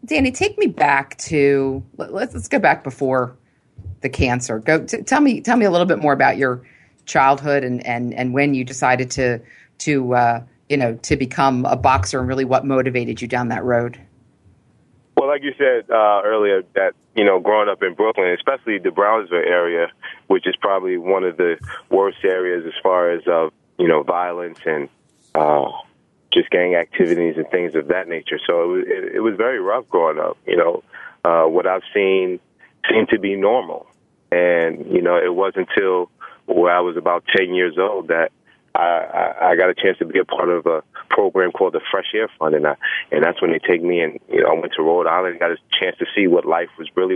Danny, 0.04 0.30
take 0.30 0.58
me 0.58 0.66
back 0.66 1.16
to 1.18 1.82
let's 1.96 2.34
let's 2.34 2.48
go 2.48 2.58
back 2.58 2.84
before 2.84 3.36
the 4.00 4.08
cancer. 4.08 4.58
Go 4.58 4.84
t- 4.84 5.02
tell 5.02 5.20
me 5.20 5.40
tell 5.40 5.56
me 5.56 5.64
a 5.64 5.70
little 5.70 5.86
bit 5.86 5.98
more 5.98 6.12
about 6.12 6.36
your 6.36 6.62
childhood 7.06 7.64
and 7.64 7.84
and 7.86 8.14
and 8.14 8.32
when 8.32 8.54
you 8.54 8.64
decided 8.64 9.10
to 9.12 9.40
to 9.78 10.14
uh, 10.14 10.42
you 10.68 10.76
know 10.76 10.94
to 11.02 11.16
become 11.16 11.64
a 11.66 11.76
boxer 11.76 12.18
and 12.18 12.28
really 12.28 12.44
what 12.44 12.64
motivated 12.64 13.20
you 13.20 13.28
down 13.28 13.48
that 13.48 13.64
road. 13.64 13.98
Well, 15.24 15.32
like 15.32 15.42
you 15.42 15.54
said 15.56 15.90
uh, 15.90 16.20
earlier, 16.22 16.64
that 16.74 16.92
you 17.16 17.24
know, 17.24 17.40
growing 17.40 17.70
up 17.70 17.82
in 17.82 17.94
Brooklyn, 17.94 18.28
especially 18.32 18.76
the 18.76 18.90
Brownsville 18.90 19.38
area, 19.38 19.86
which 20.26 20.46
is 20.46 20.54
probably 20.60 20.98
one 20.98 21.24
of 21.24 21.38
the 21.38 21.56
worst 21.88 22.18
areas 22.22 22.66
as 22.66 22.74
far 22.82 23.10
as 23.10 23.22
of 23.26 23.50
you 23.78 23.88
know 23.88 24.02
violence 24.02 24.58
and 24.66 24.90
uh, 25.34 25.70
just 26.30 26.50
gang 26.50 26.74
activities 26.74 27.38
and 27.38 27.48
things 27.48 27.74
of 27.74 27.88
that 27.88 28.06
nature. 28.06 28.38
So 28.46 28.64
it 28.64 28.66
was, 28.66 28.84
it, 28.86 29.14
it 29.14 29.20
was 29.20 29.34
very 29.36 29.60
rough 29.60 29.88
growing 29.88 30.18
up. 30.18 30.36
You 30.46 30.58
know, 30.58 30.84
uh, 31.24 31.44
what 31.44 31.66
I've 31.66 31.84
seen 31.94 32.38
seemed 32.90 33.08
to 33.08 33.18
be 33.18 33.34
normal, 33.34 33.86
and 34.30 34.84
you 34.92 35.00
know, 35.00 35.16
it 35.16 35.34
wasn't 35.34 35.70
until 35.70 36.10
where 36.44 36.76
I 36.76 36.80
was 36.80 36.98
about 36.98 37.24
ten 37.34 37.54
years 37.54 37.78
old 37.78 38.08
that 38.08 38.30
I, 38.74 38.80
I, 38.80 39.50
I 39.50 39.56
got 39.56 39.70
a 39.70 39.74
chance 39.74 39.98
to 39.98 40.04
be 40.04 40.18
a 40.18 40.24
part 40.24 40.48
of 40.48 40.66
a 40.66 40.82
program 41.08 41.52
called 41.52 41.74
the 41.74 41.80
Fresh 41.90 42.12
Air 42.14 42.28
Fund, 42.38 42.54
and 42.54 42.66
I, 42.66 42.76
and 43.12 43.22
that's 43.22 43.40
when 43.40 43.52
they 43.52 43.60
take 43.60 43.82
me 43.82 44.00
and 44.00 44.18
you 44.28 44.42
know 44.42 44.50
I 44.50 44.54
went 44.54 44.72
to 44.76 44.82
Rhode 44.82 45.06
Island, 45.06 45.32
and 45.32 45.40
got 45.40 45.52
a 45.52 45.56
chance 45.80 45.96
to 45.98 46.06
see 46.16 46.26
what 46.26 46.44
life 46.44 46.68
was 46.78 46.88
really 46.96 47.14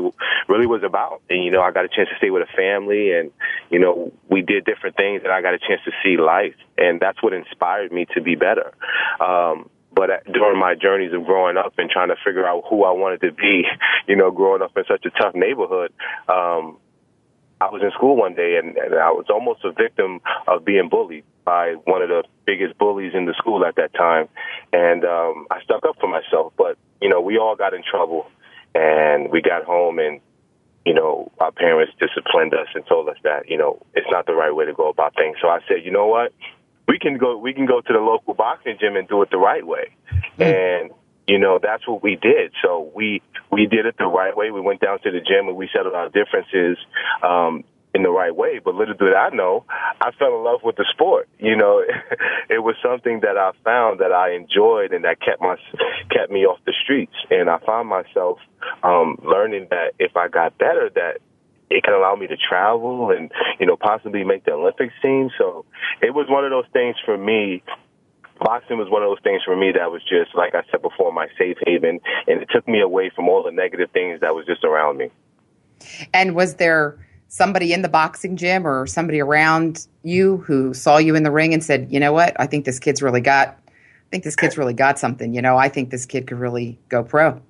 really 0.49 0.67
was 0.67 0.83
about, 0.85 1.21
and 1.29 1.43
you 1.43 1.51
know 1.51 1.61
I 1.61 1.73
got 1.73 1.85
a 1.85 1.89
chance 1.89 2.09
to 2.11 2.17
stay 2.19 2.31
with 2.31 2.49
a 2.49 2.57
family, 2.57 3.13
and 3.13 3.33
you 3.71 3.81
know 3.81 4.13
we 4.29 4.43
did 4.43 4.65
different 4.65 4.97
things, 4.97 5.23
and 5.25 5.33
I 5.33 5.43
got 5.43 5.55
a 5.55 5.59
chance 5.59 5.81
to 5.85 5.93
see 6.03 6.17
life, 6.17 6.55
and 6.77 7.01
that's 7.01 7.21
what 7.23 7.33
inspired 7.33 7.91
me 7.91 8.07
to 8.15 8.21
be 8.21 8.37
better. 8.37 8.73
Um, 9.21 9.69
but 9.93 10.11
during 10.33 10.61
my 10.61 10.77
journeys 10.77 11.13
of 11.13 11.25
growing 11.25 11.57
up 11.57 11.75
and 11.79 11.91
trying 11.91 12.09
to 12.09 12.17
figure 12.25 12.47
out 12.47 12.63
who 12.71 12.85
I 12.85 12.93
wanted 12.93 13.21
to 13.23 13.33
be, 13.33 13.65
you 14.07 14.15
know, 14.15 14.31
growing 14.31 14.63
up 14.63 14.77
in 14.77 14.85
such 14.87 15.05
a 15.07 15.11
tough 15.11 15.35
neighborhood, 15.35 15.93
um, 16.29 16.79
I 17.61 17.67
was 17.71 17.83
in 17.83 17.91
school 17.91 18.15
one 18.17 18.35
day 18.35 18.61
and, 18.63 18.77
and 18.77 18.95
I 18.95 19.11
was 19.11 19.27
almost 19.29 19.65
a 19.65 19.73
victim 19.73 20.21
of 20.47 20.65
being 20.65 20.89
bullied 20.89 21.25
by 21.49 21.73
one 21.85 22.03
of 22.03 22.11
the 22.11 22.25
biggest 22.45 22.77
bullies 22.77 23.13
in 23.15 23.25
the 23.25 23.33
school 23.39 23.65
at 23.65 23.75
that 23.77 23.95
time. 23.95 24.29
And 24.71 25.03
um, 25.03 25.47
I 25.51 25.63
stuck 25.63 25.83
up 25.89 25.97
for 25.99 26.07
myself, 26.07 26.53
but, 26.59 26.77
you 27.01 27.09
know, 27.09 27.23
we 27.23 27.39
all 27.39 27.57
got 27.57 27.73
in 27.73 27.83
trouble 27.91 28.27
and 28.75 29.31
we 29.31 29.41
got 29.41 29.65
home 29.65 29.99
and, 29.99 30.21
you 30.85 30.93
know, 30.93 31.33
our 31.41 31.51
parents 31.51 31.95
disciplined 31.99 32.53
us 32.53 32.69
and 32.75 32.85
told 32.87 33.09
us 33.09 33.17
that, 33.25 33.49
you 33.49 33.57
know, 33.57 33.81
it's 33.95 34.07
not 34.11 34.27
the 34.27 34.35
right 34.35 34.55
way 34.55 34.67
to 34.67 34.75
go 34.75 34.91
about 34.91 35.15
things. 35.15 35.39
So 35.41 35.49
I 35.49 35.61
said, 35.67 35.87
you 35.87 35.91
know 35.91 36.07
what? 36.07 36.35
We 36.87 36.99
can 36.99 37.17
go, 37.17 37.39
we 37.39 37.55
can 37.55 37.65
go 37.65 37.81
to 37.81 37.93
the 37.95 37.99
local 37.99 38.35
boxing 38.35 38.77
gym 38.79 38.97
and 38.97 39.09
do 39.09 39.23
it 39.23 39.31
the 39.31 39.39
right 39.39 39.67
way. 39.67 39.97
Mm. 40.39 40.45
And, 40.45 40.91
you 41.27 41.39
know, 41.39 41.59
that's 41.63 41.89
what 41.89 42.03
we 42.03 42.17
did. 42.17 42.53
So 42.63 42.93
we 42.95 43.23
we 43.51 43.65
did 43.65 43.87
it 43.87 43.97
the 43.99 44.07
right 44.07 44.37
way. 44.37 44.51
We 44.51 44.61
went 44.61 44.81
down 44.81 45.01
to 45.01 45.11
the 45.11 45.21
gym 45.21 45.49
and 45.49 45.57
we 45.57 45.71
settled 45.75 45.95
our 45.95 46.11
differences 46.11 46.77
um, 47.23 47.65
in 47.95 48.03
the 48.03 48.11
right 48.11 48.35
way. 48.35 48.61
But 48.63 48.75
little 48.75 48.95
did 48.95 49.15
I 49.15 49.31
know, 49.31 49.65
I 50.01 50.11
fell 50.19 50.37
in 50.37 50.45
love 50.45 50.61
with 50.63 50.77
the 50.77 50.87
sport. 50.93 51.29
You 51.39 51.57
know, 51.57 51.83
it 52.51 52.63
was 52.63 52.77
something 52.83 53.21
that 53.21 53.37
I 53.37 53.53
found 53.65 54.01
that 54.01 54.13
I 54.13 54.33
enjoyed 54.35 54.93
and 54.93 55.05
that 55.05 55.21
kept 55.21 55.41
my 55.41 55.57
kept 56.11 56.31
me 56.31 56.45
off 56.45 56.59
the 56.67 56.75
streets. 56.83 57.15
And 57.31 57.49
I 57.49 57.59
found 57.65 57.89
myself 57.89 58.39
um, 58.83 59.19
learning 59.25 59.69
that 59.71 59.95
if 59.99 60.17
I 60.17 60.29
got 60.29 60.59
better, 60.59 60.91
that 60.95 61.19
it 61.71 61.85
can 61.85 61.93
allow 61.93 62.15
me 62.15 62.27
to 62.27 62.37
travel 62.37 63.11
and 63.11 63.31
you 63.61 63.67
know 63.67 63.77
possibly 63.77 64.25
make 64.25 64.45
the 64.45 64.53
Olympics 64.53 64.95
team. 65.03 65.31
So 65.39 65.65
it 66.03 66.15
was 66.15 66.27
one 66.29 66.45
of 66.45 66.51
those 66.51 66.71
things 66.73 66.97
for 67.05 67.17
me 67.17 67.63
boxing 68.41 68.79
was 68.79 68.89
one 68.89 69.03
of 69.03 69.09
those 69.09 69.23
things 69.23 69.43
for 69.45 69.57
me 69.57 69.73
that 69.73 69.91
was 69.91 70.01
just, 70.03 70.35
like 70.35 70.55
I 70.55 70.63
said 70.71 70.81
before, 70.83 71.13
my 71.13 71.27
safe 71.37 71.57
haven, 71.67 72.01
and 72.27 72.41
it 72.41 72.49
took 72.53 72.67
me 72.69 72.81
away 72.81 73.11
from 73.15 73.29
all 73.29 73.43
the 73.43 73.51
negative 73.51 73.91
things 73.91 74.21
that 74.21 74.35
was 74.35 74.47
just 74.47 74.65
around 74.65 74.97
me. 74.97 75.11
And 76.15 76.35
was 76.35 76.57
there 76.57 76.97
somebody 77.29 77.73
in 77.73 77.83
the 77.83 77.89
boxing 77.89 78.37
gym 78.37 78.67
or 78.67 78.87
somebody 78.87 79.21
around 79.21 79.87
you 80.03 80.39
who 80.39 80.75
saw 80.75 80.99
you 80.99 81.15
in 81.15 81.23
the 81.23 81.31
ring 81.31 81.55
and 81.55 81.63
said, 81.63 81.89
"You 81.91 82.01
know 82.01 82.13
what? 82.13 82.39
I 82.41 82.47
think 82.47 82.65
this 82.65 82.79
kid's 82.79 83.03
really 83.03 83.21
got, 83.21 83.49
I 83.69 84.09
think 84.11 84.25
this 84.25 84.37
kid's 84.37 84.59
really 84.59 84.75
got 84.75 84.99
something. 84.99 85.35
You 85.35 85.43
know, 85.43 85.57
I 85.57 85.69
think 85.69 85.91
this 85.91 86.07
kid 86.07 86.27
could 86.27 86.39
really 86.39 86.79
go 86.89 87.05
pro." 87.05 87.41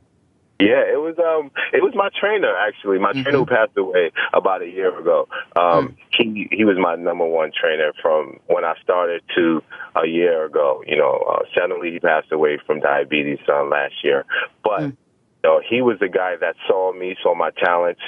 Yeah, 0.60 0.82
it 0.82 0.98
was 0.98 1.14
um 1.20 1.52
it 1.72 1.84
was 1.84 1.94
my 1.94 2.08
trainer 2.18 2.52
actually. 2.66 2.98
My 2.98 3.12
mm-hmm. 3.12 3.22
trainer 3.22 3.38
who 3.38 3.46
passed 3.46 3.76
away 3.76 4.10
about 4.32 4.60
a 4.60 4.66
year 4.66 4.96
ago. 4.98 5.28
Um 5.54 5.62
mm-hmm. 5.62 5.94
he 6.10 6.48
he 6.50 6.64
was 6.64 6.76
my 6.76 6.96
number 6.96 7.24
one 7.24 7.52
trainer 7.54 7.92
from 8.02 8.40
when 8.46 8.64
I 8.64 8.74
started 8.82 9.22
to 9.36 9.62
a 9.94 10.08
year 10.08 10.46
ago. 10.46 10.82
You 10.84 10.96
know, 10.96 11.24
uh, 11.30 11.44
suddenly 11.56 11.92
he 11.92 12.00
passed 12.00 12.32
away 12.32 12.58
from 12.66 12.80
diabetes 12.80 13.38
um, 13.48 13.70
last 13.70 13.94
year. 14.02 14.24
But 14.64 14.80
mm-hmm. 14.80 14.96
you 15.44 15.44
know, 15.44 15.60
he 15.68 15.80
was 15.80 16.00
the 16.00 16.08
guy 16.08 16.34
that 16.40 16.56
saw 16.66 16.92
me, 16.92 17.16
saw 17.22 17.36
my 17.36 17.50
talents, 17.50 18.02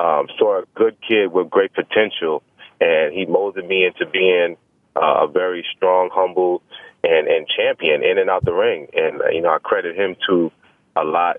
um, 0.00 0.28
saw 0.38 0.60
a 0.60 0.64
good 0.74 0.96
kid 1.06 1.32
with 1.32 1.50
great 1.50 1.72
potential, 1.74 2.42
and 2.80 3.12
he 3.12 3.26
molded 3.26 3.66
me 3.66 3.84
into 3.84 4.06
being 4.10 4.56
uh, 4.96 5.26
a 5.26 5.28
very 5.28 5.64
strong, 5.76 6.10
humble, 6.12 6.62
and 7.02 7.28
and 7.28 7.46
champion 7.48 8.02
in 8.02 8.18
and 8.18 8.30
out 8.30 8.44
the 8.44 8.52
ring. 8.52 8.88
And 8.94 9.20
uh, 9.20 9.28
you 9.28 9.40
know, 9.40 9.50
I 9.50 9.58
credit 9.58 9.96
him 9.96 10.16
to 10.28 10.50
a 10.96 11.04
lot 11.04 11.38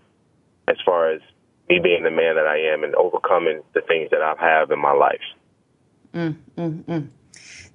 as 0.68 0.78
far 0.86 1.12
as 1.12 1.22
me 1.70 1.80
being 1.80 2.04
the 2.04 2.12
man 2.12 2.36
that 2.36 2.48
I 2.48 2.74
am 2.74 2.84
and 2.84 2.96
overcoming 2.96 3.62
the 3.74 3.82
things 3.82 4.10
that 4.12 4.22
I 4.22 4.36
have 4.40 4.72
in 4.72 4.80
my 4.80 4.92
life. 4.92 5.22
Mm, 6.14 6.36
mm, 6.58 6.84
mm. 6.84 7.08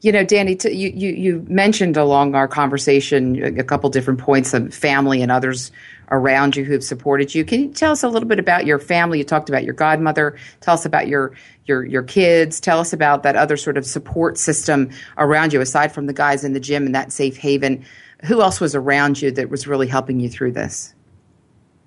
You 0.05 0.13
know, 0.13 0.23
Danny, 0.23 0.55
t- 0.55 0.71
you, 0.71 0.93
you, 0.95 1.15
you 1.15 1.47
mentioned 1.49 1.97
along 1.97 2.35
our 2.35 2.47
conversation 2.47 3.59
a 3.59 3.65
couple 3.65 3.89
different 3.89 4.21
points 4.21 4.53
of 4.53 4.75
family 4.75 5.23
and 5.23 5.33
others 5.33 5.73
around 6.11 6.57
you 6.57 6.65
who've 6.65 6.85
supported 6.85 7.35
you. 7.35 7.43
Can 7.43 7.61
you 7.61 7.69
tell 7.71 7.93
us 7.93 8.03
a 8.03 8.09
little 8.11 8.29
bit 8.29 8.39
about 8.39 8.67
your 8.67 8.79
family? 8.79 9.17
You 9.17 9.25
talked 9.25 9.49
about 9.49 9.65
your 9.65 9.73
godmother. 9.73 10.37
Tell 10.61 10.75
us 10.75 10.85
about 10.85 11.09
your 11.09 11.33
your 11.65 11.87
your 11.87 12.03
kids. 12.03 12.61
Tell 12.61 12.81
us 12.81 12.93
about 12.93 13.23
that 13.23 13.35
other 13.35 13.57
sort 13.57 13.79
of 13.79 13.87
support 13.87 14.37
system 14.37 14.91
around 15.17 15.55
you, 15.55 15.63
aside 15.63 15.91
from 15.91 16.05
the 16.05 16.13
guys 16.13 16.45
in 16.45 16.53
the 16.53 16.61
gym 16.61 16.85
and 16.85 16.95
that 16.95 17.11
safe 17.11 17.39
haven. 17.39 17.83
who 18.25 18.43
else 18.43 18.61
was 18.61 18.75
around 18.75 19.23
you 19.23 19.31
that 19.31 19.49
was 19.49 19.67
really 19.67 19.87
helping 19.87 20.21
you 20.21 20.29
through 20.29 20.53
this? 20.53 20.95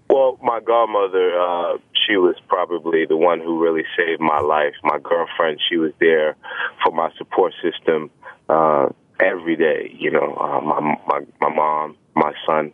Well, 0.10 0.39
my 0.41 0.60
godmother, 0.60 1.39
uh, 1.39 1.77
she 2.07 2.17
was 2.17 2.35
probably 2.47 3.05
the 3.05 3.17
one 3.17 3.39
who 3.39 3.61
really 3.61 3.83
saved 3.97 4.21
my 4.21 4.39
life. 4.39 4.73
My 4.83 4.99
girlfriend, 4.99 5.59
she 5.69 5.77
was 5.77 5.91
there 5.99 6.35
for 6.83 6.91
my 6.93 7.11
support 7.17 7.53
system 7.61 8.09
uh, 8.49 8.89
every 9.19 9.55
day. 9.55 9.93
You 9.97 10.11
know, 10.11 10.35
uh, 10.39 10.61
my 10.61 10.79
my 11.07 11.19
my 11.41 11.53
mom, 11.53 11.97
my 12.15 12.33
son, 12.45 12.71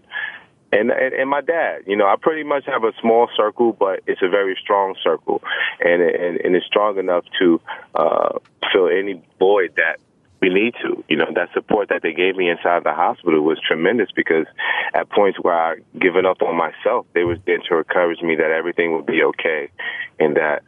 and, 0.72 0.92
and 0.92 1.14
and 1.14 1.30
my 1.30 1.42
dad. 1.42 1.84
You 1.88 1.96
know, 1.96 2.06
I 2.06 2.16
pretty 2.20 2.44
much 2.44 2.66
have 2.66 2.84
a 2.84 2.94
small 3.02 3.30
circle, 3.36 3.74
but 3.74 4.02
it's 4.08 4.22
a 4.22 4.30
very 4.30 4.58
strong 4.62 4.96
circle, 5.04 5.42
and 5.80 6.02
and, 6.02 6.40
and 6.42 6.56
it's 6.56 6.66
strong 6.66 6.98
enough 6.98 7.26
to 7.40 7.62
uh, 7.96 8.40
fill 8.72 8.88
any 8.88 9.22
void 9.40 9.74
that 9.78 10.00
we 10.44 10.50
need 10.50 10.74
to. 10.82 11.02
You 11.08 11.16
know, 11.16 11.32
that 11.36 11.54
support 11.54 11.88
that 11.88 12.02
they 12.04 12.12
gave 12.12 12.36
me 12.36 12.50
inside 12.50 12.84
the 12.84 12.92
hospital 12.94 13.42
was 13.42 13.60
tremendous 13.66 14.10
because 14.14 14.46
at 14.94 15.10
points 15.10 15.40
where 15.42 15.56
I 15.56 15.76
given 16.02 16.26
up 16.26 16.42
on 16.42 16.58
myself, 16.58 17.06
they 17.14 17.24
was 17.24 17.38
there 17.46 17.60
to 17.70 17.78
encourage 17.78 18.22
me 18.22 18.36
that 18.36 18.52
everything 18.52 18.94
would 18.94 19.06
be 19.06 19.24
okay 19.24 19.70
and 20.20 20.36
that 20.36 20.64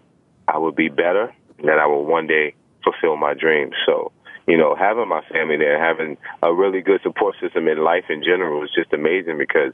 I 0.47 0.57
would 0.59 0.77
be 0.77 0.87
better 0.87 1.33
and 1.59 1.67
that 1.67 1.77
I 1.77 1.87
would 1.87 2.03
one 2.03 2.25
day 2.25 2.55
fulfill 2.85 3.17
my 3.17 3.33
dreams. 3.33 3.73
So, 3.85 4.13
you 4.47 4.57
know, 4.57 4.75
having 4.75 5.09
my 5.09 5.21
family 5.29 5.57
there, 5.57 5.77
having 5.77 6.15
a 6.41 6.53
really 6.53 6.79
good 6.79 7.01
support 7.03 7.35
system 7.41 7.67
in 7.67 7.83
life 7.83 8.05
in 8.09 8.23
general 8.23 8.63
is 8.63 8.69
just 8.73 8.93
amazing 8.93 9.37
because 9.37 9.73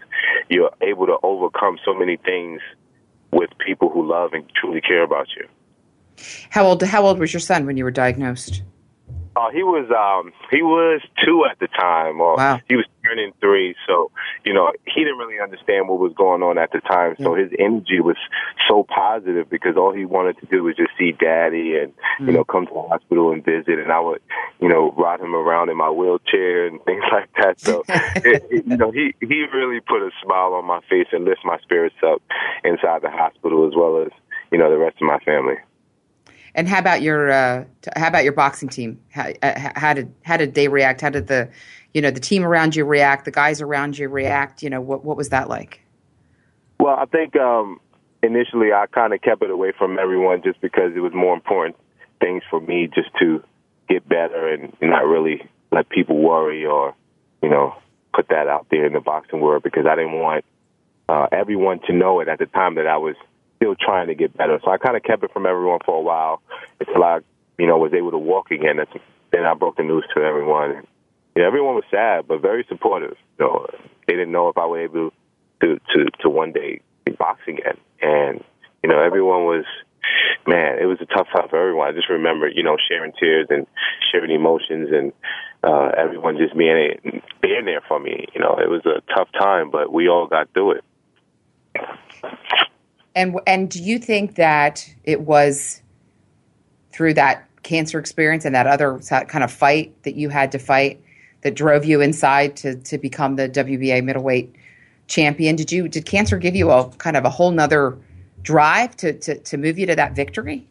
you're 0.49 0.73
able 0.81 1.05
to 1.05 1.17
overcome 1.21 1.77
so 1.85 1.93
many 1.93 2.17
things 2.17 2.59
with 3.31 3.51
people 3.63 3.87
who 3.89 4.09
love 4.09 4.33
and 4.33 4.45
truly 4.59 4.81
care 4.81 5.03
about 5.03 5.27
you. 5.37 5.45
How 6.49 6.65
old 6.65 6.81
how 6.81 7.05
old 7.05 7.19
was 7.19 7.31
your 7.33 7.39
son 7.39 7.67
when 7.67 7.77
you 7.77 7.83
were 7.83 7.91
diagnosed? 7.91 8.63
Uh, 9.33 9.49
he 9.51 9.63
was 9.63 9.87
um 9.95 10.33
he 10.51 10.61
was 10.61 11.01
two 11.23 11.45
at 11.49 11.57
the 11.59 11.67
time, 11.67 12.19
or 12.19 12.35
wow. 12.35 12.59
he 12.67 12.75
was 12.75 12.85
turning 13.03 13.31
three. 13.39 13.75
So 13.87 14.11
you 14.43 14.53
know 14.53 14.73
he 14.85 15.03
didn't 15.05 15.17
really 15.17 15.39
understand 15.39 15.87
what 15.87 15.99
was 15.99 16.11
going 16.17 16.43
on 16.43 16.57
at 16.57 16.71
the 16.71 16.81
time. 16.81 17.15
So 17.17 17.35
his 17.35 17.49
energy 17.57 18.01
was 18.01 18.17
so 18.67 18.83
positive 18.83 19.49
because 19.49 19.77
all 19.77 19.93
he 19.93 20.03
wanted 20.03 20.37
to 20.39 20.45
do 20.47 20.63
was 20.63 20.75
just 20.75 20.91
see 20.99 21.13
daddy 21.13 21.77
and 21.77 21.93
mm. 22.19 22.27
you 22.27 22.33
know 22.33 22.43
come 22.43 22.67
to 22.67 22.73
the 22.73 22.81
hospital 22.81 23.31
and 23.31 23.43
visit. 23.43 23.79
And 23.79 23.91
I 23.91 24.01
would 24.01 24.21
you 24.59 24.67
know 24.67 24.91
ride 24.97 25.21
him 25.21 25.33
around 25.33 25.69
in 25.69 25.77
my 25.77 25.89
wheelchair 25.89 26.67
and 26.67 26.83
things 26.85 27.03
like 27.09 27.29
that. 27.37 27.59
So 27.59 27.83
it, 27.89 28.43
it, 28.51 28.67
you 28.67 28.75
know 28.75 28.91
he 28.91 29.15
he 29.21 29.45
really 29.53 29.79
put 29.79 30.01
a 30.01 30.11
smile 30.21 30.53
on 30.53 30.65
my 30.65 30.81
face 30.89 31.07
and 31.13 31.23
lift 31.23 31.45
my 31.45 31.57
spirits 31.59 31.95
up 32.05 32.21
inside 32.65 33.01
the 33.01 33.09
hospital 33.09 33.65
as 33.65 33.73
well 33.77 34.03
as 34.03 34.11
you 34.51 34.57
know 34.57 34.69
the 34.69 34.77
rest 34.77 34.97
of 35.01 35.07
my 35.07 35.19
family. 35.19 35.55
And 36.53 36.67
how 36.67 36.79
about 36.79 37.01
your 37.01 37.31
uh, 37.31 37.65
how 37.95 38.07
about 38.07 38.23
your 38.23 38.33
boxing 38.33 38.69
team? 38.69 38.99
How, 39.11 39.31
uh, 39.41 39.71
how, 39.75 39.93
did 39.93 40.13
how 40.23 40.37
did 40.37 40.53
they 40.53 40.67
react? 40.67 41.01
How 41.01 41.09
did 41.09 41.27
the 41.27 41.49
you 41.93 42.01
know 42.01 42.11
the 42.11 42.19
team 42.19 42.43
around 42.43 42.75
you 42.75 42.85
react? 42.85 43.25
The 43.25 43.31
guys 43.31 43.61
around 43.61 43.97
you 43.97 44.09
react? 44.09 44.61
You 44.61 44.69
know 44.69 44.81
what 44.81 45.05
what 45.05 45.17
was 45.17 45.29
that 45.29 45.49
like? 45.49 45.81
Well, 46.79 46.95
I 46.97 47.05
think 47.05 47.35
um, 47.35 47.79
initially 48.23 48.73
I 48.73 48.85
kind 48.87 49.13
of 49.13 49.21
kept 49.21 49.43
it 49.43 49.49
away 49.49 49.71
from 49.77 49.99
everyone 49.99 50.41
just 50.43 50.59
because 50.61 50.93
it 50.95 50.99
was 50.99 51.13
more 51.13 51.33
important 51.33 51.75
things 52.19 52.43
for 52.49 52.59
me 52.59 52.89
just 52.93 53.09
to 53.19 53.43
get 53.87 54.07
better 54.07 54.47
and 54.47 54.73
not 54.81 55.05
really 55.05 55.41
let 55.71 55.89
people 55.89 56.17
worry 56.17 56.65
or 56.65 56.93
you 57.41 57.49
know 57.49 57.75
put 58.13 58.27
that 58.29 58.47
out 58.47 58.67
there 58.69 58.85
in 58.85 58.93
the 58.93 58.99
boxing 58.99 59.39
world 59.39 59.63
because 59.63 59.85
I 59.85 59.95
didn't 59.95 60.19
want 60.19 60.43
uh, 61.07 61.27
everyone 61.31 61.79
to 61.87 61.93
know 61.93 62.19
it 62.19 62.27
at 62.27 62.39
the 62.39 62.45
time 62.45 62.75
that 62.75 62.87
I 62.87 62.97
was 62.97 63.15
still 63.61 63.75
trying 63.79 64.07
to 64.07 64.15
get 64.15 64.35
better. 64.35 64.59
So 64.63 64.71
I 64.71 64.77
kind 64.77 64.97
of 64.97 65.03
kept 65.03 65.23
it 65.23 65.31
from 65.31 65.45
everyone 65.45 65.79
for 65.85 65.97
a 65.97 66.01
while 66.01 66.41
until 66.79 67.03
I, 67.03 67.19
you 67.59 67.67
know, 67.67 67.77
was 67.77 67.93
able 67.93 68.11
to 68.11 68.17
walk 68.17 68.49
again. 68.51 68.79
And 68.79 68.87
then 69.31 69.45
I 69.45 69.53
broke 69.53 69.77
the 69.77 69.83
news 69.83 70.05
to 70.15 70.23
everyone. 70.23 70.87
Yeah, 71.35 71.45
everyone 71.45 71.75
was 71.75 71.83
sad, 71.91 72.27
but 72.27 72.41
very 72.41 72.65
supportive. 72.67 73.15
You 73.39 73.45
know, 73.45 73.67
they 74.07 74.13
didn't 74.13 74.31
know 74.31 74.49
if 74.49 74.57
I 74.57 74.65
would 74.65 74.81
able 74.81 75.11
to 75.61 75.79
to 75.93 76.05
to 76.21 76.29
one 76.29 76.51
day 76.51 76.81
boxing 77.17 77.59
again. 77.59 77.77
And 78.01 78.43
you 78.83 78.89
know, 78.89 78.99
everyone 78.99 79.45
was 79.45 79.65
man, 80.47 80.79
it 80.81 80.85
was 80.85 80.97
a 80.99 81.05
tough 81.05 81.27
time 81.33 81.47
for 81.49 81.59
everyone. 81.61 81.87
I 81.87 81.91
just 81.91 82.09
remember, 82.09 82.49
you 82.49 82.63
know, 82.63 82.75
sharing 82.89 83.13
tears 83.13 83.47
and 83.49 83.67
sharing 84.11 84.31
emotions 84.31 84.89
and 84.91 85.13
uh 85.63 85.91
everyone 85.97 86.37
just 86.37 86.57
being 86.57 87.21
being 87.41 87.65
there 87.65 87.81
for 87.87 87.99
me. 87.99 88.25
You 88.33 88.41
know, 88.41 88.57
it 88.57 88.69
was 88.69 88.81
a 88.85 89.01
tough 89.15 89.29
time, 89.39 89.69
but 89.71 89.93
we 89.93 90.09
all 90.09 90.27
got 90.27 90.51
through 90.53 90.71
it. 90.71 90.83
And 93.15 93.39
and 93.45 93.69
do 93.69 93.81
you 93.81 93.99
think 93.99 94.35
that 94.35 94.87
it 95.03 95.21
was 95.21 95.81
through 96.91 97.13
that 97.15 97.47
cancer 97.63 97.99
experience 97.99 98.45
and 98.45 98.55
that 98.55 98.67
other 98.67 98.99
kind 99.27 99.43
of 99.43 99.51
fight 99.51 100.01
that 100.03 100.15
you 100.15 100.29
had 100.29 100.51
to 100.53 100.59
fight 100.59 101.01
that 101.41 101.55
drove 101.55 101.85
you 101.85 102.01
inside 102.01 102.55
to 102.57 102.75
to 102.75 102.97
become 102.97 103.35
the 103.35 103.49
WBA 103.49 104.03
middleweight 104.03 104.55
champion? 105.07 105.55
Did 105.55 105.71
you 105.71 105.87
did 105.87 106.05
cancer 106.05 106.37
give 106.37 106.55
you 106.55 106.71
a 106.71 106.89
kind 106.97 107.17
of 107.17 107.25
a 107.25 107.29
whole 107.29 107.51
nother 107.51 107.97
drive 108.41 108.95
to 108.97 109.13
to, 109.13 109.37
to 109.39 109.57
move 109.57 109.77
you 109.77 109.85
to 109.87 109.95
that 109.95 110.15
victory? 110.15 110.67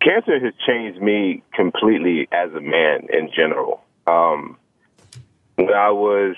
Cancer 0.00 0.38
has 0.38 0.54
changed 0.66 1.02
me 1.02 1.42
completely 1.54 2.28
as 2.30 2.52
a 2.52 2.60
man 2.60 3.08
in 3.12 3.30
general. 3.34 3.82
Um, 4.06 4.56
when 5.56 5.74
I 5.74 5.90
was, 5.90 6.36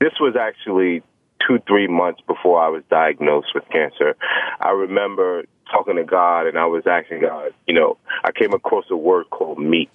this 0.00 0.12
was 0.20 0.36
actually 0.38 1.02
two, 1.46 1.58
three 1.66 1.86
months 1.86 2.20
before 2.26 2.62
I 2.62 2.68
was 2.68 2.82
diagnosed 2.90 3.48
with 3.54 3.64
cancer, 3.70 4.16
I 4.60 4.70
remember 4.70 5.44
talking 5.70 5.96
to 5.96 6.04
God 6.04 6.46
and 6.46 6.58
I 6.58 6.66
was 6.66 6.84
asking 6.86 7.20
God, 7.22 7.52
you 7.66 7.74
know, 7.74 7.96
I 8.24 8.32
came 8.32 8.52
across 8.52 8.84
a 8.90 8.96
word 8.96 9.30
called 9.30 9.58
meek. 9.58 9.94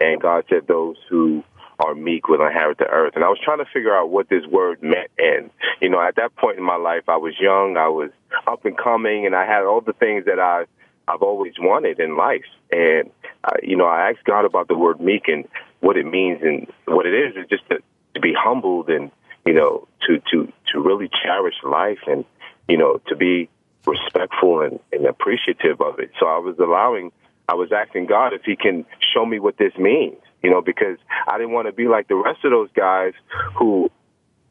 And 0.00 0.20
God 0.20 0.44
said, 0.48 0.66
those 0.66 0.96
who 1.08 1.42
are 1.78 1.94
meek 1.94 2.28
will 2.28 2.44
inherit 2.44 2.78
the 2.78 2.86
earth. 2.86 3.12
And 3.14 3.24
I 3.24 3.28
was 3.28 3.38
trying 3.42 3.58
to 3.58 3.66
figure 3.72 3.96
out 3.96 4.10
what 4.10 4.28
this 4.28 4.44
word 4.46 4.82
meant. 4.82 5.10
And, 5.18 5.50
you 5.80 5.88
know, 5.88 6.00
at 6.00 6.16
that 6.16 6.34
point 6.36 6.58
in 6.58 6.64
my 6.64 6.76
life, 6.76 7.04
I 7.08 7.16
was 7.16 7.34
young, 7.40 7.76
I 7.76 7.88
was 7.88 8.10
up 8.46 8.64
and 8.64 8.76
coming, 8.76 9.26
and 9.26 9.34
I 9.34 9.46
had 9.46 9.64
all 9.64 9.80
the 9.80 9.92
things 9.92 10.24
that 10.26 10.38
I, 10.38 10.64
I've 11.08 11.22
always 11.22 11.54
wanted 11.58 12.00
in 12.00 12.16
life. 12.16 12.44
And, 12.70 13.10
uh, 13.44 13.56
you 13.62 13.76
know, 13.76 13.86
I 13.86 14.10
asked 14.10 14.24
God 14.24 14.44
about 14.44 14.68
the 14.68 14.76
word 14.76 15.00
meek 15.00 15.28
and 15.28 15.46
what 15.80 15.96
it 15.96 16.06
means 16.06 16.40
and 16.42 16.66
what 16.86 17.06
it 17.06 17.14
is 17.14 17.36
is 17.36 17.48
just 17.48 17.68
to, 17.68 17.78
to 18.14 18.20
be 18.20 18.34
humbled 18.36 18.88
and, 18.88 19.10
you 19.46 19.54
know, 19.54 19.88
to, 20.06 20.20
to, 20.30 20.52
to 20.72 20.80
really 20.80 21.08
cherish 21.22 21.54
life 21.62 22.00
and, 22.06 22.24
you 22.68 22.76
know, 22.76 23.00
to 23.08 23.16
be 23.16 23.48
respectful 23.86 24.60
and, 24.60 24.80
and 24.92 25.06
appreciative 25.06 25.80
of 25.80 25.98
it. 26.00 26.10
So 26.18 26.26
I 26.26 26.38
was 26.38 26.58
allowing, 26.58 27.12
I 27.48 27.54
was 27.54 27.70
asking 27.72 28.06
God 28.06 28.32
if 28.32 28.42
He 28.42 28.56
can 28.56 28.84
show 29.14 29.24
me 29.24 29.38
what 29.38 29.56
this 29.56 29.72
means, 29.78 30.16
you 30.42 30.50
know, 30.50 30.60
because 30.60 30.98
I 31.28 31.38
didn't 31.38 31.52
want 31.52 31.68
to 31.68 31.72
be 31.72 31.86
like 31.86 32.08
the 32.08 32.16
rest 32.16 32.44
of 32.44 32.50
those 32.50 32.70
guys 32.74 33.12
who 33.56 33.90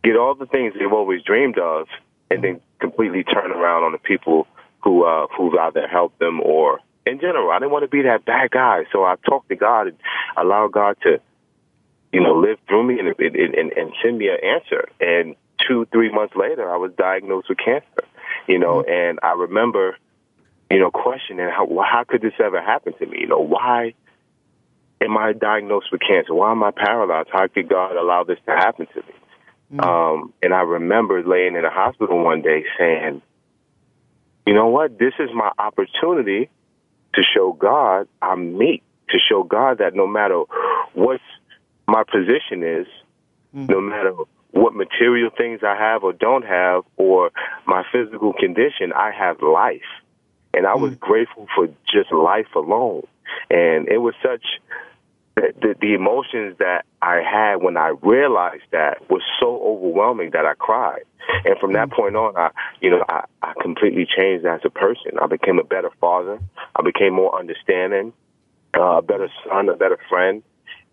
get 0.03 0.15
all 0.15 0.35
the 0.35 0.45
things 0.45 0.73
they've 0.79 0.91
always 0.91 1.21
dreamed 1.23 1.57
of 1.57 1.87
and 2.31 2.43
then 2.43 2.61
completely 2.79 3.23
turn 3.23 3.51
around 3.51 3.83
on 3.83 3.91
the 3.91 3.97
people 3.97 4.47
who 4.83 5.03
uh, 5.03 5.27
who've 5.35 5.55
either 5.55 5.87
helped 5.87 6.19
them 6.19 6.39
or 6.41 6.79
in 7.05 7.19
general. 7.19 7.51
I 7.51 7.59
didn't 7.59 7.71
want 7.71 7.83
to 7.83 7.89
be 7.89 8.03
that 8.03 8.25
bad 8.25 8.51
guy, 8.51 8.83
so 8.91 9.03
I 9.03 9.15
talked 9.27 9.49
to 9.49 9.55
God 9.55 9.87
and 9.87 9.97
allowed 10.37 10.71
God 10.71 10.97
to, 11.03 11.19
you 12.15 12.21
know, 12.21 12.33
live 12.33 12.57
through 12.65 12.83
me 12.87 12.97
and 12.97 13.09
and, 13.19 13.73
and, 13.73 13.91
send 14.01 14.17
me 14.17 14.29
an 14.29 14.37
answer. 14.41 14.87
And 15.01 15.35
two, 15.67 15.85
three 15.91 16.09
months 16.09 16.33
later, 16.33 16.73
I 16.73 16.77
was 16.77 16.93
diagnosed 16.97 17.49
with 17.49 17.57
cancer. 17.57 18.07
You 18.47 18.57
know, 18.57 18.83
mm-hmm. 18.83 18.89
and 18.89 19.19
I 19.21 19.33
remember, 19.33 19.97
you 20.71 20.79
know, 20.79 20.91
questioning 20.91 21.49
how 21.49 21.67
how 21.83 22.05
could 22.07 22.21
this 22.21 22.31
ever 22.41 22.61
happen 22.61 22.93
to 22.99 23.05
me? 23.05 23.17
You 23.19 23.27
know, 23.27 23.41
why 23.41 23.95
am 25.01 25.17
I 25.17 25.33
diagnosed 25.33 25.87
with 25.91 25.99
cancer? 26.07 26.33
Why 26.33 26.51
am 26.51 26.63
I 26.63 26.71
paralyzed? 26.71 27.27
How 27.33 27.47
could 27.47 27.67
God 27.67 27.97
allow 27.97 28.23
this 28.23 28.39
to 28.45 28.51
happen 28.51 28.87
to 28.93 28.99
me? 29.01 29.13
Mm-hmm. 29.73 29.79
Um, 29.81 30.33
and 30.41 30.53
I 30.53 30.61
remember 30.61 31.21
laying 31.21 31.57
in 31.57 31.65
a 31.65 31.69
hospital 31.69 32.23
one 32.23 32.41
day 32.41 32.63
saying, 32.79 33.21
you 34.47 34.53
know 34.53 34.67
what? 34.67 34.97
This 34.97 35.15
is 35.19 35.31
my 35.33 35.51
opportunity 35.59 36.49
to 37.15 37.23
show 37.35 37.51
God 37.51 38.07
I'm 38.21 38.57
me, 38.57 38.83
to 39.09 39.17
show 39.19 39.43
God 39.43 39.79
that 39.79 39.95
no 39.95 40.07
matter 40.07 40.43
what 40.93 41.19
my 41.87 42.03
position 42.03 42.63
is, 42.63 42.87
mm-hmm. 43.55 43.65
no 43.67 43.81
matter 43.81 44.13
what 44.51 44.73
material 44.73 45.29
things 45.35 45.61
I 45.63 45.75
have 45.75 46.03
or 46.03 46.13
don't 46.13 46.45
have 46.45 46.83
or 46.95 47.31
my 47.65 47.83
physical 47.91 48.33
condition, 48.33 48.93
I 48.93 49.11
have 49.11 49.41
life. 49.41 49.81
And 50.53 50.65
I 50.65 50.75
was 50.75 50.93
mm. 50.93 50.99
grateful 51.01 51.47
for 51.53 51.67
just 51.91 52.13
life 52.13 52.47
alone. 52.55 53.05
And 53.49 53.89
it 53.89 53.97
was 53.97 54.13
such 54.23 54.45
the, 55.35 55.75
the 55.81 55.93
emotions 55.93 56.57
that 56.59 56.85
I 57.01 57.21
had 57.21 57.61
when 57.61 57.75
I 57.75 57.93
realized 58.01 58.63
that 58.71 59.09
was 59.09 59.21
so 59.39 59.61
overwhelming 59.61 60.31
that 60.31 60.45
I 60.45 60.53
cried. 60.53 61.03
And 61.43 61.57
from 61.59 61.73
that 61.73 61.89
mm. 61.89 61.93
point 61.93 62.15
on, 62.15 62.37
I, 62.37 62.51
you 62.79 62.89
know, 62.89 63.03
I, 63.09 63.25
I 63.41 63.53
completely 63.61 64.05
changed 64.05 64.45
as 64.45 64.61
a 64.63 64.69
person. 64.69 65.19
I 65.21 65.27
became 65.27 65.59
a 65.59 65.63
better 65.65 65.89
father. 65.99 66.39
I 66.75 66.81
became 66.81 67.13
more 67.13 67.37
understanding, 67.37 68.13
uh, 68.77 68.99
a 68.99 69.01
better 69.01 69.29
son, 69.45 69.67
a 69.67 69.75
better 69.75 69.99
friend, 70.07 70.43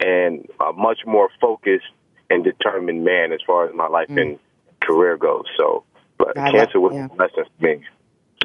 and 0.03 0.47
a 0.61 0.73
much 0.73 1.01
more 1.07 1.29
focused 1.41 1.87
and 2.31 2.45
determined 2.45 3.05
man 3.05 3.33
as 3.33 3.41
far 3.47 3.69
as 3.69 3.75
my 3.75 3.87
life 3.87 4.09
mm. 4.09 4.21
and 4.21 4.39
career 4.81 5.17
goes. 5.17 5.45
So, 5.57 5.85
but 6.19 6.35
God, 6.35 6.53
cancer 6.53 6.81
was 6.81 6.95
yeah. 6.95 7.07
a 7.07 7.09
blessing 7.09 7.45
for 7.59 7.65
me. 7.65 7.85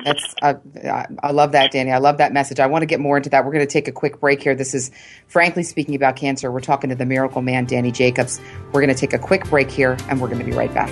That's 0.06 0.36
uh, 0.42 0.54
I 1.24 1.32
love 1.32 1.54
that, 1.54 1.72
Danny. 1.72 1.92
I 1.92 1.98
love 1.98 2.18
that 2.20 2.32
message. 2.32 2.60
I 2.60 2.68
want 2.68 2.84
to 2.84 2.86
get 2.86 3.00
more 3.00 3.18
into 3.18 3.30
that. 3.32 3.46
We're 3.46 3.54
going 3.54 3.66
to 3.66 3.72
take 3.72 3.88
a 3.88 3.92
quick 3.92 4.20
break 4.20 4.44
here. 4.44 4.54
This 4.54 4.76
is, 4.76 4.92
frankly 5.28 5.64
speaking, 5.64 5.96
about 5.96 6.16
cancer. 6.16 6.52
We're 6.52 6.60
talking 6.60 6.92
to 6.92 6.96
the 6.96 7.06
miracle 7.06 7.42
man, 7.42 7.66
Danny 7.66 7.92
Jacobs. 7.92 8.40
We're 8.72 8.82
going 8.82 8.94
to 8.94 9.00
take 9.00 9.14
a 9.14 9.20
quick 9.20 9.50
break 9.50 9.72
here, 9.72 9.98
and 10.08 10.22
we're 10.22 10.28
going 10.28 10.40
to 10.40 10.46
be 10.46 10.54
right 10.54 10.74
back. 10.74 10.92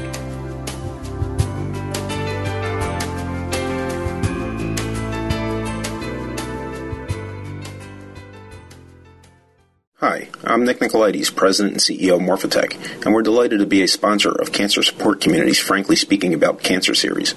I'm 10.55 10.63
Nick 10.63 10.79
Nicolaides, 10.79 11.35
President 11.35 11.73
and 11.73 11.81
CEO 11.81 12.15
of 12.15 12.21
Morphotek, 12.21 13.03
and 13.03 13.13
we're 13.13 13.23
delighted 13.23 13.59
to 13.59 13.65
be 13.65 13.83
a 13.83 13.89
sponsor 13.89 14.31
of 14.31 14.53
Cancer 14.53 14.81
Support 14.83 15.19
Community's 15.19 15.59
Frankly 15.59 15.97
Speaking 15.97 16.33
About 16.33 16.63
Cancer 16.63 16.95
series. 16.95 17.33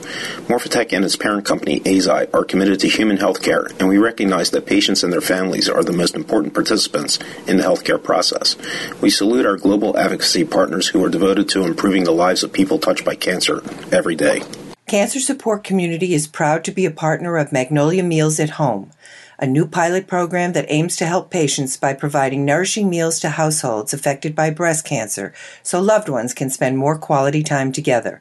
Morphotek 0.47 0.93
and 0.93 1.05
its 1.05 1.17
parent 1.17 1.45
company, 1.45 1.81
Eisai, 1.81 2.33
are 2.33 2.45
committed 2.45 2.79
to 2.79 2.89
human 2.89 3.17
health 3.17 3.43
care, 3.43 3.67
and 3.81 3.89
we 3.89 3.99
recognize 3.99 4.53
that 4.53 4.67
patients 4.67 5.03
and 5.03 5.13
their 5.13 5.21
families 5.21 5.69
are 5.69 5.83
the 5.83 5.93
most 5.93 6.15
important 6.15 6.55
participants 6.55 7.19
in 7.49 7.57
the 7.57 7.65
healthcare 7.65 8.01
process. 8.01 8.55
We 9.01 9.11
salute 9.11 9.47
our 9.47 9.57
global 9.57 9.99
advocacy 9.99 10.45
partners 10.45 10.87
who 10.87 11.05
are 11.05 11.11
devoted 11.11 11.49
to 11.49 11.65
improving 11.65 12.05
the 12.05 12.13
lives 12.13 12.45
of 12.45 12.53
people 12.53 12.79
touched 12.79 13.05
by 13.05 13.17
cancer 13.17 13.65
every 13.91 14.15
day. 14.15 14.43
Cancer 14.87 15.19
Support 15.19 15.65
Community 15.65 16.15
is 16.15 16.29
proud 16.29 16.63
to 16.65 16.71
be 16.71 16.87
a 16.87 16.93
partner 16.93 17.37
of 17.37 17.51
Magnolia 17.51 18.05
Meals 18.05 18.39
at 18.39 18.51
Home 18.51 18.93
a 19.39 19.47
new 19.47 19.67
pilot 19.67 20.07
program 20.07 20.53
that 20.53 20.67
aims 20.69 20.97
to 20.97 21.07
help 21.07 21.31
patients 21.31 21.77
by 21.77 21.95
providing 21.95 22.45
nourishing 22.45 22.91
meals 22.91 23.21
to 23.21 23.31
households 23.31 23.95
affected 23.95 24.35
by 24.35 24.51
breast 24.51 24.85
cancer 24.85 25.33
so 25.63 25.81
loved 25.81 26.09
ones 26.09 26.35
can 26.35 26.51
spend 26.51 26.77
more 26.77 26.99
quality 26.99 27.43
time 27.43 27.71
together. 27.71 28.21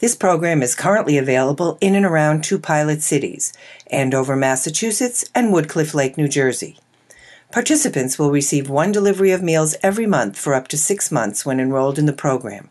This 0.00 0.16
program 0.16 0.62
is 0.62 0.74
currently 0.74 1.18
available 1.18 1.76
in 1.80 1.94
and 1.94 2.06
around 2.06 2.42
two 2.42 2.58
pilot 2.58 3.02
cities, 3.02 3.52
Andover, 3.90 4.34
Massachusetts 4.34 5.24
and 5.34 5.52
Woodcliff 5.52 5.94
Lake, 5.94 6.16
New 6.16 6.26
Jersey. 6.26 6.78
Participants 7.52 8.18
will 8.18 8.30
receive 8.30 8.70
one 8.70 8.92
delivery 8.92 9.30
of 9.30 9.42
meals 9.42 9.76
every 9.82 10.06
month 10.06 10.38
for 10.38 10.54
up 10.54 10.68
to 10.68 10.78
six 10.78 11.12
months 11.12 11.44
when 11.44 11.60
enrolled 11.60 11.98
in 11.98 12.06
the 12.06 12.12
program. 12.12 12.70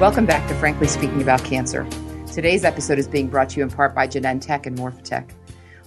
Welcome 0.00 0.26
back 0.26 0.46
to 0.46 0.54
Frankly 0.54 0.86
Speaking 0.86 1.20
About 1.20 1.42
Cancer. 1.42 1.84
Today's 2.32 2.62
episode 2.62 3.00
is 3.00 3.08
being 3.08 3.26
brought 3.26 3.48
to 3.48 3.56
you 3.56 3.64
in 3.64 3.68
part 3.68 3.96
by 3.96 4.06
Genentech 4.06 4.64
and 4.64 4.78
Morphotek. 4.78 5.32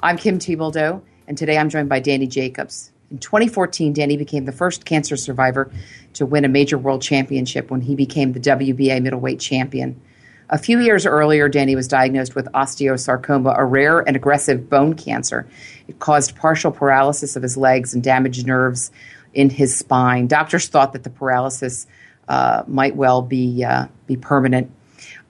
I'm 0.02 0.18
Kim 0.18 0.38
Thiboldeaux, 0.38 1.02
and 1.30 1.38
today 1.38 1.58
I'm 1.58 1.70
joined 1.70 1.88
by 1.88 2.02
Danny 2.02 2.28
Jacobs. 2.28 2.92
In 3.10 3.20
2014, 3.20 3.94
Danny 3.94 4.18
became 4.18 4.44
the 4.44 4.52
first 4.52 4.84
cancer 4.84 5.16
survivor 5.16 5.72
to 6.12 6.26
win 6.26 6.44
a 6.44 6.50
major 6.50 6.78
world 6.78 7.02
championship 7.02 7.72
when 7.72 7.80
he 7.80 7.96
became 7.96 8.34
the 8.34 8.42
WBA 8.42 9.02
middleweight 9.02 9.40
champion. 9.40 10.02
A 10.50 10.58
few 10.58 10.80
years 10.80 11.06
earlier, 11.06 11.48
Danny 11.48 11.78
was 11.78 11.88
diagnosed 11.88 12.36
with 12.36 12.52
osteosarcoma, 12.52 13.58
a 13.58 13.64
rare 13.64 14.02
and 14.02 14.18
aggressive 14.18 14.70
bone 14.70 14.94
cancer. 14.94 15.48
It 15.88 16.00
caused 16.00 16.36
partial 16.36 16.74
paralysis 16.74 17.38
of 17.38 17.44
his 17.44 17.56
legs 17.56 17.94
and 17.94 18.04
damaged 18.04 18.46
nerves 18.46 18.92
in 19.34 19.50
his 19.50 19.78
spine. 19.78 20.28
Doctors 20.28 20.68
thought 20.68 20.92
that 20.92 21.06
the 21.06 21.10
paralysis 21.10 21.88
uh, 22.28 22.64
might 22.68 22.96
well 22.96 23.22
be 23.22 23.64
uh, 23.64 23.88
be 24.08 24.16
permanent. 24.16 24.72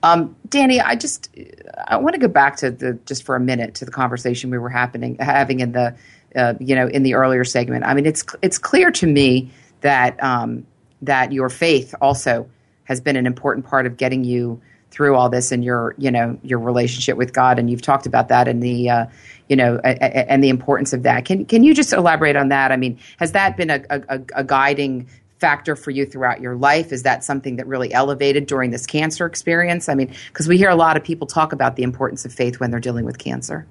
Um, 0.02 0.36
Danny, 0.48 0.80
I 0.80 0.96
just 0.96 1.30
I 1.86 1.96
want 1.96 2.14
to 2.14 2.20
go 2.20 2.28
back 2.28 2.56
to 2.56 2.70
the 2.70 2.94
just 3.06 3.24
for 3.24 3.36
a 3.36 3.40
minute 3.40 3.74
to 3.76 3.84
the 3.84 3.92
conversation 3.92 4.50
we 4.50 4.58
were 4.58 4.68
happening 4.68 5.16
having 5.18 5.60
in 5.60 5.72
the 5.72 5.94
uh, 6.34 6.54
you 6.60 6.74
know, 6.74 6.88
in 6.88 7.02
the 7.02 7.14
earlier 7.14 7.44
segment. 7.44 7.84
I 7.84 7.94
mean, 7.94 8.06
it's 8.06 8.24
it's 8.42 8.58
clear 8.58 8.90
to 8.92 9.06
me 9.06 9.50
that 9.80 10.22
um, 10.22 10.66
that 11.02 11.32
your 11.32 11.48
faith 11.48 11.94
also 12.00 12.48
has 12.84 13.00
been 13.00 13.16
an 13.16 13.26
important 13.26 13.66
part 13.66 13.86
of 13.86 13.96
getting 13.96 14.24
you 14.24 14.60
through 14.90 15.14
all 15.14 15.28
this 15.28 15.52
and 15.52 15.64
your 15.64 15.94
you 15.98 16.10
know 16.10 16.38
your 16.42 16.58
relationship 16.58 17.16
with 17.16 17.32
God. 17.32 17.58
And 17.58 17.70
you've 17.70 17.82
talked 17.82 18.06
about 18.06 18.28
that 18.28 18.48
and 18.48 18.62
the 18.62 18.88
uh, 18.88 19.06
you 19.48 19.56
know 19.56 19.80
a, 19.84 19.90
a, 19.90 20.30
and 20.30 20.42
the 20.42 20.48
importance 20.48 20.92
of 20.92 21.02
that. 21.02 21.24
Can 21.24 21.44
can 21.44 21.64
you 21.64 21.74
just 21.74 21.92
elaborate 21.92 22.36
on 22.36 22.48
that? 22.48 22.72
I 22.72 22.76
mean, 22.76 22.98
has 23.18 23.32
that 23.32 23.56
been 23.56 23.70
a, 23.70 23.82
a, 23.90 24.20
a 24.34 24.44
guiding 24.44 25.08
factor 25.42 25.74
for 25.74 25.90
you 25.90 26.06
throughout 26.06 26.40
your 26.40 26.54
life? 26.54 26.92
Is 26.92 27.02
that 27.02 27.24
something 27.24 27.56
that 27.56 27.66
really 27.66 27.92
elevated 27.92 28.46
during 28.46 28.70
this 28.70 28.86
cancer 28.86 29.26
experience? 29.26 29.88
I 29.88 29.94
mean, 29.96 30.14
because 30.28 30.46
we 30.46 30.56
hear 30.56 30.70
a 30.70 30.76
lot 30.76 30.96
of 30.96 31.02
people 31.02 31.26
talk 31.26 31.52
about 31.52 31.74
the 31.74 31.82
importance 31.82 32.24
of 32.24 32.32
faith 32.32 32.60
when 32.60 32.70
they're 32.70 32.86
dealing 32.88 33.04
with 33.04 33.18
cancer. 33.18 33.66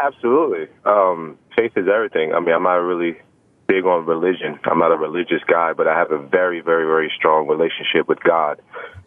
Absolutely. 0.00 0.66
Um, 0.84 1.38
faith 1.56 1.72
is 1.76 1.86
everything. 1.86 2.34
I 2.34 2.40
mean, 2.40 2.54
I'm 2.54 2.64
not 2.64 2.74
really 2.74 3.20
big 3.68 3.84
on 3.84 4.04
religion. 4.04 4.58
I'm 4.64 4.80
not 4.80 4.90
a 4.90 4.96
religious 4.96 5.42
guy, 5.46 5.74
but 5.74 5.86
I 5.86 5.96
have 5.96 6.10
a 6.10 6.18
very, 6.18 6.60
very, 6.60 6.86
very 6.86 7.12
strong 7.16 7.46
relationship 7.46 8.08
with 8.08 8.20
God. 8.20 8.60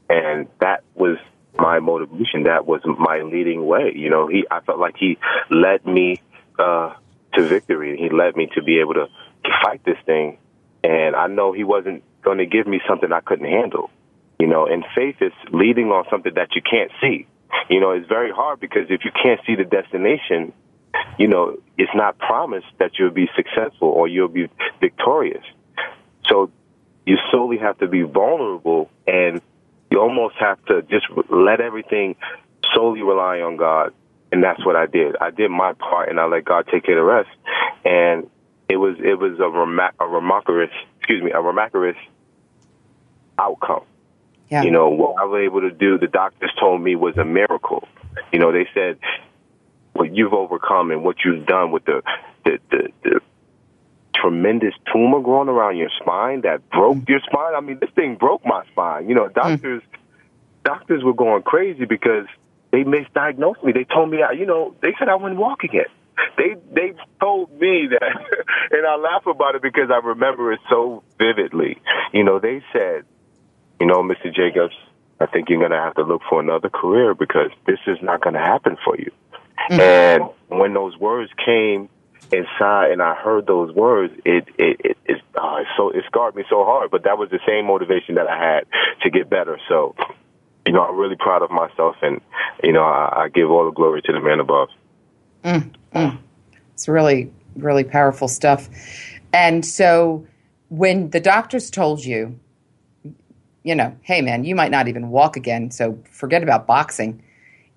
And 0.09 0.47
that 0.61 0.83
was 0.95 1.17
my 1.59 1.79
motivation. 1.79 2.43
That 2.43 2.65
was 2.65 2.81
my 2.85 3.23
leading 3.23 3.65
way. 3.65 3.91
You 3.93 4.09
know, 4.09 4.27
he, 4.27 4.45
I 4.49 4.61
felt 4.61 4.79
like 4.79 4.95
he 4.97 5.17
led 5.49 5.85
me, 5.85 6.21
uh, 6.57 6.93
to 7.33 7.43
victory. 7.43 7.97
He 7.97 8.09
led 8.09 8.37
me 8.37 8.47
to 8.55 8.63
be 8.63 8.79
able 8.79 8.93
to 8.93 9.07
fight 9.63 9.81
this 9.83 9.97
thing. 10.05 10.37
And 10.83 11.15
I 11.15 11.27
know 11.27 11.53
he 11.53 11.63
wasn't 11.63 12.03
going 12.23 12.39
to 12.39 12.45
give 12.45 12.67
me 12.67 12.81
something 12.87 13.11
I 13.11 13.21
couldn't 13.21 13.49
handle. 13.49 13.89
You 14.39 14.47
know, 14.47 14.65
and 14.65 14.83
faith 14.95 15.17
is 15.21 15.31
leading 15.51 15.87
on 15.87 16.05
something 16.09 16.33
that 16.35 16.55
you 16.55 16.61
can't 16.61 16.91
see. 16.99 17.27
You 17.69 17.79
know, 17.79 17.91
it's 17.91 18.07
very 18.07 18.31
hard 18.31 18.59
because 18.59 18.87
if 18.89 19.05
you 19.05 19.11
can't 19.11 19.39
see 19.45 19.55
the 19.55 19.63
destination, 19.63 20.51
you 21.17 21.27
know, 21.27 21.57
it's 21.77 21.91
not 21.95 22.17
promised 22.17 22.67
that 22.79 22.91
you'll 22.97 23.11
be 23.11 23.29
successful 23.35 23.87
or 23.87 24.07
you'll 24.07 24.27
be 24.27 24.49
victorious. 24.81 25.43
So 26.27 26.51
you 27.05 27.17
solely 27.31 27.57
have 27.57 27.77
to 27.79 27.87
be 27.87 28.01
vulnerable 28.01 28.89
and 29.07 29.41
you 29.91 29.99
almost 29.99 30.35
have 30.39 30.63
to 30.65 30.81
just 30.83 31.05
let 31.29 31.61
everything 31.61 32.15
solely 32.73 33.01
rely 33.01 33.39
on 33.41 33.57
God. 33.57 33.93
And 34.31 34.43
that's 34.43 34.65
what 34.65 34.75
I 34.75 34.87
did. 34.87 35.15
I 35.21 35.29
did 35.29 35.51
my 35.51 35.73
part 35.73 36.09
and 36.09 36.19
I 36.19 36.25
let 36.25 36.45
God 36.45 36.65
take 36.71 36.85
care 36.85 36.97
of 36.97 37.05
the 37.05 37.13
rest. 37.13 37.29
And 37.85 38.29
was, 38.83 38.97
it 38.99 39.17
was 39.17 39.39
a, 39.39 39.49
rema- 39.49 39.93
a 39.99 40.05
remarkable, 40.05 40.67
excuse 40.99 41.23
me, 41.23 41.31
a 41.31 41.41
remarkable 41.41 41.93
outcome. 43.39 43.85
Yeah. 44.49 44.63
You 44.63 44.71
know, 44.71 44.89
what 44.89 45.15
I 45.21 45.25
was 45.25 45.41
able 45.43 45.61
to 45.61 45.71
do, 45.71 45.97
the 45.97 46.07
doctors 46.07 46.51
told 46.59 46.81
me 46.81 46.95
was 46.95 47.17
a 47.17 47.23
miracle. 47.23 47.87
You 48.33 48.39
know, 48.39 48.51
they 48.51 48.67
said 48.73 48.99
what 49.93 50.13
you've 50.13 50.33
overcome 50.33 50.91
and 50.91 51.03
what 51.03 51.17
you've 51.23 51.45
done 51.45 51.71
with 51.71 51.85
the, 51.85 52.03
the, 52.43 52.59
the, 52.69 52.89
the 53.03 53.19
tremendous 54.13 54.73
tumor 54.91 55.21
growing 55.21 55.49
around 55.49 55.77
your 55.77 55.89
spine 56.01 56.41
that 56.41 56.69
broke 56.69 57.07
your 57.07 57.21
spine. 57.21 57.55
I 57.55 57.61
mean, 57.61 57.79
this 57.79 57.89
thing 57.91 58.15
broke 58.15 58.45
my 58.45 58.63
spine. 58.71 59.07
You 59.07 59.15
know, 59.15 59.27
doctors 59.29 59.81
mm. 59.81 59.97
doctors 60.63 61.03
were 61.03 61.13
going 61.13 61.43
crazy 61.43 61.85
because 61.85 62.27
they 62.71 62.83
misdiagnosed 62.83 63.63
me. 63.63 63.71
They 63.71 63.85
told 63.85 64.11
me, 64.11 64.19
you 64.37 64.45
know, 64.45 64.75
they 64.81 64.93
said 64.99 65.07
I 65.07 65.15
wouldn't 65.15 65.39
walk 65.39 65.63
again. 65.63 65.91
They 66.37 66.55
they 66.73 66.93
told 67.19 67.51
me 67.59 67.87
that, 67.89 68.01
and 68.71 68.85
I 68.85 68.95
laugh 68.95 69.25
about 69.25 69.55
it 69.55 69.61
because 69.61 69.89
I 69.91 70.05
remember 70.05 70.51
it 70.51 70.59
so 70.69 71.03
vividly. 71.17 71.81
You 72.11 72.23
know, 72.23 72.39
they 72.39 72.63
said, 72.71 73.05
you 73.79 73.87
know, 73.87 74.03
Mr. 74.03 74.33
Jacobs, 74.33 74.75
I 75.19 75.25
think 75.25 75.49
you're 75.49 75.59
going 75.59 75.71
to 75.71 75.77
have 75.77 75.95
to 75.95 76.03
look 76.03 76.21
for 76.29 76.39
another 76.39 76.69
career 76.69 77.13
because 77.13 77.51
this 77.65 77.79
is 77.87 77.97
not 78.01 78.21
going 78.21 78.33
to 78.33 78.39
happen 78.39 78.77
for 78.83 78.97
you. 78.97 79.11
Mm-hmm. 79.69 79.79
And 79.79 80.59
when 80.59 80.73
those 80.73 80.97
words 80.97 81.31
came 81.43 81.89
inside 82.31 82.91
and 82.91 83.01
I 83.01 83.15
heard 83.15 83.47
those 83.47 83.73
words, 83.73 84.13
it 84.25 84.47
it 84.57 84.81
it, 84.83 84.97
it 85.05 85.21
uh, 85.35 85.63
so 85.77 85.89
it 85.89 86.03
scarred 86.07 86.35
me 86.35 86.43
so 86.49 86.63
hard. 86.65 86.91
But 86.91 87.03
that 87.03 87.17
was 87.17 87.29
the 87.29 87.39
same 87.47 87.65
motivation 87.65 88.15
that 88.15 88.27
I 88.27 88.37
had 88.37 88.65
to 89.03 89.09
get 89.09 89.29
better. 89.29 89.59
So, 89.69 89.95
you 90.65 90.73
know, 90.73 90.83
I'm 90.83 90.97
really 90.97 91.15
proud 91.17 91.41
of 91.41 91.51
myself, 91.51 91.95
and 92.01 92.21
you 92.63 92.73
know, 92.73 92.83
I, 92.83 93.23
I 93.23 93.29
give 93.29 93.49
all 93.49 93.65
the 93.65 93.71
glory 93.71 94.01
to 94.03 94.11
the 94.11 94.19
man 94.19 94.39
above. 94.39 94.69
Mm, 95.43 95.73
mm. 95.93 96.17
It's 96.73 96.87
really 96.87 97.31
really 97.55 97.83
powerful 97.83 98.27
stuff. 98.27 98.69
And 99.31 99.65
so, 99.65 100.25
when 100.69 101.09
the 101.11 101.19
doctors 101.19 101.69
told 101.69 102.03
you, 102.03 102.39
you 103.63 103.75
know, 103.75 103.95
hey 104.01 104.21
man, 104.21 104.43
you 104.43 104.55
might 104.55 104.71
not 104.71 104.87
even 104.87 105.09
walk 105.09 105.37
again, 105.37 105.71
so 105.71 105.97
forget 106.11 106.43
about 106.43 106.67
boxing 106.67 107.23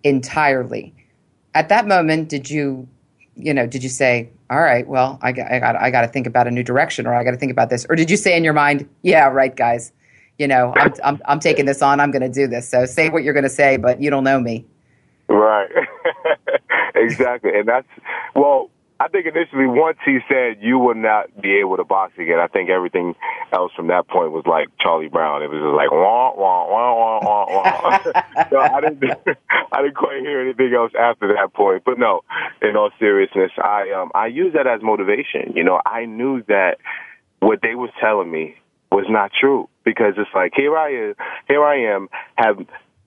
entirely. 0.04 0.94
At 1.54 1.68
that 1.68 1.86
moment, 1.86 2.28
did 2.28 2.50
you 2.50 2.88
you 3.36 3.52
know, 3.52 3.66
did 3.66 3.82
you 3.82 3.90
say, 3.90 4.30
all 4.48 4.60
right, 4.60 4.86
well, 4.86 5.18
I 5.22 5.32
got, 5.32 5.52
I 5.52 5.58
got, 5.60 5.76
I 5.76 5.90
got 5.90 6.00
to 6.00 6.08
think 6.08 6.26
about 6.26 6.46
a 6.46 6.50
new 6.50 6.62
direction, 6.62 7.06
or 7.06 7.14
I 7.14 7.22
got 7.22 7.32
to 7.32 7.36
think 7.36 7.52
about 7.52 7.68
this, 7.68 7.86
or 7.88 7.94
did 7.96 8.10
you 8.10 8.16
say 8.16 8.36
in 8.36 8.44
your 8.44 8.54
mind, 8.54 8.88
yeah, 9.02 9.28
right, 9.28 9.54
guys, 9.54 9.92
you 10.38 10.48
know, 10.48 10.72
I'm, 10.76 10.94
I'm, 11.04 11.22
I'm 11.26 11.40
taking 11.40 11.66
this 11.66 11.82
on, 11.82 12.00
I'm 12.00 12.10
going 12.10 12.22
to 12.22 12.30
do 12.30 12.46
this. 12.46 12.68
So 12.68 12.86
say 12.86 13.10
what 13.10 13.24
you're 13.24 13.34
going 13.34 13.44
to 13.44 13.50
say, 13.50 13.76
but 13.76 14.00
you 14.00 14.10
don't 14.10 14.24
know 14.24 14.40
me. 14.40 14.64
Right. 15.28 15.68
exactly, 16.96 17.50
and 17.54 17.68
that's 17.68 17.88
well. 18.34 18.70
I 18.98 19.08
think 19.08 19.26
initially, 19.26 19.66
once 19.66 19.98
he 20.06 20.20
said 20.26 20.56
you 20.62 20.78
would 20.78 20.96
not 20.96 21.42
be 21.42 21.58
able 21.58 21.76
to 21.76 21.84
box 21.84 22.14
again, 22.18 22.38
I 22.38 22.46
think 22.46 22.70
everything 22.70 23.14
else 23.52 23.70
from 23.76 23.88
that 23.88 24.08
point 24.08 24.32
was 24.32 24.44
like 24.46 24.68
Charlie 24.80 25.08
Brown. 25.08 25.42
It 25.42 25.50
was 25.50 25.60
just 25.60 25.76
like 25.76 25.90
wah 25.90 26.32
wah 26.34 26.66
wah 26.66 26.94
wah 26.96 27.20
wah 27.20 27.46
wah. 27.52 28.48
so 28.50 28.58
I 28.58 28.80
didn't, 28.80 29.04
I 29.72 29.82
didn't 29.82 29.96
quite 29.96 30.20
hear 30.20 30.40
anything 30.40 30.72
else 30.74 30.92
after 30.98 31.28
that 31.28 31.52
point. 31.52 31.82
But 31.84 31.98
no, 31.98 32.22
in 32.62 32.74
all 32.74 32.90
seriousness, 32.98 33.50
I 33.58 33.90
um 33.90 34.10
I 34.14 34.28
use 34.28 34.54
that 34.54 34.66
as 34.66 34.80
motivation. 34.82 35.52
You 35.54 35.64
know, 35.64 35.78
I 35.84 36.06
knew 36.06 36.42
that 36.48 36.78
what 37.40 37.60
they 37.60 37.74
was 37.74 37.90
telling 38.00 38.30
me 38.30 38.56
was 38.90 39.04
not 39.10 39.30
true 39.38 39.68
because 39.84 40.14
it's 40.16 40.30
like 40.34 40.52
here 40.56 40.76
I 40.76 41.08
am, 41.08 41.14
here 41.48 41.64
I 41.64 41.94
am, 41.94 42.08
have 42.36 42.58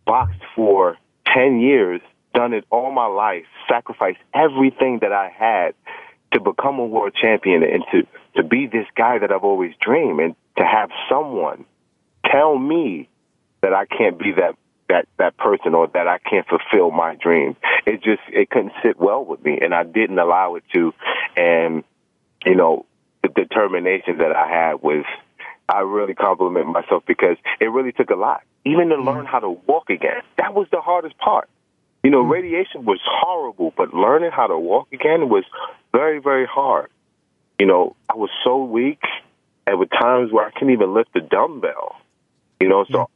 boxed 0.05 0.41
for 0.55 0.97
ten 1.33 1.59
years 1.59 2.01
done 2.39 2.53
it 2.53 2.63
all 2.69 2.89
my 2.89 3.05
life, 3.05 3.43
sacrificed 3.67 4.19
everything 4.33 4.99
that 5.01 5.11
I 5.11 5.27
had 5.27 5.73
to 6.31 6.39
become 6.39 6.79
a 6.79 6.85
world 6.85 7.13
champion 7.21 7.63
and 7.63 7.83
to, 7.91 8.07
to 8.37 8.47
be 8.47 8.65
this 8.65 8.85
guy 8.95 9.19
that 9.19 9.29
I've 9.29 9.43
always 9.43 9.73
dreamed 9.81 10.21
and 10.21 10.35
to 10.57 10.63
have 10.63 10.89
someone 11.09 11.65
tell 12.31 12.57
me 12.57 13.09
that 13.61 13.73
I 13.73 13.85
can't 13.85 14.17
be 14.17 14.31
that 14.37 14.55
that 14.87 15.07
that 15.17 15.37
person 15.37 15.75
or 15.75 15.87
that 15.87 16.07
I 16.07 16.17
can't 16.17 16.47
fulfill 16.47 16.91
my 16.91 17.15
dreams. 17.15 17.57
It 17.85 18.01
just 18.01 18.21
it 18.29 18.49
couldn't 18.49 18.71
sit 18.81 18.97
well 18.97 19.25
with 19.25 19.43
me 19.43 19.59
and 19.61 19.75
I 19.75 19.83
didn't 19.83 20.17
allow 20.17 20.55
it 20.55 20.63
to 20.73 20.93
and 21.35 21.83
you 22.45 22.55
know 22.55 22.85
the 23.21 23.27
determination 23.29 24.19
that 24.19 24.33
I 24.33 24.47
had 24.47 24.81
was 24.81 25.03
I 25.67 25.81
really 25.81 26.15
compliment 26.15 26.67
myself 26.67 27.03
because 27.05 27.35
it 27.59 27.65
really 27.65 27.91
took 27.91 28.09
a 28.09 28.15
lot. 28.15 28.43
Even 28.65 28.89
to 28.89 28.95
mm. 28.95 29.05
learn 29.05 29.25
how 29.25 29.39
to 29.39 29.49
walk 29.49 29.89
again. 29.89 30.21
That 30.37 30.53
was 30.53 30.67
the 30.71 30.81
hardest 30.81 31.17
part. 31.17 31.49
You 32.03 32.11
know, 32.11 32.21
radiation 32.21 32.85
was 32.85 32.99
horrible, 33.03 33.73
but 33.75 33.93
learning 33.93 34.31
how 34.31 34.47
to 34.47 34.57
walk 34.57 34.87
again 34.93 35.29
was 35.29 35.43
very, 35.91 36.19
very 36.19 36.45
hard. 36.45 36.89
You 37.59 37.65
know, 37.65 37.95
I 38.09 38.15
was 38.15 38.29
so 38.43 38.63
weak, 38.63 39.01
with 39.67 39.89
times 39.91 40.31
where 40.31 40.45
I 40.45 40.51
couldn't 40.51 40.73
even 40.73 40.93
lift 40.93 41.15
a 41.15 41.21
dumbbell. 41.21 41.95
You 42.59 42.67
know, 42.67 42.85
so 42.89 43.09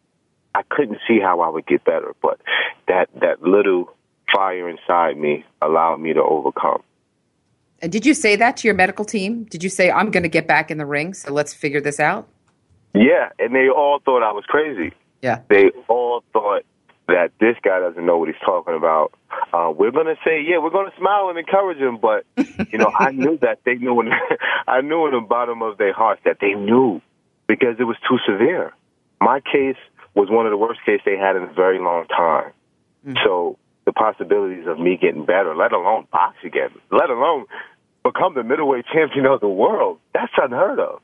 I 0.56 0.62
couldn't 0.70 1.00
see 1.08 1.20
how 1.20 1.42
I 1.42 1.50
would 1.50 1.66
get 1.66 1.84
better. 1.84 2.14
But 2.22 2.40
that 2.88 3.10
that 3.22 3.42
little 3.42 3.94
fire 4.34 4.70
inside 4.70 5.18
me 5.18 5.46
allowed 5.62 5.98
me 5.98 6.14
to 6.14 6.22
overcome. 6.22 6.82
And 7.82 7.92
did 7.92 8.06
you 8.06 8.14
say 8.14 8.36
that 8.38 8.58
to 8.58 8.68
your 8.68 8.76
medical 8.76 9.04
team? 9.04 9.44
Did 9.46 9.64
you 9.64 9.70
say, 9.70 9.92
"I'm 9.92 10.12
going 10.12 10.24
to 10.24 10.30
get 10.30 10.48
back 10.48 10.72
in 10.72 10.78
the 10.78 10.86
ring, 10.86 11.14
so 11.14 11.34
let's 11.34 11.54
figure 11.54 11.82
this 11.82 12.00
out"? 12.00 12.28
Yeah, 12.94 13.30
and 13.40 13.54
they 13.54 13.68
all 13.70 14.00
thought 14.06 14.24
I 14.24 14.32
was 14.32 14.46
crazy. 14.46 14.94
Yeah, 15.22 15.40
they 15.50 15.72
all 15.88 16.24
thought 16.32 16.64
that 17.08 17.32
this 17.40 17.56
guy 17.64 17.80
doesn't 17.80 18.06
know 18.06 18.18
what 18.18 18.30
he's 18.30 18.42
talking 18.46 18.76
about. 18.76 19.14
Uh, 19.54 19.72
we're 19.76 19.92
going 19.92 20.08
to 20.08 20.16
say, 20.26 20.42
yeah, 20.42 20.58
we're 20.58 20.70
going 20.70 20.90
to 20.90 20.98
smile 20.98 21.30
and 21.30 21.38
encourage 21.38 21.78
him, 21.78 21.98
but 21.98 22.26
you 22.72 22.78
know, 22.78 22.92
I 22.98 23.12
knew 23.12 23.38
that 23.42 23.60
they 23.66 23.76
knew, 23.76 24.00
in, 24.02 24.10
I 24.68 24.82
knew 24.82 25.06
in 25.08 25.14
the 25.14 25.22
bottom 25.22 25.62
of 25.62 25.78
their 25.78 25.94
hearts 25.94 26.22
that 26.26 26.38
they 26.40 26.54
knew 26.54 27.02
because 27.48 27.76
it 27.80 27.84
was 27.84 27.98
too 28.10 28.18
severe. 28.26 28.74
My 29.20 29.42
case 29.42 29.78
was 30.16 30.30
one 30.30 30.46
of 30.46 30.52
the 30.52 30.58
worst 30.58 30.80
cases 30.86 31.02
they 31.06 31.18
had 31.18 31.36
in 31.36 31.44
a 31.44 31.54
very 31.54 31.80
long 31.80 32.06
time. 32.08 32.52
Mm-hmm. 33.06 33.18
So 33.26 33.58
the 33.86 33.92
possibilities 33.92 34.66
of 34.68 34.80
me 34.80 34.98
getting 35.00 35.26
better, 35.26 35.56
let 35.56 35.74
alone 35.74 36.08
box 36.12 36.38
again, 36.46 36.70
let 36.92 37.10
alone 37.10 37.46
become 38.04 38.34
the 38.34 38.44
middleweight 38.44 38.86
champion 38.94 39.26
of 39.26 39.40
the 39.42 39.48
world, 39.48 40.00
that's 40.14 40.32
unheard 40.38 40.80
of. 40.80 41.02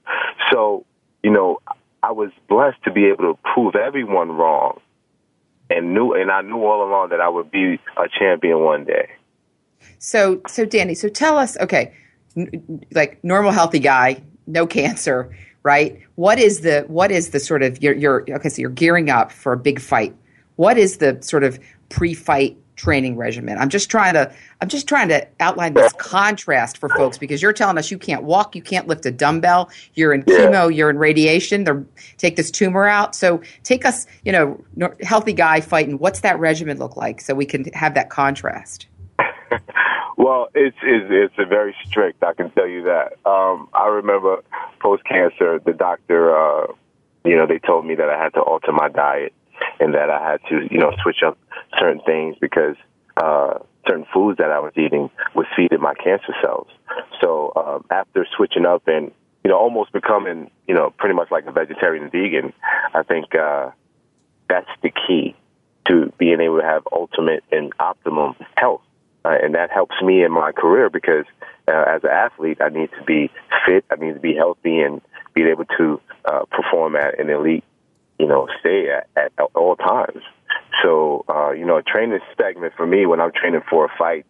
So, 0.52 0.86
you 1.24 1.32
know, 1.32 1.60
I 2.02 2.12
was 2.12 2.32
blessed 2.48 2.82
to 2.86 2.92
be 2.92 3.08
able 3.08 3.34
to 3.34 3.40
prove 3.54 3.76
everyone 3.76 4.32
wrong 4.32 4.80
and 5.70 5.94
knew 5.94 6.14
and 6.14 6.32
I 6.32 6.42
knew 6.42 6.64
all 6.66 6.88
along 6.88 7.10
that 7.10 7.22
I 7.22 7.30
would 7.30 7.52
be 7.52 7.80
a 7.98 8.08
champion 8.20 8.60
one 8.60 8.86
day. 8.86 9.10
So 10.00 10.42
so 10.48 10.66
Danny, 10.66 10.96
so 10.96 11.10
tell 11.10 11.38
us, 11.38 11.58
okay, 11.58 11.94
n- 12.36 12.86
like 12.92 13.24
normal 13.24 13.52
healthy 13.52 13.80
guy, 13.80 14.22
no 14.48 14.66
cancer, 14.66 15.36
right? 15.64 16.02
What 16.16 16.40
is 16.40 16.62
the 16.62 16.82
what 16.88 17.12
is 17.12 17.30
the 17.30 17.40
sort 17.40 17.64
of 17.64 17.82
you're 17.82 17.96
you're 17.96 18.26
okay, 18.30 18.50
so 18.50 18.62
you're 18.62 18.70
gearing 18.70 19.10
up 19.10 19.32
for 19.32 19.54
a 19.54 19.58
big 19.58 19.80
fight. 19.80 20.16
What 20.56 20.78
is 20.78 20.98
the 20.98 21.18
sort 21.22 21.44
of 21.44 21.60
pre-fight 21.90 22.58
training 22.80 23.18
regimen. 23.18 23.58
I'm 23.58 23.68
just 23.68 23.90
trying 23.90 24.14
to 24.14 24.34
I'm 24.62 24.70
just 24.70 24.88
trying 24.88 25.10
to 25.10 25.28
outline 25.42 25.74
this 25.74 25.92
contrast 25.94 26.78
for 26.78 26.88
folks 26.88 27.18
because 27.18 27.42
you're 27.42 27.54
telling 27.54 27.78
us 27.78 27.92
you 27.92 27.98
can't 27.98 28.24
walk, 28.24 28.56
you 28.56 28.62
can't 28.62 28.88
lift 28.88 29.06
a 29.06 29.12
dumbbell, 29.12 29.70
you're 29.96 30.14
in 30.14 30.24
chemo, 30.24 30.74
you're 30.74 30.90
in 30.90 30.98
radiation, 30.98 31.66
they 31.66 31.74
take 32.18 32.38
this 32.38 32.50
tumor 32.50 32.86
out. 32.86 33.16
So 33.16 33.42
take 33.64 33.86
us, 33.86 34.08
you 34.24 34.32
know, 34.32 34.64
healthy 35.02 35.34
guy 35.34 35.60
fighting. 35.60 36.00
What's 36.00 36.22
that 36.22 36.40
regimen 36.40 36.80
look 36.80 36.96
like 36.96 37.20
so 37.20 37.36
we 37.36 37.46
can 37.46 37.66
have 37.74 37.96
that 37.96 38.10
contrast? 38.10 38.88
well, 40.18 40.48
it's, 40.56 40.78
it's 40.82 41.08
it's 41.10 41.36
a 41.38 41.46
very 41.46 41.76
strict. 41.86 42.24
I 42.24 42.34
can 42.34 42.50
tell 42.52 42.68
you 42.68 42.84
that. 42.84 43.18
Um, 43.30 43.68
I 43.74 43.88
remember 43.88 44.42
post 44.82 45.04
cancer, 45.04 45.60
the 45.60 45.74
doctor, 45.74 46.34
uh, 46.34 46.68
you 47.26 47.36
know, 47.36 47.46
they 47.46 47.60
told 47.60 47.86
me 47.86 47.96
that 47.96 48.10
I 48.10 48.18
had 48.18 48.34
to 48.36 48.40
alter 48.40 48.72
my 48.72 48.88
diet 48.88 49.34
and 49.80 49.94
that 49.94 50.10
I 50.10 50.32
had 50.32 50.42
to, 50.50 50.68
you 50.72 50.80
know, 50.80 50.92
switch 51.02 51.24
up 51.26 51.38
certain 51.78 52.02
things 52.06 52.36
because 52.40 52.76
uh, 53.18 53.60
certain 53.88 54.06
foods 54.14 54.38
that 54.38 54.52
I 54.52 54.60
was 54.60 54.74
eating 54.76 55.10
was 55.36 55.46
feeding 55.56 55.82
my 55.82 55.94
cancer 55.94 56.34
cells. 56.42 56.68
So 57.22 57.52
um, 57.56 57.86
after 57.90 58.26
switching 58.36 58.66
up 58.66 58.88
and 58.88 59.12
you 59.44 59.50
know 59.50 59.58
almost 59.58 59.92
becoming 59.94 60.52
you 60.68 60.76
know 60.76 60.94
pretty 60.98 61.16
much 61.16 61.32
like 61.32 61.46
a 61.46 61.52
vegetarian 61.52 62.04
and 62.04 62.12
vegan, 62.12 62.54
I 62.94 63.04
think 63.04 63.36
uh, 63.36 63.72
that's 64.50 64.70
the 64.82 64.92
key 64.92 65.36
to 65.88 66.14
being 66.18 66.40
able 66.40 66.60
to 66.60 66.64
have 66.64 66.84
ultimate 66.92 67.44
and 67.52 67.74
optimum 67.80 68.36
health. 68.56 68.82
Uh, 69.26 69.36
and 69.42 69.56
that 69.56 69.70
helps 69.70 69.96
me 70.02 70.24
in 70.24 70.32
my 70.32 70.52
career 70.52 70.90
because 70.90 71.26
uh, 71.68 71.84
as 71.88 72.04
an 72.04 72.10
athlete, 72.10 72.60
I 72.62 72.70
need 72.70 72.90
to 72.98 73.04
be 73.06 73.30
fit, 73.66 73.86
I 73.92 73.96
need 73.96 74.14
to 74.14 74.20
be 74.20 74.34
healthy, 74.34 74.80
and 74.80 75.02
be 75.34 75.44
able 75.44 75.66
to 75.78 76.00
uh, 76.26 76.46
perform 76.52 76.96
at 76.96 77.20
an 77.20 77.30
elite, 77.30 77.64
you 78.20 78.28
know, 78.28 78.48
stay 78.60 78.88
at, 78.90 79.08
at 79.16 79.32
all 79.56 79.76
times. 79.76 80.22
So, 80.84 81.26
uh, 81.30 81.52
you 81.52 81.66
know, 81.66 81.78
a 81.78 81.84
training 81.84 82.20
segment 82.38 82.74
for 82.76 82.86
me 82.86 83.06
when 83.06 83.20
I'm 83.20 83.32
training 83.32 83.62
for 83.70 83.86
a 83.86 83.90
fight 83.98 84.26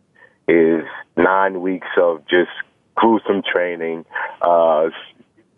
is 0.48 0.84
nine 1.18 1.62
weeks 1.62 1.88
of 1.98 2.22
just 2.28 2.52
gruesome 2.96 3.42
training, 3.42 4.06
uh, 4.42 4.90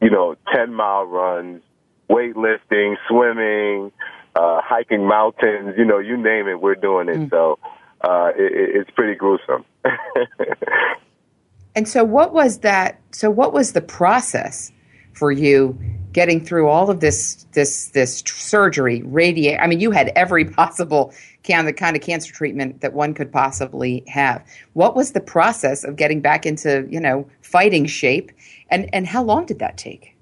you 0.01 0.09
know, 0.09 0.35
10 0.53 0.73
mile 0.73 1.05
runs, 1.05 1.61
weightlifting, 2.09 2.95
swimming, 3.07 3.91
uh, 4.35 4.61
hiking 4.63 5.07
mountains. 5.07 5.75
You 5.77 5.85
know, 5.85 5.99
you 5.99 6.17
name 6.17 6.47
it, 6.47 6.61
we're 6.61 6.75
doing 6.75 7.09
it. 7.09 7.17
Mm. 7.17 7.29
So 7.29 7.59
uh, 8.01 8.31
it, 8.35 8.81
it's 8.81 8.91
pretty 8.91 9.15
gruesome. 9.15 9.65
and 11.75 11.87
so, 11.87 12.03
what 12.03 12.33
was 12.33 12.59
that? 12.59 12.99
So, 13.11 13.29
what 13.29 13.53
was 13.53 13.73
the 13.73 13.81
process 13.81 14.71
for 15.13 15.31
you 15.31 15.77
getting 16.13 16.43
through 16.43 16.67
all 16.67 16.89
of 16.89 16.99
this 16.99 17.45
this 17.53 17.87
this 17.87 18.19
surgery, 18.25 19.01
radiate? 19.03 19.59
I 19.59 19.67
mean, 19.67 19.79
you 19.79 19.91
had 19.91 20.11
every 20.15 20.45
possible 20.59 21.13
can 21.43 21.65
the 21.65 21.73
kind 21.73 21.95
of 21.95 22.01
cancer 22.01 22.31
treatment 22.31 22.81
that 22.81 22.93
one 22.93 23.13
could 23.13 23.31
possibly 23.31 24.03
have. 24.07 24.45
What 24.73 24.95
was 24.95 25.13
the 25.13 25.21
process 25.21 25.83
of 25.83 25.95
getting 25.95 26.21
back 26.21 26.45
into 26.45 26.87
you 26.89 26.99
know 26.99 27.27
fighting 27.41 27.85
shape, 27.85 28.31
and 28.69 28.89
and 28.93 29.07
how 29.07 29.23
long 29.23 29.45
did 29.45 29.59
that 29.59 29.77
take? 29.77 30.15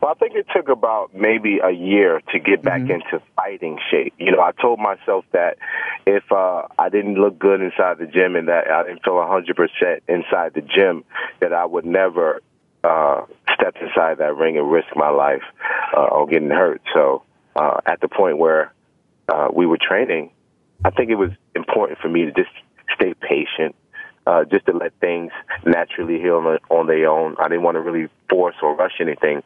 Well, 0.00 0.10
I 0.10 0.14
think 0.14 0.34
it 0.34 0.46
took 0.54 0.68
about 0.68 1.14
maybe 1.14 1.58
a 1.62 1.70
year 1.70 2.20
to 2.32 2.38
get 2.38 2.62
back 2.62 2.80
mm-hmm. 2.80 2.92
into 2.92 3.22
fighting 3.36 3.78
shape. 3.90 4.14
You 4.18 4.32
know, 4.32 4.40
I 4.40 4.52
told 4.52 4.78
myself 4.78 5.24
that 5.32 5.58
if 6.06 6.24
uh, 6.32 6.62
I 6.78 6.88
didn't 6.88 7.14
look 7.14 7.38
good 7.38 7.60
inside 7.60 7.98
the 7.98 8.06
gym 8.06 8.34
and 8.34 8.48
that 8.48 8.70
I 8.70 8.82
didn't 8.82 9.04
feel 9.04 9.14
100% 9.14 10.00
inside 10.08 10.54
the 10.54 10.62
gym, 10.62 11.04
that 11.40 11.52
I 11.52 11.64
would 11.66 11.84
never 11.84 12.40
uh, 12.82 13.22
step 13.60 13.74
inside 13.80 14.18
that 14.18 14.36
ring 14.36 14.56
and 14.56 14.70
risk 14.70 14.88
my 14.96 15.10
life 15.10 15.42
uh, 15.96 16.00
on 16.00 16.30
getting 16.30 16.50
hurt. 16.50 16.80
So 16.94 17.22
uh, 17.56 17.80
at 17.86 18.00
the 18.00 18.08
point 18.08 18.38
where 18.38 18.72
uh, 19.28 19.48
we 19.54 19.66
were 19.66 19.78
training, 19.78 20.30
I 20.84 20.90
think 20.90 21.10
it 21.10 21.16
was 21.16 21.30
important 21.54 21.98
for 22.00 22.08
me 22.08 22.24
to 22.24 22.32
just 22.32 22.50
stay 22.94 23.14
patient, 23.14 23.74
uh, 24.26 24.44
just 24.44 24.66
to 24.66 24.72
let 24.72 24.92
things 25.00 25.32
naturally 25.64 26.18
heal 26.18 26.36
on, 26.36 26.58
on 26.70 26.86
their 26.86 27.08
own. 27.08 27.36
I 27.38 27.48
didn't 27.48 27.62
want 27.62 27.76
to 27.76 27.80
really 27.80 28.08
force 28.28 28.56
or 28.62 28.74
rush 28.74 29.00
anything. 29.00 29.42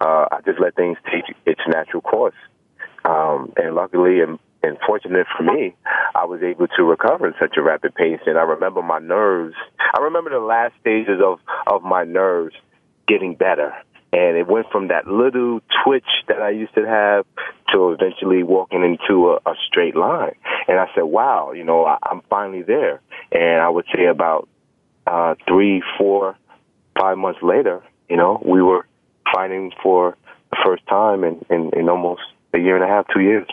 Uh, 0.00 0.26
I 0.30 0.40
just 0.44 0.60
let 0.60 0.74
things 0.74 0.96
take 1.10 1.24
its 1.46 1.60
natural 1.68 2.02
course. 2.02 2.36
Um, 3.04 3.52
and 3.56 3.74
luckily 3.74 4.20
and, 4.20 4.38
and 4.62 4.76
fortunate 4.86 5.26
for 5.36 5.44
me, 5.44 5.74
I 6.14 6.24
was 6.24 6.42
able 6.42 6.66
to 6.68 6.84
recover 6.84 7.26
in 7.26 7.34
such 7.40 7.56
a 7.56 7.62
rapid 7.62 7.94
pace. 7.94 8.20
And 8.26 8.38
I 8.38 8.42
remember 8.42 8.82
my 8.82 8.98
nerves. 8.98 9.54
I 9.94 10.00
remember 10.00 10.30
the 10.30 10.40
last 10.40 10.74
stages 10.80 11.20
of, 11.24 11.38
of 11.66 11.82
my 11.82 12.04
nerves 12.04 12.54
getting 13.08 13.34
better. 13.34 13.74
And 14.12 14.38
it 14.38 14.46
went 14.46 14.70
from 14.70 14.88
that 14.88 15.06
little 15.06 15.60
twitch 15.84 16.06
that 16.28 16.40
I 16.40 16.50
used 16.50 16.74
to 16.74 16.86
have 16.86 17.26
to 17.72 17.92
eventually 17.92 18.42
walking 18.42 18.82
into 18.82 19.30
a, 19.30 19.50
a 19.50 19.54
straight 19.66 19.96
line. 19.96 20.34
And 20.66 20.78
I 20.78 20.86
said, 20.94 21.04
wow, 21.04 21.52
you 21.52 21.64
know, 21.64 21.84
I, 21.84 21.98
I'm 22.02 22.22
finally 22.30 22.62
there. 22.62 23.00
And 23.32 23.60
I 23.60 23.68
would 23.68 23.84
say 23.94 24.06
about 24.06 24.48
uh, 25.06 25.34
three, 25.46 25.82
four, 25.98 26.36
five 26.98 27.18
months 27.18 27.40
later, 27.42 27.82
you 28.08 28.16
know, 28.16 28.42
we 28.44 28.62
were 28.62 28.86
fighting 29.34 29.72
for 29.82 30.16
the 30.50 30.56
first 30.64 30.86
time 30.86 31.24
in, 31.24 31.44
in, 31.50 31.70
in 31.78 31.88
almost 31.88 32.22
a 32.54 32.58
year 32.58 32.74
and 32.74 32.84
a 32.84 32.88
half, 32.88 33.06
two 33.12 33.20
years. 33.20 33.46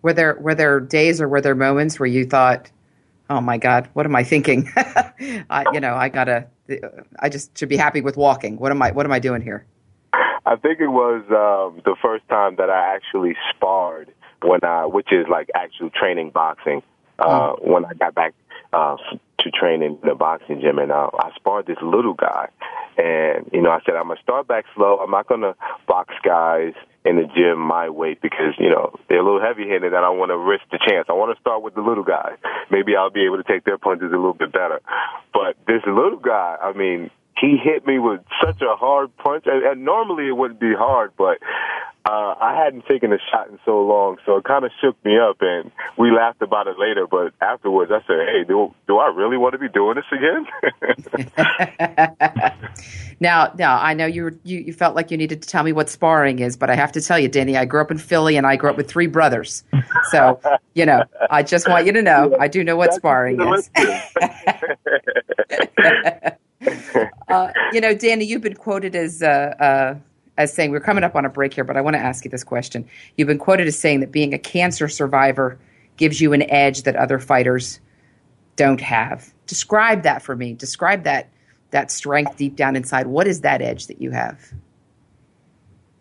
Were 0.00 0.12
there 0.12 0.36
were 0.40 0.54
there 0.54 0.80
days 0.80 1.20
or 1.20 1.28
were 1.28 1.40
there 1.40 1.56
moments 1.56 1.98
where 1.98 2.06
you 2.06 2.24
thought, 2.24 2.70
"Oh 3.28 3.40
my 3.40 3.58
God, 3.58 3.88
what 3.94 4.06
am 4.06 4.14
I 4.14 4.22
thinking?" 4.22 4.70
I, 4.76 5.64
you 5.72 5.80
know, 5.80 5.94
I 5.96 6.08
gotta, 6.08 6.46
I 7.18 7.28
just 7.28 7.56
should 7.56 7.68
be 7.68 7.76
happy 7.76 8.00
with 8.00 8.16
walking. 8.16 8.56
What 8.58 8.70
am 8.72 8.82
I? 8.82 8.90
What 8.90 9.06
am 9.06 9.12
I 9.12 9.18
doing 9.18 9.42
here? 9.42 9.66
I 10.12 10.56
think 10.56 10.80
it 10.80 10.88
was 10.88 11.22
um, 11.28 11.82
the 11.84 11.96
first 12.00 12.26
time 12.28 12.56
that 12.56 12.70
I 12.70 12.94
actually 12.94 13.36
sparred 13.54 14.12
when 14.42 14.60
I, 14.62 14.86
which 14.86 15.12
is 15.12 15.26
like 15.30 15.48
actual 15.54 15.90
training 15.90 16.30
boxing. 16.30 16.82
Uh, 17.18 17.52
mm. 17.52 17.66
When 17.66 17.84
I 17.84 17.94
got 17.94 18.14
back 18.14 18.34
uh, 18.72 18.96
to 19.50 19.58
train 19.58 19.82
in 19.82 19.98
the 20.02 20.14
boxing 20.14 20.60
gym, 20.60 20.78
and 20.78 20.92
uh, 20.92 21.10
I 21.18 21.30
sparred 21.36 21.66
this 21.66 21.78
little 21.82 22.14
guy, 22.14 22.48
and 22.96 23.48
you 23.52 23.62
know, 23.62 23.70
I 23.70 23.80
said 23.84 23.94
I'm 23.94 24.08
gonna 24.08 24.20
start 24.22 24.46
back 24.48 24.64
slow. 24.74 24.98
I'm 24.98 25.10
not 25.10 25.28
gonna 25.28 25.54
box 25.86 26.14
guys 26.24 26.74
in 27.04 27.16
the 27.16 27.26
gym 27.34 27.58
my 27.58 27.88
weight 27.88 28.20
because 28.20 28.54
you 28.58 28.68
know 28.68 28.94
they're 29.08 29.20
a 29.20 29.24
little 29.24 29.40
heavy-handed, 29.40 29.92
and 29.92 30.04
I 30.04 30.10
want 30.10 30.30
to 30.30 30.38
risk 30.38 30.64
the 30.70 30.78
chance. 30.78 31.06
I 31.08 31.12
want 31.14 31.34
to 31.34 31.40
start 31.40 31.62
with 31.62 31.74
the 31.74 31.80
little 31.80 32.04
guy. 32.04 32.36
Maybe 32.70 32.96
I'll 32.96 33.10
be 33.10 33.24
able 33.24 33.38
to 33.38 33.44
take 33.44 33.64
their 33.64 33.78
punches 33.78 34.12
a 34.12 34.16
little 34.16 34.34
bit 34.34 34.52
better. 34.52 34.80
But 35.32 35.56
this 35.66 35.82
little 35.86 36.18
guy, 36.18 36.56
I 36.60 36.72
mean, 36.72 37.10
he 37.40 37.56
hit 37.56 37.86
me 37.86 37.98
with 37.98 38.20
such 38.42 38.60
a 38.62 38.76
hard 38.76 39.16
punch, 39.16 39.44
and, 39.46 39.64
and 39.64 39.84
normally 39.84 40.28
it 40.28 40.36
wouldn't 40.36 40.60
be 40.60 40.74
hard, 40.74 41.12
but 41.16 41.38
uh, 42.04 42.34
I 42.40 42.58
hadn't 42.64 42.86
taken 42.86 43.12
a 43.12 43.18
shot 43.30 43.48
in 43.48 43.58
so 43.66 43.82
long, 43.82 44.16
so 44.24 44.36
it 44.36 44.44
kind 44.44 44.64
of 44.64 44.70
shook 44.80 44.96
me 45.04 45.18
up, 45.18 45.36
and 45.40 45.70
we 45.98 46.10
laughed 46.10 46.40
about 46.40 46.66
it 46.66 46.78
later. 46.78 47.06
But 47.06 47.34
afterwards, 47.40 47.92
I 47.92 48.00
said, 48.06 48.26
"Hey, 48.26 48.44
do 48.44 48.74
do 48.86 48.96
I 48.96 49.08
really 49.08 49.36
want 49.36 49.52
to 49.52 49.58
be 49.58 49.68
doing 49.68 49.96
this 49.96 50.06
again?" 50.10 50.46
now, 53.20 53.52
now 53.58 53.78
I 53.78 53.92
know 53.92 54.06
you, 54.06 54.38
you 54.42 54.58
you 54.60 54.72
felt 54.72 54.94
like 54.96 55.10
you 55.10 55.18
needed 55.18 55.42
to 55.42 55.48
tell 55.48 55.62
me 55.62 55.72
what 55.72 55.90
sparring 55.90 56.38
is, 56.38 56.56
but 56.56 56.70
I 56.70 56.76
have 56.76 56.92
to 56.92 57.02
tell 57.02 57.18
you, 57.18 57.28
Danny, 57.28 57.58
I 57.58 57.66
grew 57.66 57.82
up 57.82 57.90
in 57.90 57.98
Philly, 57.98 58.36
and 58.36 58.46
I 58.46 58.56
grew 58.56 58.70
up 58.70 58.78
with 58.78 58.88
three 58.88 59.08
brothers, 59.08 59.64
so 60.10 60.40
you 60.72 60.86
know, 60.86 61.02
I 61.30 61.42
just 61.42 61.68
want 61.68 61.84
you 61.84 61.92
to 61.92 62.00
know 62.00 62.34
I 62.40 62.48
do 62.48 62.64
know 62.64 62.76
what 62.76 62.94
sparring 62.94 63.38
is. 63.40 63.70
uh, 67.28 67.52
you 67.72 67.80
know, 67.80 67.94
Danny, 67.94 68.24
you've 68.24 68.42
been 68.42 68.56
quoted 68.56 68.94
as. 68.94 69.22
Uh, 69.22 69.54
uh, 69.60 69.98
as 70.38 70.52
saying, 70.52 70.70
we're 70.70 70.78
coming 70.78 71.02
up 71.02 71.16
on 71.16 71.24
a 71.24 71.28
break 71.28 71.52
here, 71.52 71.64
but 71.64 71.76
I 71.76 71.80
want 71.80 71.94
to 71.94 72.00
ask 72.00 72.24
you 72.24 72.30
this 72.30 72.44
question. 72.44 72.88
You've 73.16 73.26
been 73.26 73.38
quoted 73.38 73.66
as 73.66 73.76
saying 73.76 73.98
that 74.00 74.12
being 74.12 74.32
a 74.32 74.38
cancer 74.38 74.86
survivor 74.86 75.58
gives 75.96 76.20
you 76.20 76.32
an 76.32 76.48
edge 76.48 76.84
that 76.84 76.94
other 76.94 77.18
fighters 77.18 77.80
don't 78.54 78.80
have. 78.80 79.34
Describe 79.48 80.04
that 80.04 80.22
for 80.22 80.36
me. 80.36 80.54
Describe 80.54 81.02
that 81.02 81.28
that 81.70 81.90
strength 81.90 82.36
deep 82.36 82.56
down 82.56 82.76
inside. 82.76 83.06
What 83.08 83.26
is 83.26 83.42
that 83.42 83.60
edge 83.60 83.88
that 83.88 84.00
you 84.00 84.10
have? 84.10 84.40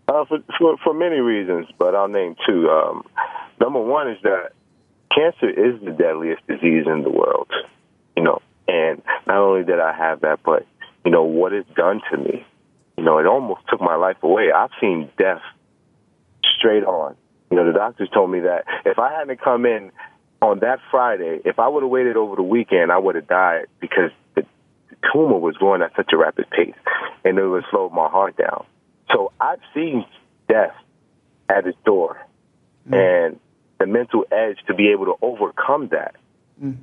Uh, 0.07 0.23
for, 0.23 0.38
for, 0.57 0.77
for 0.81 0.93
many 0.93 1.17
reasons, 1.17 1.67
but 1.77 1.93
I'll 1.93 2.07
name 2.07 2.35
two. 2.47 2.69
Um, 2.69 3.03
number 3.59 3.81
one 3.81 4.09
is 4.09 4.17
that 4.23 4.53
cancer 5.13 5.49
is 5.49 5.81
the 5.83 5.91
deadliest 5.91 6.45
disease 6.47 6.85
in 6.88 7.03
the 7.03 7.09
world. 7.09 7.51
You 8.15 8.23
know, 8.23 8.41
and 8.67 9.01
not 9.25 9.38
only 9.38 9.65
did 9.65 9.79
I 9.79 9.93
have 9.93 10.21
that, 10.21 10.39
but 10.43 10.65
you 11.08 11.12
know 11.12 11.24
what 11.24 11.53
it's 11.53 11.70
done 11.76 12.01
to 12.12 12.18
me 12.18 12.45
you 12.97 13.03
know, 13.03 13.20
it 13.20 13.28
almost 13.28 13.62
took 13.70 13.80
my 13.80 13.95
life 13.95 14.18
away. 14.24 14.51
I've 14.51 14.72
seen 14.82 15.10
death 15.18 15.41
straight 16.58 16.84
on. 16.84 17.16
You 17.51 17.58
know, 17.58 17.66
the 17.66 17.78
doctors 17.78 18.10
told 18.14 18.32
me 18.32 18.41
that 18.41 18.66
if 18.86 18.97
I 18.97 19.14
hadn't 19.14 19.39
come 19.39 19.66
in 19.66 19.91
on 20.41 20.60
that 20.60 20.80
Friday, 20.89 21.39
if 21.45 21.60
I 21.60 21.68
would 21.68 21.84
have 21.84 21.91
waited 21.91 22.18
over 22.18 22.36
the 22.36 22.43
weekend, 22.43 22.91
I 22.91 22.97
would 22.97 23.16
have 23.16 23.28
died 23.28 23.68
because 23.80 24.10
the, 24.36 24.41
the 24.89 24.95
tumor 25.14 25.38
was 25.38 25.55
growing 25.58 25.82
at 25.84 25.95
such 25.95 26.10
a 26.12 26.18
rapid 26.18 26.49
pace, 26.49 26.74
and 27.24 27.38
it 27.38 27.47
would 27.47 27.64
slow 27.70 27.89
my 27.89 28.10
heart 28.10 28.36
down. 28.36 28.66
So 29.14 29.32
I've 29.39 29.62
seen 29.74 30.05
death 30.49 30.76
at 31.47 31.68
its 31.68 31.78
door, 31.86 32.18
mm. 32.89 32.97
and 32.97 33.39
the 33.80 33.86
mental 33.86 34.26
edge 34.32 34.58
to 34.68 34.74
be 34.74 34.89
able 34.89 35.05
to 35.05 35.16
overcome 35.22 35.89
that 35.89 36.16
mm. 36.62 36.78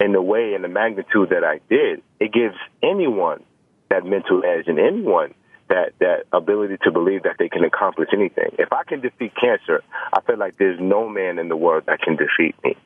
In 0.00 0.12
the 0.12 0.22
way 0.22 0.54
and 0.54 0.64
the 0.64 0.68
magnitude 0.68 1.28
that 1.30 1.44
I 1.44 1.60
did, 1.68 2.02
it 2.18 2.32
gives 2.32 2.56
anyone 2.82 3.42
that 3.90 4.04
mental 4.04 4.42
edge 4.44 4.66
in 4.66 4.78
anyone 4.78 5.34
that 5.68 5.92
that 6.00 6.24
ability 6.32 6.78
to 6.82 6.90
believe 6.90 7.22
that 7.22 7.36
they 7.38 7.48
can 7.48 7.64
accomplish 7.64 8.08
anything. 8.12 8.50
If 8.58 8.72
I 8.72 8.82
can 8.84 9.00
defeat 9.00 9.32
cancer, 9.40 9.82
I 10.12 10.20
feel 10.22 10.38
like 10.38 10.56
there's 10.58 10.80
no 10.80 11.08
man 11.08 11.38
in 11.38 11.48
the 11.48 11.56
world 11.56 11.84
that 11.86 12.00
can 12.00 12.16
defeat 12.16 12.56
me, 12.64 12.76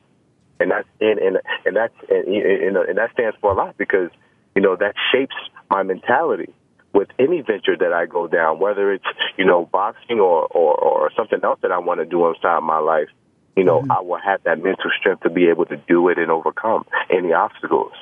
and 0.59 0.71
that's 0.71 0.87
and 1.01 1.19
and, 1.19 1.37
and 1.65 1.75
that's 1.75 1.93
and, 2.09 2.27
and, 2.27 2.77
and 2.77 2.97
that 2.97 3.11
stands 3.13 3.37
for 3.41 3.51
a 3.51 3.55
lot 3.55 3.77
because 3.77 4.09
you 4.55 4.61
know 4.61 4.75
that 4.75 4.93
shapes 5.11 5.35
my 5.69 5.83
mentality 5.83 6.53
with 6.93 7.09
any 7.19 7.41
venture 7.41 7.75
that 7.77 7.91
I 7.91 8.05
go 8.05 8.27
down, 8.27 8.59
whether 8.59 8.93
it's 8.93 9.05
you 9.37 9.45
know 9.45 9.65
boxing 9.71 10.19
or 10.19 10.45
or, 10.47 10.75
or 10.75 11.11
something 11.15 11.39
else 11.43 11.59
that 11.61 11.71
I 11.71 11.79
want 11.79 12.01
to 12.01 12.05
do 12.05 12.27
inside 12.27 12.61
my 12.61 12.79
life. 12.79 13.09
You 13.55 13.63
know, 13.63 13.81
mm-hmm. 13.81 13.91
I 13.91 14.01
will 14.01 14.19
have 14.19 14.43
that 14.43 14.61
mental 14.61 14.91
strength 14.99 15.23
to 15.23 15.29
be 15.29 15.47
able 15.47 15.65
to 15.65 15.77
do 15.77 16.07
it 16.09 16.17
and 16.17 16.29
overcome 16.29 16.85
any 17.09 17.33
obstacles. 17.33 17.93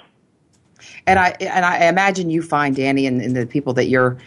And 1.08 1.20
I 1.20 1.36
and 1.40 1.66
I 1.66 1.88
imagine 1.88 2.30
you 2.30 2.42
find 2.42 2.76
Danny 2.76 3.06
and, 3.08 3.22
and 3.22 3.36
the 3.36 3.46
people 3.46 3.74
that 3.74 3.86
you're 3.86 4.18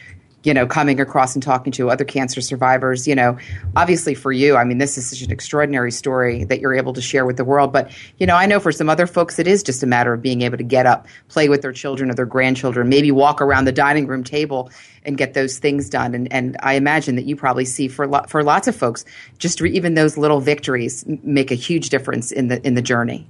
you 0.46 0.54
know, 0.54 0.64
coming 0.64 1.00
across 1.00 1.34
and 1.34 1.42
talking 1.42 1.72
to 1.72 1.90
other 1.90 2.04
cancer 2.04 2.40
survivors, 2.40 3.08
you 3.08 3.16
know, 3.16 3.36
obviously 3.74 4.14
for 4.14 4.30
you, 4.30 4.54
I 4.54 4.62
mean, 4.62 4.78
this 4.78 4.96
is 4.96 5.10
such 5.10 5.20
an 5.22 5.32
extraordinary 5.32 5.90
story 5.90 6.44
that 6.44 6.60
you're 6.60 6.72
able 6.72 6.92
to 6.92 7.00
share 7.00 7.26
with 7.26 7.36
the 7.36 7.44
world. 7.44 7.72
But, 7.72 7.90
you 8.18 8.28
know, 8.28 8.36
I 8.36 8.46
know 8.46 8.60
for 8.60 8.70
some 8.70 8.88
other 8.88 9.08
folks, 9.08 9.40
it 9.40 9.48
is 9.48 9.64
just 9.64 9.82
a 9.82 9.88
matter 9.88 10.12
of 10.12 10.22
being 10.22 10.42
able 10.42 10.56
to 10.56 10.62
get 10.62 10.86
up, 10.86 11.08
play 11.26 11.48
with 11.48 11.62
their 11.62 11.72
children 11.72 12.10
or 12.10 12.14
their 12.14 12.26
grandchildren, 12.26 12.88
maybe 12.88 13.10
walk 13.10 13.42
around 13.42 13.64
the 13.64 13.72
dining 13.72 14.06
room 14.06 14.22
table 14.22 14.70
and 15.04 15.18
get 15.18 15.34
those 15.34 15.58
things 15.58 15.90
done. 15.90 16.14
And, 16.14 16.32
and 16.32 16.56
I 16.62 16.74
imagine 16.74 17.16
that 17.16 17.24
you 17.24 17.34
probably 17.34 17.64
see 17.64 17.88
for, 17.88 18.06
lo- 18.06 18.24
for 18.28 18.44
lots 18.44 18.68
of 18.68 18.76
folks, 18.76 19.04
just 19.38 19.60
even 19.60 19.94
those 19.94 20.16
little 20.16 20.38
victories 20.38 21.04
make 21.24 21.50
a 21.50 21.56
huge 21.56 21.88
difference 21.88 22.30
in 22.30 22.46
the, 22.46 22.64
in 22.64 22.74
the 22.74 22.82
journey. 22.82 23.28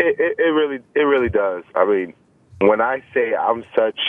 It, 0.00 0.18
it, 0.18 0.38
it 0.38 0.52
really, 0.52 0.78
it 0.94 1.02
really 1.02 1.28
does. 1.28 1.64
I 1.74 1.84
mean, 1.84 2.14
when 2.62 2.80
I 2.80 3.02
say 3.12 3.34
I'm 3.34 3.62
such 3.76 4.00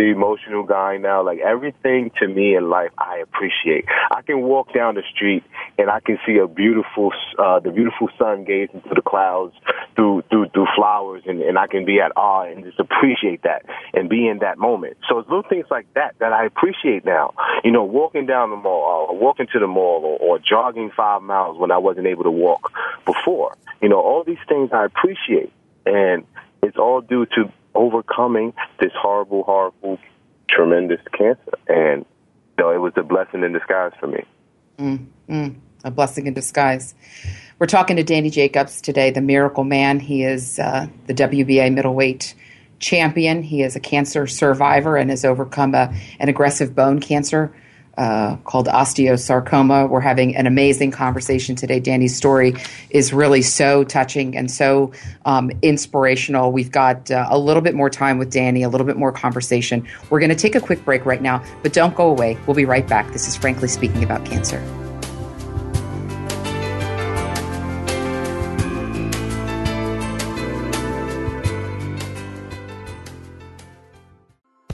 the 0.00 0.10
emotional 0.10 0.62
guy 0.62 0.96
now, 0.96 1.22
like 1.22 1.40
everything 1.40 2.10
to 2.18 2.26
me 2.26 2.56
in 2.56 2.70
life, 2.70 2.90
I 2.96 3.18
appreciate. 3.18 3.84
I 4.10 4.22
can 4.22 4.40
walk 4.40 4.72
down 4.72 4.94
the 4.94 5.02
street 5.14 5.44
and 5.76 5.90
I 5.90 6.00
can 6.00 6.18
see 6.26 6.38
a 6.38 6.48
beautiful, 6.48 7.12
uh, 7.38 7.60
the 7.60 7.70
beautiful 7.70 8.08
sun 8.18 8.44
gaze 8.44 8.70
into 8.72 8.94
the 8.94 9.02
clouds 9.02 9.54
through 9.96 10.22
through 10.30 10.48
through 10.54 10.68
flowers, 10.74 11.24
and, 11.26 11.42
and 11.42 11.58
I 11.58 11.66
can 11.66 11.84
be 11.84 12.00
at 12.00 12.12
awe 12.16 12.44
and 12.50 12.64
just 12.64 12.80
appreciate 12.80 13.42
that 13.42 13.66
and 13.92 14.08
be 14.08 14.26
in 14.26 14.38
that 14.38 14.56
moment. 14.56 14.96
So 15.06 15.18
it's 15.18 15.28
little 15.28 15.44
things 15.46 15.66
like 15.70 15.86
that 15.92 16.14
that 16.18 16.32
I 16.32 16.46
appreciate 16.46 17.04
now. 17.04 17.34
You 17.62 17.70
know, 17.70 17.84
walking 17.84 18.24
down 18.24 18.48
the 18.48 18.56
mall, 18.56 19.06
or 19.10 19.18
walking 19.18 19.48
to 19.52 19.58
the 19.58 19.66
mall, 19.66 20.00
or, 20.02 20.18
or 20.18 20.38
jogging 20.38 20.90
five 20.96 21.20
miles 21.20 21.58
when 21.58 21.70
I 21.70 21.76
wasn't 21.78 22.06
able 22.06 22.24
to 22.24 22.30
walk 22.30 22.72
before. 23.04 23.54
You 23.82 23.90
know, 23.90 24.00
all 24.00 24.24
these 24.24 24.44
things 24.48 24.70
I 24.72 24.86
appreciate, 24.86 25.52
and 25.84 26.24
it's 26.62 26.76
all 26.76 27.00
due 27.00 27.26
to 27.26 27.52
overcoming 27.74 28.52
this 28.80 28.92
horrible, 28.94 29.44
horrible, 29.44 29.98
tremendous 30.48 31.00
cancer. 31.16 31.52
And 31.68 32.04
you 32.58 32.64
know, 32.64 32.70
it 32.70 32.78
was 32.78 32.92
a 32.96 33.02
blessing 33.02 33.42
in 33.42 33.52
disguise 33.52 33.92
for 33.98 34.06
me. 34.06 34.24
Mm, 34.78 35.06
mm, 35.28 35.54
a 35.84 35.90
blessing 35.90 36.26
in 36.26 36.34
disguise. 36.34 36.94
We're 37.58 37.66
talking 37.66 37.96
to 37.96 38.02
Danny 38.02 38.30
Jacobs 38.30 38.80
today, 38.80 39.10
the 39.10 39.20
miracle 39.20 39.64
man. 39.64 40.00
He 40.00 40.24
is 40.24 40.58
uh, 40.58 40.86
the 41.06 41.14
WBA 41.14 41.72
middleweight 41.72 42.34
champion. 42.78 43.42
He 43.42 43.62
is 43.62 43.76
a 43.76 43.80
cancer 43.80 44.26
survivor 44.26 44.96
and 44.96 45.10
has 45.10 45.24
overcome 45.24 45.74
a, 45.74 45.94
an 46.18 46.28
aggressive 46.28 46.74
bone 46.74 47.00
cancer 47.00 47.54
uh, 48.00 48.36
called 48.44 48.66
osteosarcoma. 48.66 49.88
We're 49.88 50.00
having 50.00 50.34
an 50.34 50.46
amazing 50.46 50.90
conversation 50.90 51.54
today. 51.54 51.80
Danny's 51.80 52.16
story 52.16 52.54
is 52.88 53.12
really 53.12 53.42
so 53.42 53.84
touching 53.84 54.38
and 54.38 54.50
so 54.50 54.92
um, 55.26 55.50
inspirational. 55.60 56.50
We've 56.50 56.72
got 56.72 57.10
uh, 57.10 57.28
a 57.28 57.38
little 57.38 57.62
bit 57.62 57.74
more 57.74 57.90
time 57.90 58.16
with 58.16 58.32
Danny, 58.32 58.62
a 58.62 58.70
little 58.70 58.86
bit 58.86 58.96
more 58.96 59.12
conversation. 59.12 59.86
We're 60.08 60.20
going 60.20 60.30
to 60.30 60.34
take 60.34 60.54
a 60.54 60.60
quick 60.60 60.82
break 60.84 61.04
right 61.04 61.20
now, 61.20 61.44
but 61.62 61.74
don't 61.74 61.94
go 61.94 62.08
away. 62.08 62.38
We'll 62.46 62.56
be 62.56 62.64
right 62.64 62.88
back. 62.88 63.12
This 63.12 63.28
is 63.28 63.36
Frankly 63.36 63.68
Speaking 63.68 64.02
About 64.02 64.24
Cancer. 64.24 64.64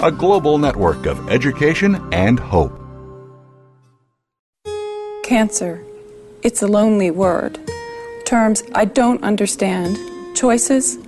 a 0.00 0.10
global 0.10 0.58
network 0.58 1.06
of 1.06 1.28
education 1.28 1.96
and 2.12 2.38
hope. 2.38 2.72
Cancer. 5.22 5.82
It's 6.42 6.62
a 6.62 6.66
lonely 6.66 7.10
word. 7.10 7.58
Terms 8.26 8.62
I 8.74 8.84
don't 8.84 9.22
understand. 9.22 9.98
Choices 10.36 10.98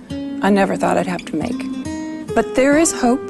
I 0.41 0.49
never 0.49 0.75
thought 0.75 0.97
I'd 0.97 1.07
have 1.07 1.25
to 1.25 1.35
make. 1.35 2.35
But 2.35 2.55
there 2.55 2.77
is 2.77 2.91
hope 2.91 3.21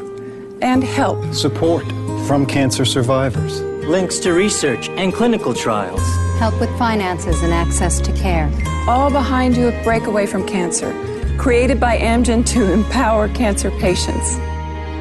and 0.62 0.84
help. 0.84 1.34
Support 1.34 1.86
from 2.28 2.46
cancer 2.46 2.86
survivors. 2.86 3.62
Links 3.88 4.20
to 4.20 4.34
research 4.34 4.90
and 4.90 5.14
clinical 5.14 5.54
trials. 5.54 6.02
Help 6.40 6.60
with 6.60 6.70
finances 6.78 7.42
and 7.42 7.54
access 7.54 8.00
to 8.02 8.12
care. 8.14 8.52
All 8.88 9.10
behind 9.10 9.58
you 9.58 9.70
at 9.70 9.84
Breakaway 9.84 10.26
from 10.26 10.46
Cancer, 10.46 10.94
created 11.38 11.80
by 11.80 11.98
Amgen 11.98 12.46
to 12.48 12.72
empower 12.72 13.28
cancer 13.30 13.72
patients. 13.72 14.38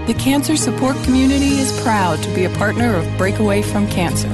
The 0.07 0.15
cancer 0.15 0.57
support 0.57 0.95
community 1.03 1.59
is 1.59 1.81
proud 1.81 2.23
to 2.23 2.33
be 2.33 2.45
a 2.45 2.51
partner 2.51 2.95
of 2.95 3.19
Breakaway 3.19 3.61
from 3.61 3.89
Cancer. 3.89 4.29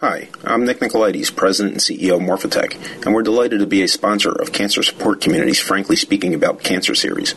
Hi, 0.00 0.28
I'm 0.42 0.64
Nick 0.64 0.80
Nicolaides, 0.80 1.34
President 1.34 1.74
and 1.74 1.80
CEO 1.80 2.16
of 2.16 2.22
Morphotek, 2.22 3.04
and 3.06 3.14
we're 3.14 3.22
delighted 3.22 3.60
to 3.60 3.66
be 3.66 3.82
a 3.82 3.86
sponsor 3.86 4.32
of 4.32 4.52
Cancer 4.52 4.82
Support 4.82 5.20
Community's 5.20 5.60
Frankly 5.60 5.94
Speaking 5.94 6.34
About 6.34 6.64
Cancer 6.64 6.96
series. 6.96 7.34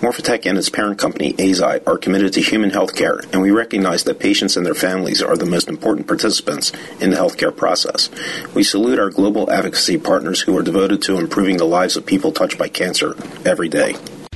Morphotek 0.00 0.44
and 0.44 0.58
its 0.58 0.70
parent 0.70 0.98
company, 0.98 1.34
Eisai, 1.34 1.86
are 1.86 1.98
committed 1.98 2.32
to 2.32 2.40
human 2.40 2.70
health 2.70 2.96
care, 2.96 3.20
and 3.32 3.40
we 3.40 3.52
recognize 3.52 4.02
that 4.02 4.18
patients 4.18 4.56
and 4.56 4.66
their 4.66 4.74
families 4.74 5.22
are 5.22 5.36
the 5.36 5.46
most 5.46 5.68
important 5.68 6.08
participants 6.08 6.72
in 7.00 7.10
the 7.10 7.16
healthcare 7.16 7.56
process. 7.56 8.10
We 8.56 8.64
salute 8.64 8.98
our 8.98 9.10
global 9.10 9.52
advocacy 9.52 9.98
partners 9.98 10.40
who 10.40 10.58
are 10.58 10.64
devoted 10.64 11.00
to 11.02 11.16
improving 11.16 11.58
the 11.58 11.64
lives 11.64 11.96
of 11.96 12.04
people 12.04 12.32
touched 12.32 12.58
by 12.58 12.68
cancer 12.68 13.14
every 13.46 13.68
day. 13.68 13.94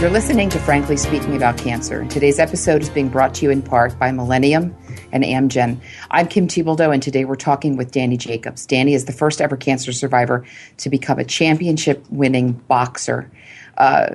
You're 0.00 0.10
listening 0.10 0.48
to 0.50 0.60
Frankly 0.60 0.96
Speaking 0.96 1.34
About 1.34 1.58
Cancer. 1.58 2.04
Today's 2.04 2.38
episode 2.38 2.82
is 2.82 2.88
being 2.88 3.08
brought 3.08 3.34
to 3.34 3.44
you 3.44 3.50
in 3.50 3.62
part 3.62 3.98
by 3.98 4.12
Millennium 4.12 4.76
and 5.10 5.24
Amgen. 5.24 5.80
I'm 6.12 6.28
Kim 6.28 6.46
Thiboldeaux, 6.46 6.94
and 6.94 7.02
today 7.02 7.24
we're 7.24 7.34
talking 7.34 7.76
with 7.76 7.90
Danny 7.90 8.16
Jacobs. 8.16 8.64
Danny 8.64 8.94
is 8.94 9.06
the 9.06 9.12
first 9.12 9.40
ever 9.40 9.56
cancer 9.56 9.92
survivor 9.92 10.46
to 10.76 10.88
become 10.88 11.18
a 11.18 11.24
championship 11.24 12.04
winning 12.10 12.52
boxer. 12.52 13.28
Uh, 13.76 14.10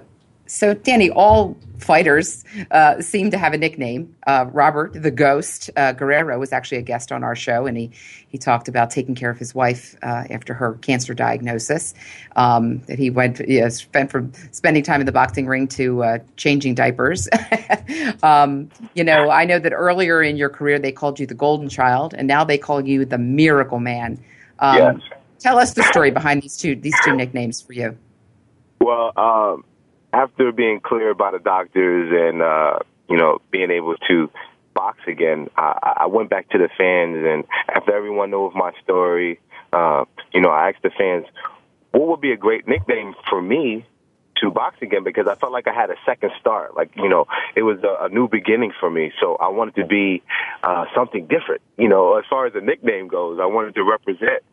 so, 0.45 0.73
Danny, 0.73 1.09
all 1.09 1.57
fighters 1.84 2.43
uh, 2.71 3.01
seem 3.01 3.31
to 3.31 3.38
have 3.38 3.53
a 3.53 3.57
nickname. 3.57 4.15
Uh, 4.25 4.45
Robert 4.51 4.93
the 4.93 5.11
Ghost 5.11 5.69
uh, 5.75 5.91
Guerrero 5.91 6.39
was 6.39 6.53
actually 6.53 6.77
a 6.77 6.81
guest 6.81 7.11
on 7.11 7.23
our 7.23 7.36
show, 7.36 7.65
and 7.65 7.77
he, 7.77 7.91
he 8.27 8.38
talked 8.38 8.67
about 8.67 8.89
taking 8.89 9.15
care 9.15 9.29
of 9.29 9.38
his 9.38 9.53
wife 9.53 9.95
uh, 10.01 10.23
after 10.29 10.53
her 10.53 10.73
cancer 10.75 11.13
diagnosis. 11.13 11.93
Um, 12.36 12.79
that 12.88 12.97
he 12.97 13.09
went 13.09 13.39
you 13.39 13.61
know, 13.61 13.69
spent 13.69 14.11
from 14.11 14.31
spending 14.51 14.84
time 14.84 14.99
in 14.99 15.05
the 15.05 15.11
boxing 15.11 15.45
ring 15.45 15.67
to 15.69 16.03
uh, 16.03 16.19
changing 16.38 16.75
diapers. 16.75 17.27
um, 18.23 18.69
you 18.93 19.03
know, 19.03 19.29
I 19.29 19.45
know 19.45 19.59
that 19.59 19.73
earlier 19.73 20.21
in 20.21 20.38
your 20.38 20.49
career 20.49 20.79
they 20.79 20.91
called 20.91 21.19
you 21.19 21.27
the 21.27 21.36
Golden 21.36 21.69
Child, 21.69 22.13
and 22.17 22.27
now 22.27 22.43
they 22.43 22.57
call 22.57 22.81
you 22.81 23.05
the 23.05 23.17
Miracle 23.17 23.79
Man. 23.79 24.23
Um, 24.59 24.77
yes. 24.77 25.19
Tell 25.39 25.59
us 25.59 25.73
the 25.73 25.84
story 25.84 26.09
behind 26.09 26.41
these 26.41 26.55
two 26.55 26.75
these 26.75 26.95
two 27.03 27.13
nicknames 27.13 27.61
for 27.61 27.73
you. 27.73 27.97
Well, 28.79 29.11
um, 29.17 29.65
after 30.14 30.51
being 30.51 30.80
cleared 30.80 31.18
by 31.18 31.32
the 31.32 31.39
doctors 31.39 32.11
and 32.14 32.41
uh, 32.41 32.80
you 33.09 33.18
know 33.18 33.39
being 33.51 33.72
able 33.72 33.95
to 34.07 34.30
box 34.74 34.99
again, 35.07 35.49
I, 35.57 35.97
I 36.01 36.05
went 36.07 36.30
back 36.30 36.49
to 36.49 36.57
the 36.57 36.70
fans, 36.78 37.18
and 37.26 37.43
after 37.68 37.95
everyone 37.95 38.32
knows 38.32 38.53
my 38.55 38.72
story, 38.84 39.39
uh, 39.72 40.05
you 40.34 40.41
know, 40.41 40.49
I 40.49 40.70
asked 40.70 40.84
the 40.84 40.91
fans, 40.97 41.26
what 41.91 42.07
would 42.07 42.22
be 42.22 42.32
a 42.32 42.38
great 42.38 42.68
nickname 42.68 43.14
for 43.30 43.41
me 43.41 43.86
to 44.38 44.51
box 44.51 44.78
again 44.82 45.03
because 45.03 45.28
I 45.28 45.36
felt 45.36 45.51
like 45.51 45.68
I 45.68 45.74
had 45.74 45.89
a 45.89 45.95
second 46.05 46.32
start. 46.39 46.76
Like, 46.76 46.91
you 46.95 47.07
know, 47.07 47.28
it 47.55 47.61
was 47.61 47.78
a, 47.84 48.05
a 48.05 48.09
new 48.09 48.28
beginning 48.28 48.74
for 48.80 48.89
me. 48.89 49.11
So 49.22 49.36
I 49.36 49.49
wanted 49.49 49.76
to 49.76 49.86
be 49.86 50.24
uh, 50.64 50.86
something 50.95 51.28
different. 51.28 51.61
You 51.78 51.88
know, 51.88 52.18
as 52.18 52.26
far 52.30 52.45
as 52.47 52.53
the 52.53 52.61
nickname 52.61 53.07
goes, 53.07 53.39
I 53.41 53.45
wanted 53.45 53.76
to 53.76 53.84
represent 53.84 54.43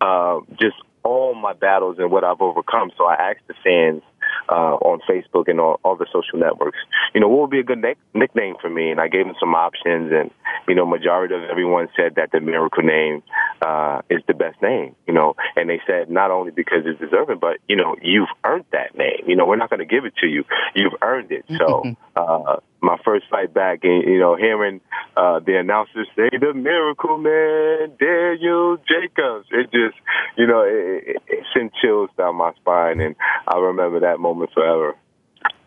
uh, 0.00 0.40
just 0.60 0.76
all 1.02 1.34
my 1.34 1.52
battles 1.52 1.98
and 1.98 2.10
what 2.10 2.24
I've 2.24 2.40
overcome. 2.40 2.90
So 2.98 3.06
I 3.06 3.14
asked 3.14 3.46
the 3.46 3.54
fans 3.64 4.02
uh, 4.48 4.76
on 4.80 5.00
Facebook 5.08 5.48
and 5.48 5.60
all, 5.60 5.80
all 5.84 5.96
the 5.96 6.06
social 6.12 6.38
networks. 6.38 6.78
You 7.14 7.20
know, 7.20 7.28
what 7.28 7.42
would 7.42 7.50
be 7.50 7.60
a 7.60 7.64
good 7.64 7.78
nick- 7.78 7.98
nickname 8.14 8.56
for 8.60 8.70
me? 8.70 8.90
And 8.90 9.00
I 9.00 9.08
gave 9.08 9.26
him 9.26 9.34
some 9.38 9.54
options, 9.54 10.12
and 10.12 10.30
you 10.66 10.74
know, 10.74 10.86
majority 10.86 11.34
of 11.34 11.42
everyone 11.44 11.88
said 11.96 12.14
that 12.16 12.30
the 12.32 12.40
Miracle 12.40 12.82
name 12.82 13.22
uh, 13.62 14.02
is 14.10 14.22
the 14.26 14.34
best 14.34 14.60
name. 14.62 14.94
You 15.06 15.14
know, 15.14 15.34
and 15.56 15.68
they 15.68 15.80
said 15.86 16.10
not 16.10 16.30
only 16.30 16.50
because 16.50 16.84
it's 16.84 17.00
deserving, 17.00 17.38
but 17.38 17.58
you 17.68 17.76
know, 17.76 17.96
you've 18.02 18.28
earned 18.44 18.66
that 18.72 18.96
name. 18.96 19.24
You 19.26 19.36
know, 19.36 19.46
we're 19.46 19.56
not 19.56 19.70
going 19.70 19.80
to 19.80 19.86
give 19.86 20.04
it 20.04 20.14
to 20.20 20.26
you; 20.26 20.44
you've 20.74 20.94
earned 21.02 21.32
it. 21.32 21.44
So, 21.56 21.82
uh, 22.16 22.56
my 22.80 22.96
first 23.04 23.26
fight 23.30 23.52
back, 23.52 23.80
and 23.82 24.04
you 24.04 24.18
know, 24.18 24.36
hearing 24.36 24.80
uh, 25.16 25.40
the 25.40 25.58
announcers 25.58 26.06
say 26.16 26.28
the 26.32 26.54
Miracle 26.54 27.18
Man, 27.18 27.96
Daniel 27.98 28.76
Jacobs, 28.76 29.46
it 29.50 29.70
just, 29.72 29.96
you 30.36 30.46
know, 30.46 30.62
it, 30.62 31.04
it, 31.06 31.22
it 31.26 31.44
sent 31.54 31.72
chills 31.80 32.10
down 32.16 32.36
my 32.36 32.52
spine, 32.54 33.00
and 33.00 33.16
I 33.46 33.58
remember 33.58 34.00
that 34.00 34.20
moment 34.20 34.50
forever. 34.52 34.94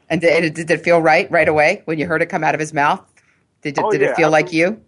And 0.10 0.22
did, 0.22 0.54
did 0.54 0.70
it 0.70 0.82
feel 0.84 1.02
right 1.02 1.30
right 1.32 1.48
away 1.48 1.82
when 1.86 2.00
you 2.00 2.06
heard 2.06 2.22
it 2.22 2.28
come 2.28 2.44
out 2.44 2.54
of 2.54 2.60
his 2.60 2.74
mouth? 2.74 3.02
Did, 3.62 3.78
Oh, 3.80 3.92
did 3.92 4.02
yeah, 4.02 4.12
it 4.12 4.16
feel 4.16 4.30
like 4.30 4.52
you? 4.52 4.82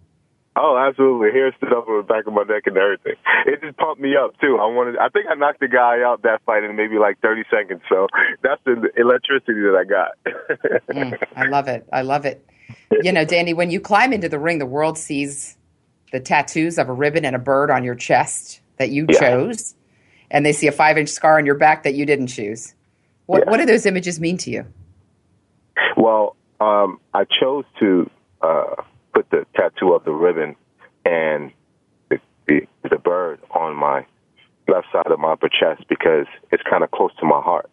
Oh, 0.56 0.78
absolutely. 0.78 1.32
Hair 1.32 1.54
stood 1.58 1.74
up 1.74 1.88
on 1.88 1.97
the 1.97 2.04
back 2.04 2.28
of 2.28 2.34
my 2.34 2.43
neck 2.43 2.64
and 2.68 2.78
everything. 2.78 3.14
It 3.47 3.62
just 3.62 3.76
pumped 3.78 3.99
me 3.99 4.16
up 4.16 4.39
too. 4.39 4.60
I 4.62 4.66
wanted 4.68 4.97
I 4.97 5.10
think 5.10 5.26
I 5.30 5.34
knocked 5.34 5.60
the 5.62 5.68
guy 5.68 6.04
out 6.04 6.22
that 6.24 6.41
fight 6.45 6.64
in 6.64 6.76
maybe 6.76 6.97
like 6.99 7.20
thirty 7.22 7.43
seconds. 7.49 7.82
So 7.89 8.08
that's 8.43 8.62
the 8.66 8.89
electricity 8.95 9.62
that 9.62 9.76
I 9.76 9.84
got. 9.84 10.12
Mm, 10.93 11.18
I 11.36 11.47
love 11.47 11.68
it. 11.68 11.88
I 11.91 12.01
love 12.04 12.26
it. 12.26 12.45
You 13.01 13.12
know, 13.12 13.26
Danny, 13.34 13.54
when 13.54 13.72
you 13.72 13.80
climb 13.80 14.14
into 14.14 14.30
the 14.30 14.38
ring, 14.38 14.60
the 14.60 14.66
world 14.66 14.97
sees 14.97 15.58
the 16.12 16.20
tattoos 16.20 16.78
of 16.78 16.88
a 16.89 16.93
ribbon 16.93 17.26
and 17.26 17.36
a 17.36 17.39
bird 17.39 17.72
on 17.72 17.84
your 17.84 17.95
chest 17.95 18.62
that 18.78 18.89
you 18.89 19.08
Yeah. 19.10 19.20
chose, 19.20 19.74
and 20.30 20.45
they 20.45 20.54
see 20.54 20.68
a 20.68 20.72
five 20.72 20.97
inch 20.97 21.10
scar 21.10 21.38
on 21.39 21.45
your 21.45 21.56
back 21.56 21.84
that 21.84 21.95
you 21.95 22.06
didn't 22.06 22.28
choose. 22.28 22.76
What, 23.26 23.47
what 23.47 23.58
do 23.58 23.66
those 23.66 23.86
images 23.88 24.20
mean 24.20 24.38
to 24.39 24.51
you? 24.51 24.66
Well, 25.97 26.36
um, 26.60 26.99
I 27.14 27.24
chose 27.26 27.66
to 27.80 28.10
uh, 28.41 28.76
put 29.14 29.30
the 29.30 29.45
tattoo 29.55 29.93
of 29.93 30.03
the 30.05 30.11
ribbon 30.11 30.55
and 31.05 31.51
the, 32.09 32.20
the, 32.47 32.61
the 32.89 32.97
bird 32.97 33.39
on 33.51 33.76
my 33.76 34.05
left 34.68 34.88
side 34.91 35.07
of 35.07 35.20
my 35.20 35.34
upper 35.34 35.49
chest 35.49 35.84
because 35.89 36.26
it's 36.51 36.64
kind 36.70 36.84
of 36.84 36.91
close 36.91 37.11
to 37.20 37.26
my 37.26 37.41
heart. 37.41 37.70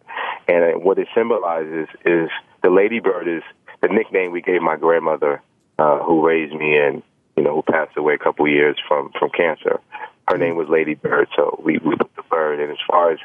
And 0.47 0.83
what 0.83 0.99
it 0.99 1.07
symbolizes 1.15 1.87
is 2.05 2.29
the 2.63 2.69
ladybird 2.69 3.27
is 3.27 3.43
the 3.81 3.87
nickname 3.87 4.31
we 4.31 4.41
gave 4.41 4.61
my 4.61 4.75
grandmother, 4.75 5.41
uh, 5.79 5.99
who 6.03 6.25
raised 6.25 6.53
me 6.53 6.77
and 6.77 7.01
you 7.35 7.43
know 7.43 7.55
who 7.55 7.71
passed 7.71 7.97
away 7.97 8.13
a 8.13 8.17
couple 8.17 8.47
years 8.47 8.77
from 8.87 9.11
from 9.17 9.29
cancer. 9.29 9.79
Her 10.27 10.37
name 10.37 10.55
was 10.55 10.67
Lady 10.69 10.93
Bird, 10.93 11.27
so 11.35 11.59
we 11.63 11.79
we 11.79 11.95
put 11.95 12.15
the 12.15 12.23
bird. 12.29 12.59
And 12.59 12.71
as 12.71 12.77
far 12.87 13.11
as 13.11 13.19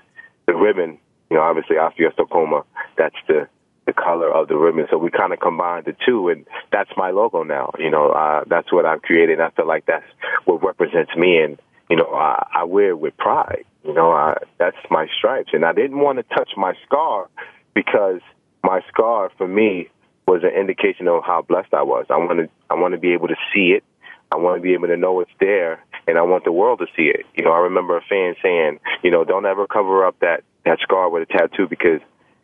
the 0.47 0.55
ribbon, 0.55 0.99
you 1.31 1.37
know, 1.37 1.43
obviously 1.43 1.77
osteosarcoma, 1.77 2.65
that's 2.97 3.17
the 3.27 3.49
the 3.87 3.93
color 3.93 4.31
of 4.33 4.49
the 4.49 4.57
ribbon. 4.57 4.87
So 4.91 4.99
we 4.99 5.11
kind 5.11 5.33
of 5.33 5.41
combined 5.41 5.87
the 5.87 5.97
two, 6.05 6.29
and 6.29 6.45
that's 6.73 6.91
my 6.97 7.11
logo 7.11 7.43
now. 7.43 7.73
You 7.79 7.91
know, 7.91 8.11
uh, 8.11 8.45
that's 8.47 8.73
what 8.73 8.85
I've 8.85 9.03
created. 9.03 9.41
I 9.41 9.51
feel 9.51 9.67
like 9.67 9.87
that's 9.87 10.07
what 10.45 10.63
represents 10.63 11.15
me, 11.17 11.39
and 11.39 11.59
you 11.89 11.97
know, 11.97 12.13
I, 12.13 12.47
I 12.53 12.65
wear 12.65 12.91
it 12.91 12.99
with 12.99 13.17
pride. 13.17 13.65
You 13.85 13.95
know, 13.95 14.11
I, 14.11 14.37
that's 14.59 14.77
my 14.91 15.07
stripes, 15.17 15.51
and 15.53 15.65
I 15.65 15.73
didn't 15.73 16.01
want 16.01 16.19
to 16.19 16.25
touch 16.35 16.51
my 16.57 16.75
scar 16.85 17.29
because 17.75 18.21
my 18.65 18.81
scar 18.89 19.31
for 19.39 19.47
me 19.47 19.89
was 20.27 20.43
an 20.43 20.51
indication 20.51 21.07
of 21.07 21.23
how 21.25 21.43
blessed 21.43 21.73
I 21.73 21.83
was. 21.83 22.07
I 22.11 22.17
wanted, 22.17 22.51
I 22.69 22.75
want 22.75 22.95
to 22.95 22.99
be 22.99 23.13
able 23.13 23.29
to 23.29 23.37
see 23.55 23.69
it. 23.69 23.85
I 24.33 24.37
want 24.37 24.59
to 24.59 24.61
be 24.61 24.75
able 24.75 24.89
to 24.89 24.97
know 24.97 25.21
it's 25.21 25.31
there, 25.39 25.85
and 26.09 26.19
I 26.19 26.23
want 26.23 26.45
the 26.45 26.51
world 26.51 26.81
to 26.81 26.87
see 26.97 27.05
it. 27.05 27.25
You 27.37 27.45
know, 27.45 27.53
I 27.53 27.59
remember 27.59 27.97
a 27.97 28.01
fan 28.01 28.35
saying, 28.43 28.81
you 29.05 29.13
know, 29.13 29.25
don't 29.25 29.47
ever 29.47 29.69
cover 29.69 30.05
up 30.05 30.19
that 30.21 30.43
that 30.65 30.81
scar 30.81 31.09
with 31.09 31.23
a 31.31 31.33
tattoo 31.33 31.69
because, 31.69 32.01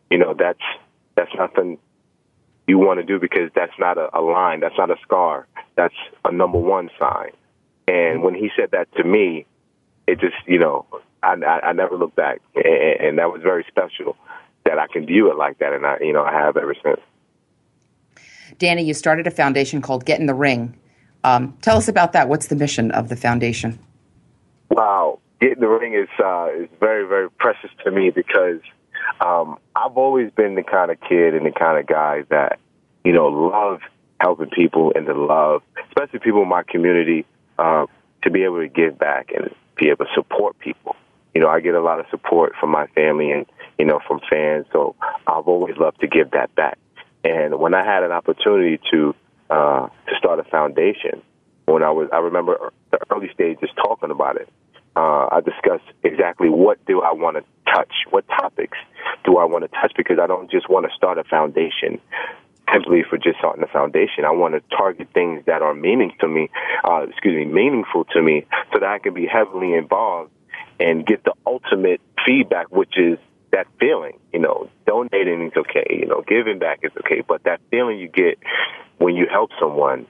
you 0.08 0.16
know, 0.16 0.32
that's 0.32 0.60
that's 1.14 1.30
nothing 1.36 1.78
you 2.66 2.78
want 2.78 3.00
to 3.00 3.04
do 3.04 3.18
because 3.18 3.50
that's 3.54 3.72
not 3.78 3.98
a, 3.98 4.08
a 4.16 4.20
line, 4.20 4.60
that's 4.60 4.76
not 4.78 4.90
a 4.90 4.96
scar, 5.02 5.46
that's 5.76 5.94
a 6.24 6.32
number 6.32 6.58
one 6.58 6.90
sign. 6.98 7.30
And 7.88 8.22
when 8.22 8.34
he 8.34 8.50
said 8.56 8.70
that 8.72 8.92
to 8.96 9.04
me, 9.04 9.46
it 10.06 10.20
just, 10.20 10.36
you 10.46 10.58
know, 10.58 10.86
I, 11.22 11.34
I, 11.34 11.68
I 11.68 11.72
never 11.72 11.96
looked 11.96 12.16
back, 12.16 12.40
and, 12.54 13.00
and 13.00 13.18
that 13.18 13.32
was 13.32 13.42
very 13.42 13.64
special 13.68 14.16
that 14.64 14.78
I 14.78 14.86
can 14.86 15.06
view 15.06 15.30
it 15.30 15.36
like 15.36 15.58
that, 15.58 15.72
and 15.72 15.84
I, 15.84 15.98
you 16.00 16.12
know, 16.12 16.22
I 16.22 16.32
have 16.32 16.56
ever 16.56 16.74
since. 16.82 17.00
Danny, 18.58 18.84
you 18.84 18.94
started 18.94 19.26
a 19.26 19.30
foundation 19.30 19.80
called 19.82 20.04
Get 20.04 20.20
in 20.20 20.26
the 20.26 20.34
Ring. 20.34 20.76
Um, 21.24 21.56
tell 21.62 21.76
us 21.76 21.88
about 21.88 22.12
that. 22.12 22.28
What's 22.28 22.48
the 22.48 22.56
mission 22.56 22.90
of 22.92 23.08
the 23.08 23.16
foundation? 23.16 23.78
Wow, 24.70 25.20
Get 25.42 25.54
in 25.54 25.60
the 25.60 25.68
ring 25.68 25.94
is 25.94 26.08
uh, 26.24 26.48
is 26.54 26.68
very 26.78 27.06
very 27.06 27.28
precious 27.28 27.70
to 27.84 27.90
me 27.90 28.10
because 28.10 28.60
um, 29.20 29.58
I've 29.74 29.96
always 29.96 30.30
been 30.32 30.54
the 30.54 30.62
kind 30.62 30.90
of 30.90 31.00
kid 31.00 31.34
and 31.34 31.46
the 31.46 31.52
kind 31.52 31.78
of 31.78 31.86
guy 31.86 32.22
that 32.30 32.58
you 33.04 33.12
know 33.12 33.26
love 33.26 33.80
helping 34.20 34.50
people 34.50 34.92
and 34.94 35.06
to 35.06 35.14
love, 35.14 35.62
especially 35.88 36.20
people 36.20 36.42
in 36.42 36.48
my 36.48 36.62
community, 36.62 37.24
uh, 37.58 37.86
to 38.22 38.30
be 38.30 38.44
able 38.44 38.60
to 38.60 38.68
give 38.68 38.98
back 38.98 39.30
and 39.34 39.54
be 39.76 39.88
able 39.88 40.04
to 40.04 40.10
support 40.14 40.58
people. 40.58 40.96
You 41.34 41.40
know, 41.40 41.48
I 41.48 41.60
get 41.60 41.74
a 41.74 41.80
lot 41.80 41.98
of 41.98 42.06
support 42.10 42.52
from 42.60 42.70
my 42.70 42.86
family 42.88 43.32
and 43.32 43.46
you 43.78 43.84
know 43.84 44.00
from 44.06 44.20
fans, 44.30 44.66
so 44.72 44.94
I've 45.26 45.48
always 45.48 45.76
loved 45.76 46.00
to 46.00 46.06
give 46.06 46.30
that 46.32 46.54
back. 46.54 46.78
And 47.24 47.58
when 47.58 47.74
I 47.74 47.84
had 47.84 48.02
an 48.02 48.12
opportunity 48.12 48.80
to 48.90 49.14
uh, 49.50 49.88
to 50.08 50.14
start 50.18 50.38
a 50.38 50.44
foundation, 50.44 51.22
when 51.66 51.82
I 51.82 51.90
was, 51.90 52.08
I 52.12 52.18
remember 52.18 52.72
the 52.90 52.98
early 53.10 53.30
stages 53.32 53.70
talking 53.76 54.10
about 54.10 54.36
it. 54.36 54.48
Uh, 54.94 55.28
I 55.32 55.40
discussed 55.40 55.90
exactly 56.02 56.48
what 56.48 56.84
do 56.86 57.00
I 57.00 57.12
want 57.12 57.36
to 57.36 57.44
touch, 57.72 57.92
what 58.10 58.26
topics 58.28 58.78
do 59.24 59.38
I 59.38 59.44
want 59.44 59.64
to 59.64 59.68
touch, 59.68 59.92
because 59.96 60.18
I 60.18 60.26
don't 60.26 60.50
just 60.50 60.68
want 60.68 60.86
to 60.86 60.92
start 60.94 61.18
a 61.18 61.24
foundation 61.24 62.00
simply 62.72 63.02
for 63.08 63.18
just 63.18 63.38
starting 63.38 63.62
a 63.62 63.66
foundation. 63.66 64.24
I 64.24 64.30
want 64.30 64.54
to 64.54 64.76
target 64.76 65.08
things 65.12 65.44
that 65.46 65.62
are 65.62 65.74
meaning 65.74 66.12
to 66.20 66.28
me, 66.28 66.50
uh, 66.84 67.06
excuse 67.08 67.34
me, 67.34 67.52
meaningful 67.52 68.04
to 68.12 68.22
me, 68.22 68.46
so 68.72 68.80
that 68.80 68.88
I 68.88 68.98
can 68.98 69.14
be 69.14 69.26
heavily 69.26 69.74
involved 69.74 70.30
and 70.78 71.06
get 71.06 71.24
the 71.24 71.34
ultimate 71.46 72.00
feedback, 72.26 72.70
which 72.70 72.98
is 72.98 73.18
that 73.52 73.66
feeling. 73.78 74.18
You 74.32 74.40
know, 74.40 74.70
donating 74.86 75.46
is 75.46 75.52
okay. 75.56 75.98
You 76.00 76.06
know, 76.06 76.22
giving 76.26 76.58
back 76.58 76.80
is 76.82 76.92
okay, 77.00 77.22
but 77.26 77.44
that 77.44 77.60
feeling 77.70 77.98
you 77.98 78.08
get 78.08 78.38
when 78.98 79.14
you 79.14 79.26
help 79.30 79.50
someone 79.60 80.06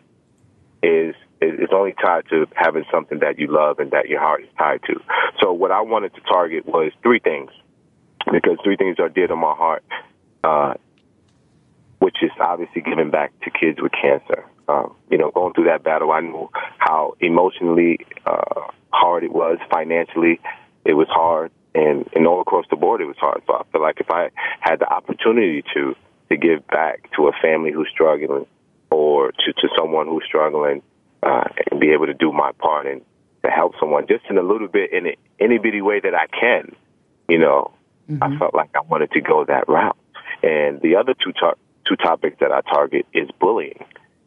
is 0.82 1.14
is 1.42 1.68
only 1.72 1.94
tied 2.00 2.24
to 2.30 2.46
having 2.54 2.84
something 2.90 3.18
that 3.20 3.38
you 3.38 3.48
love 3.48 3.78
and 3.78 3.90
that 3.90 4.08
your 4.08 4.20
heart 4.20 4.42
is 4.42 4.48
tied 4.58 4.82
to. 4.84 5.00
So 5.40 5.52
what 5.52 5.70
I 5.70 5.80
wanted 5.80 6.14
to 6.14 6.20
target 6.22 6.66
was 6.66 6.92
three 7.02 7.18
things, 7.18 7.50
because 8.30 8.58
three 8.64 8.76
things 8.76 8.98
are 8.98 9.08
dear 9.08 9.26
to 9.26 9.36
my 9.36 9.54
heart, 9.54 9.84
uh, 10.44 10.74
which 11.98 12.16
is 12.22 12.30
obviously 12.40 12.82
giving 12.82 13.10
back 13.10 13.32
to 13.42 13.50
kids 13.50 13.80
with 13.80 13.92
cancer. 13.92 14.44
Um, 14.68 14.94
you 15.10 15.18
know, 15.18 15.30
going 15.30 15.54
through 15.54 15.64
that 15.64 15.82
battle, 15.82 16.12
I 16.12 16.20
knew 16.20 16.48
how 16.78 17.14
emotionally 17.20 17.98
uh, 18.24 18.68
hard 18.90 19.24
it 19.24 19.32
was, 19.32 19.58
financially 19.70 20.40
it 20.84 20.94
was 20.94 21.08
hard, 21.10 21.50
and, 21.74 22.08
and 22.14 22.26
all 22.26 22.40
across 22.40 22.66
the 22.70 22.76
board 22.76 23.00
it 23.00 23.06
was 23.06 23.16
hard. 23.18 23.42
So 23.46 23.54
I 23.54 23.62
feel 23.72 23.82
like 23.82 24.00
if 24.00 24.10
I 24.10 24.30
had 24.60 24.78
the 24.78 24.86
opportunity 24.86 25.62
to 25.74 25.94
to 26.30 26.36
give 26.36 26.66
back 26.68 27.10
to 27.14 27.28
a 27.28 27.32
family 27.42 27.72
who's 27.72 27.88
struggling 27.92 28.46
or 28.90 29.32
to, 29.32 29.52
to 29.52 29.68
someone 29.76 30.06
who's 30.06 30.24
struggling 30.26 30.82
uh, 31.22 31.44
and 31.70 31.80
be 31.80 31.90
able 31.92 32.06
to 32.06 32.14
do 32.14 32.32
my 32.32 32.52
part 32.52 32.86
and 32.86 33.02
to 33.44 33.50
help 33.50 33.74
someone 33.78 34.06
just 34.06 34.24
in 34.30 34.38
a 34.38 34.42
little 34.42 34.68
bit 34.68 34.92
in 34.92 35.06
any 35.40 35.58
bitty 35.58 35.82
way 35.82 36.00
that 36.00 36.14
I 36.14 36.26
can, 36.26 36.74
you 37.28 37.38
know, 37.38 37.72
I 38.20 38.36
felt 38.38 38.54
like 38.54 38.70
I 38.74 38.80
wanted 38.80 39.10
to 39.12 39.20
go 39.20 39.44
that 39.44 39.68
route. 39.68 39.96
And 40.42 40.80
the 40.80 40.96
other 40.96 41.14
two 41.14 41.32
tar- 41.32 41.56
two 41.86 41.96
topics 41.96 42.36
that 42.40 42.52
I 42.52 42.60
target 42.60 43.06
is 43.12 43.28
bullying. 43.40 43.84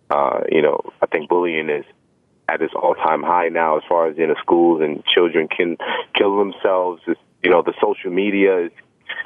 Uh, 0.09 0.41
you 0.49 0.61
know, 0.61 0.81
I 1.01 1.07
think 1.07 1.29
bullying 1.29 1.69
is 1.69 1.85
at 2.47 2.61
its 2.61 2.73
all 2.73 2.95
time 2.95 3.23
high 3.23 3.49
now 3.49 3.77
as 3.77 3.83
far 3.87 4.07
as 4.07 4.17
in 4.17 4.29
the 4.29 4.35
schools 4.39 4.81
and 4.81 5.03
children 5.05 5.47
can 5.47 5.77
kill 6.13 6.37
themselves. 6.37 7.01
It's, 7.07 7.19
you 7.43 7.49
know, 7.49 7.61
the 7.61 7.73
social 7.81 8.11
media 8.11 8.65
is 8.65 8.71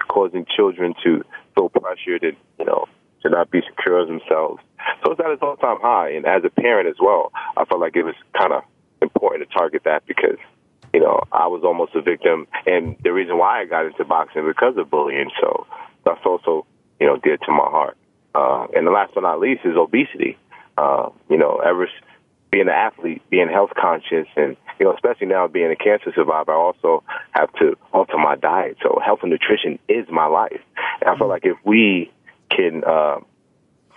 causing 0.08 0.46
children 0.56 0.94
to 1.04 1.24
feel 1.56 1.70
pressured 1.70 2.24
and, 2.24 2.38
you 2.58 2.66
know, 2.66 2.86
to 3.22 3.30
not 3.30 3.52
be 3.52 3.62
secure 3.70 4.00
of 4.00 4.08
themselves. 4.08 4.62
So 5.04 5.12
it's 5.12 5.20
at 5.20 5.32
its 5.32 5.42
all 5.42 5.58
time 5.58 5.78
high. 5.82 6.12
And 6.12 6.26
as 6.26 6.44
a 6.44 6.50
parent 6.50 6.88
as 6.88 6.96
well, 7.00 7.32
I 7.58 7.66
felt 7.66 7.82
like 7.82 7.96
it 7.96 8.04
was 8.04 8.16
kind 8.38 8.54
of 8.54 8.64
important 9.02 9.50
to 9.50 9.58
target 9.58 9.84
that 9.86 10.06
because, 10.06 10.38
you 10.94 11.00
know, 11.00 11.22
I 11.32 11.48
was 11.48 11.64
almost 11.64 11.96
a 11.96 12.02
victim. 12.02 12.48
And 12.66 12.98
the 13.04 13.14
reason 13.14 13.38
why 13.38 13.62
I 13.62 13.66
got 13.66 13.86
into 13.86 14.06
boxing 14.06 14.46
because 14.46 14.78
of 14.78 14.90
bullying. 14.90 15.32
So 15.42 15.68
that's 16.06 16.26
also, 16.26 16.66
you 17.00 17.08
know, 17.08 17.18
dear 17.18 17.38
to 17.38 17.52
my 17.52 17.70
heart. 17.70 17.98
Uh, 18.36 18.68
and 18.76 18.86
the 18.86 18.92
last 18.92 19.14
but 19.16 19.22
not 19.22 19.40
least 19.40 19.62
is 19.66 19.76
obesity. 19.76 20.38
Uh, 20.78 21.10
you 21.30 21.38
know, 21.38 21.58
ever 21.66 21.88
being 22.52 22.68
an 22.68 22.74
athlete, 22.74 23.22
being 23.30 23.50
health 23.50 23.72
conscious, 23.80 24.28
and 24.36 24.56
you 24.80 24.86
know, 24.86 24.94
especially 24.94 25.28
now 25.28 25.48
being 25.48 25.72
a 25.72 25.76
cancer 25.76 26.12
survivor, 26.16 26.52
I 26.52 26.56
also 26.56 27.04
have 27.32 27.52
to 27.56 27.78
alter 27.94 28.18
my 28.18 28.36
diet. 28.36 28.78
So 28.82 29.00
health 29.04 29.20
and 29.22 29.32
nutrition 29.32 29.78
is 29.88 30.06
my 30.10 30.26
life, 30.26 30.62
and 31.02 31.10
I 31.10 31.18
feel 31.18 31.28
like 31.28 31.46
if 31.46 31.58
we 31.64 32.12
can 32.50 32.84
uh, 32.86 33.20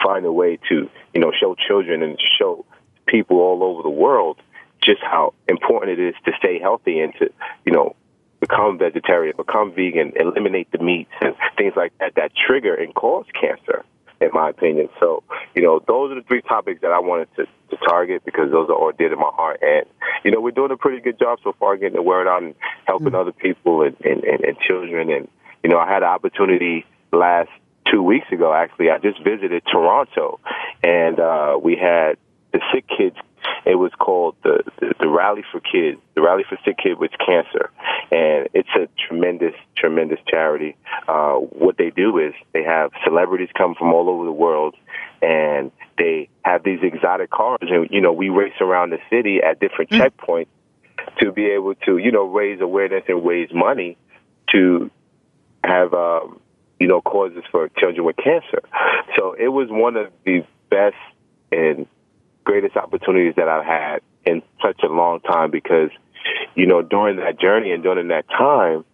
find 0.03 0.25
a 0.25 0.33
way 0.33 0.59
to, 0.69 0.91
you 1.15 1.21
know, 1.21 1.33
show 1.39 1.55
children 1.55 2.03
and 2.03 2.19
show 2.39 2.65
people 3.07 3.39
all 3.39 3.63
over 3.63 3.83
the 3.83 3.91
world 3.91 4.39
just 4.83 5.01
how 5.03 5.35
important 5.49 5.99
it 5.99 6.09
is 6.09 6.15
to 6.25 6.33
stay 6.39 6.59
healthy 6.59 7.01
and 7.01 7.13
to, 7.19 7.31
you 7.65 7.73
know, 7.73 7.95
become 8.41 8.77
vegetarian, 8.77 9.35
become 9.37 9.73
vegan, 9.73 10.13
eliminate 10.17 10.71
the 10.73 10.79
meats 10.79 11.13
and 11.21 11.35
things 11.57 11.75
like 11.77 11.97
that 11.99 12.15
that 12.17 12.33
trigger 12.35 12.75
and 12.75 12.93
cause 12.95 13.25
cancer, 13.41 13.85
in 14.21 14.31
my 14.33 14.51
opinion. 14.51 14.89
So, 14.99 15.23
you 15.55 15.63
know, 15.63 15.81
those 15.87 16.11
are 16.11 16.17
the 16.17 16.27
three 16.27 16.43
topics 16.43 16.81
that 16.83 16.91
I 16.91 16.99
wanted 16.99 17.29
to, 17.37 17.47
to 17.71 17.77
target 17.87 18.25
because 18.25 18.51
those 18.51 18.69
are 18.69 18.75
all 18.75 18.91
dear 18.91 19.09
to 19.09 19.17
my 19.17 19.31
heart. 19.33 19.61
And, 19.63 19.87
you 20.25 20.33
know, 20.33 20.41
we're 20.41 20.51
doing 20.51 20.73
a 20.73 20.77
pretty 20.77 21.01
good 21.01 21.21
job 21.21 21.39
so 21.45 21.55
far 21.59 21.77
getting 21.77 21.95
the 21.95 22.03
word 22.03 22.27
out 22.27 22.43
and 22.43 22.57
helping 22.85 23.09
mm-hmm. 23.09 23.17
other 23.17 23.33
people 23.33 23.83
and, 23.83 23.97
and, 24.05 24.25
and, 24.25 24.45
and 24.45 24.59
children. 24.59 25.11
And, 25.11 25.29
you 25.63 25.71
know, 25.71 25.79
I 25.79 25.87
had 25.87 26.03
an 26.03 26.09
opportunity 26.09 26.85
last 27.13 27.51
two 27.91 28.03
weeks 28.03 28.27
ago, 28.33 28.53
actually. 28.53 28.91
I 28.91 28.99
just 28.99 29.23
visited 29.23 29.63
Toronto 29.71 30.41
and 30.83 31.19
uh, 31.19 31.59
we 31.63 31.77
had 31.77 32.17
the 32.53 32.61
sick 32.73 32.85
kids 32.89 33.17
it 33.65 33.77
was 33.77 33.93
called 33.99 34.37
the, 34.43 34.63
the, 34.81 34.95
the 35.01 35.09
Rally 35.09 35.45
for 35.51 35.61
Kids, 35.61 36.01
the 36.15 36.23
Rally 36.23 36.45
for 36.49 36.59
Sick 36.65 36.79
Kids 36.79 36.99
with 36.99 37.13
Cancer, 37.25 37.71
and 38.11 38.49
it's 38.55 38.69
a 38.75 38.89
tremendous, 39.07 39.55
tremendous 39.77 40.19
charity. 40.29 40.77
Uh, 41.07 41.35
what 41.35 41.77
they 41.79 41.91
do 41.91 42.19
is 42.19 42.35
they 42.53 42.65
have 42.65 42.91
celebrities 43.05 43.49
come 43.57 43.75
from 43.75 43.93
all 43.93 44.09
over 44.09 44.25
the 44.25 44.33
world, 44.33 44.75
and 45.21 45.71
they 45.99 46.29
have 46.45 46.65
these 46.65 46.81
exotic 46.83 47.31
cars, 47.31 47.59
and 47.63 47.89
you 47.91 48.01
know 48.01 48.13
we 48.13 48.29
race 48.29 48.61
around 48.61 48.91
the 48.91 48.99
city 49.11 49.41
at 49.43 49.61
different 49.61 49.91
mm-hmm. 49.91 50.03
checkpoints 50.03 50.49
to 51.21 51.33
be 51.33 51.47
able 51.47 51.75
to 51.75 51.99
you 51.99 52.11
know 52.11 52.25
raise 52.25 52.61
awareness 52.61 53.05
and 53.09 53.25
raise 53.25 53.51
money 53.53 53.97
to 54.51 54.91
have 55.65 55.95
um, 55.95 56.41
you 56.83 56.89
know 56.89 57.01
causes 57.01 57.45
for 57.53 57.69
children 57.79 58.05
with 58.05 58.17
cancer. 58.17 58.61
So 59.17 59.35
it 59.39 59.49
was 59.49 59.69
one 59.71 59.97
of 59.97 60.11
the 60.25 60.45
best 60.69 60.97
and 61.53 61.87
greatest 62.43 62.77
opportunities 62.77 63.35
that 63.37 63.49
I've 63.49 63.65
had 63.65 64.01
in 64.27 64.43
such 64.61 64.81
a 64.83 64.89
long 64.89 65.21
time 65.21 65.53
because, 65.53 65.91
you 66.57 66.67
know, 66.67 66.83
during 66.83 67.19
that 67.19 67.39
journey 67.39 67.71
and 67.71 67.85
during 67.85 68.09
that 68.09 68.29
time, 68.29 68.85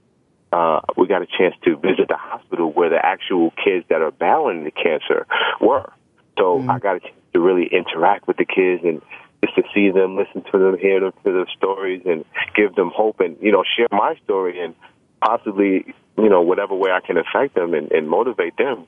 uh, 0.52 0.80
we 0.98 1.06
got 1.06 1.22
a 1.22 1.26
chance 1.26 1.54
to 1.64 1.76
visit 1.78 2.08
the 2.08 2.16
hospital 2.18 2.70
where 2.70 2.90
the 2.90 3.02
actual 3.02 3.52
kids 3.64 3.86
that 3.88 4.02
are 4.02 4.10
battling 4.10 4.64
the 4.64 4.70
cancer 4.70 5.26
were. 5.58 5.90
So 6.36 6.58
mm-hmm. 6.58 6.70
I 6.70 6.78
got 6.78 6.96
a 6.96 7.00
chance 7.00 7.14
to 7.32 7.40
really 7.40 7.70
interact 7.72 8.28
with 8.28 8.36
the 8.36 8.44
kids 8.44 8.82
and 8.84 9.00
just 9.42 9.54
to 9.56 9.62
see 9.74 9.90
them, 9.90 10.14
listen 10.14 10.44
to 10.52 10.58
them, 10.58 10.76
hear 10.78 11.00
them, 11.00 11.12
to 11.24 11.32
their 11.32 11.48
stories, 11.56 12.02
and 12.04 12.26
give 12.54 12.74
them 12.74 12.90
hope, 12.94 13.20
and 13.20 13.38
you 13.40 13.52
know, 13.52 13.64
share 13.76 13.88
my 13.92 14.14
story, 14.24 14.60
and 14.60 14.74
possibly, 15.22 15.94
you 16.18 16.28
know, 16.28 16.42
whatever 16.42 16.74
way 16.74 16.90
I 16.90 17.00
can 17.00 17.16
affect 17.16 17.54
them 17.54 17.74
and, 17.74 17.90
and 17.92 18.08
motivate 18.08 18.56
them 18.56 18.86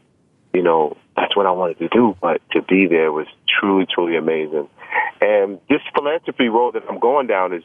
you 0.52 0.62
know, 0.62 0.96
that's 1.16 1.36
what 1.36 1.46
I 1.46 1.52
wanted 1.52 1.78
to 1.78 1.88
do. 1.88 2.16
But 2.20 2.40
to 2.52 2.62
be 2.62 2.86
there 2.86 3.12
was 3.12 3.26
truly, 3.60 3.86
truly 3.92 4.16
amazing. 4.16 4.68
And 5.20 5.60
this 5.68 5.80
philanthropy 5.94 6.48
road 6.48 6.74
that 6.74 6.82
I'm 6.88 6.98
going 6.98 7.26
down 7.26 7.52
is, 7.52 7.62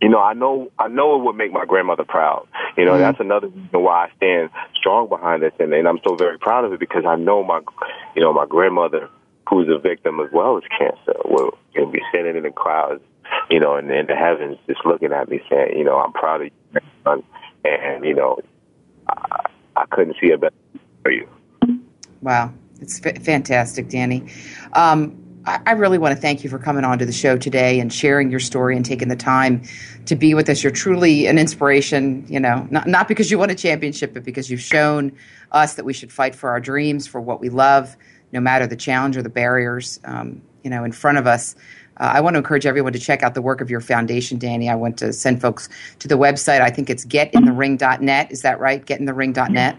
you 0.00 0.08
know, 0.08 0.20
I 0.20 0.34
know, 0.34 0.70
I 0.78 0.88
know 0.88 1.18
it 1.18 1.24
would 1.24 1.36
make 1.36 1.52
my 1.52 1.64
grandmother 1.64 2.04
proud. 2.04 2.46
You 2.76 2.84
know, 2.84 2.92
mm-hmm. 2.92 3.02
that's 3.02 3.20
another 3.20 3.48
reason 3.48 3.82
why 3.82 4.06
I 4.06 4.16
stand 4.16 4.50
strong 4.74 5.08
behind 5.08 5.42
this, 5.42 5.52
and, 5.60 5.72
and 5.72 5.86
I'm 5.86 6.00
so 6.06 6.16
very 6.16 6.38
proud 6.38 6.64
of 6.64 6.72
it 6.72 6.80
because 6.80 7.04
I 7.06 7.16
know 7.16 7.44
my, 7.44 7.60
you 8.16 8.22
know, 8.22 8.32
my 8.32 8.46
grandmother, 8.46 9.08
who's 9.48 9.68
a 9.68 9.78
victim 9.78 10.18
as 10.20 10.30
well 10.32 10.56
as 10.56 10.64
cancer, 10.76 11.14
will, 11.24 11.56
will 11.76 11.90
be 11.90 12.00
sitting 12.12 12.36
in 12.36 12.42
the 12.42 12.50
crowds, 12.50 13.02
you 13.48 13.60
know, 13.60 13.76
in, 13.76 13.90
in 13.90 14.06
the 14.06 14.16
heavens, 14.16 14.58
just 14.66 14.84
looking 14.84 15.12
at 15.12 15.28
me, 15.28 15.40
saying, 15.48 15.78
you 15.78 15.84
know, 15.84 15.98
I'm 15.98 16.12
proud 16.12 16.42
of 16.42 16.46
you, 16.48 16.80
son. 17.04 17.22
and 17.64 18.04
you 18.04 18.14
know, 18.14 18.40
I, 19.12 19.46
I 19.76 19.86
couldn't 19.86 20.16
see 20.20 20.30
a 20.30 20.38
better 20.38 20.54
for 21.02 21.10
you. 21.10 21.28
Wow, 22.20 22.52
it's 22.80 23.04
f- 23.04 23.22
fantastic, 23.22 23.88
Danny. 23.88 24.28
Um, 24.74 25.18
I, 25.44 25.60
I 25.66 25.72
really 25.72 25.98
want 25.98 26.14
to 26.14 26.20
thank 26.20 26.44
you 26.44 26.50
for 26.50 26.58
coming 26.58 26.84
on 26.84 26.98
to 26.98 27.06
the 27.06 27.12
show 27.12 27.36
today 27.36 27.80
and 27.80 27.92
sharing 27.92 28.30
your 28.30 28.40
story 28.40 28.76
and 28.76 28.84
taking 28.84 29.08
the 29.08 29.16
time 29.16 29.62
to 30.06 30.14
be 30.14 30.34
with 30.34 30.48
us. 30.48 30.62
You're 30.62 30.72
truly 30.72 31.26
an 31.26 31.38
inspiration, 31.38 32.24
you 32.28 32.40
know, 32.40 32.66
not, 32.70 32.86
not 32.86 33.08
because 33.08 33.30
you 33.30 33.38
won 33.38 33.50
a 33.50 33.54
championship, 33.54 34.14
but 34.14 34.24
because 34.24 34.50
you've 34.50 34.60
shown 34.60 35.12
us 35.50 35.74
that 35.74 35.84
we 35.84 35.92
should 35.92 36.12
fight 36.12 36.34
for 36.34 36.50
our 36.50 36.60
dreams, 36.60 37.06
for 37.06 37.20
what 37.20 37.40
we 37.40 37.48
love, 37.48 37.96
no 38.32 38.40
matter 38.40 38.66
the 38.66 38.76
challenge 38.76 39.16
or 39.16 39.22
the 39.22 39.28
barriers, 39.28 40.00
um, 40.04 40.42
you 40.62 40.70
know, 40.70 40.84
in 40.84 40.92
front 40.92 41.18
of 41.18 41.26
us. 41.26 41.54
Uh, 41.98 42.12
I 42.14 42.20
want 42.20 42.34
to 42.34 42.38
encourage 42.38 42.66
everyone 42.66 42.92
to 42.92 42.98
check 42.98 43.22
out 43.22 43.34
the 43.34 43.42
work 43.42 43.60
of 43.60 43.70
your 43.70 43.80
foundation, 43.80 44.38
Danny. 44.38 44.68
I 44.68 44.74
want 44.74 44.96
to 44.98 45.12
send 45.12 45.40
folks 45.40 45.68
to 45.98 46.08
the 46.08 46.16
website. 46.16 46.60
I 46.60 46.70
think 46.70 46.90
it's 46.90 47.04
getinthering.net. 47.04 48.32
Is 48.32 48.42
that 48.42 48.58
right? 48.60 48.84
Getinthering.net? 48.84 49.78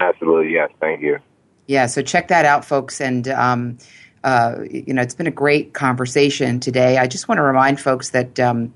Absolutely, 0.00 0.52
yes. 0.52 0.70
Thank 0.80 1.02
you. 1.02 1.18
Yeah, 1.66 1.86
so 1.86 2.02
check 2.02 2.28
that 2.28 2.44
out, 2.44 2.64
folks. 2.64 3.00
And, 3.00 3.28
um, 3.28 3.78
uh, 4.22 4.56
you 4.70 4.92
know, 4.92 5.02
it's 5.02 5.14
been 5.14 5.26
a 5.26 5.32
great 5.32 5.74
conversation 5.74 6.60
today. 6.60 6.98
I 6.98 7.06
just 7.06 7.28
want 7.28 7.38
to 7.38 7.42
remind 7.42 7.80
folks 7.80 8.10
that, 8.10 8.38
um, 8.38 8.72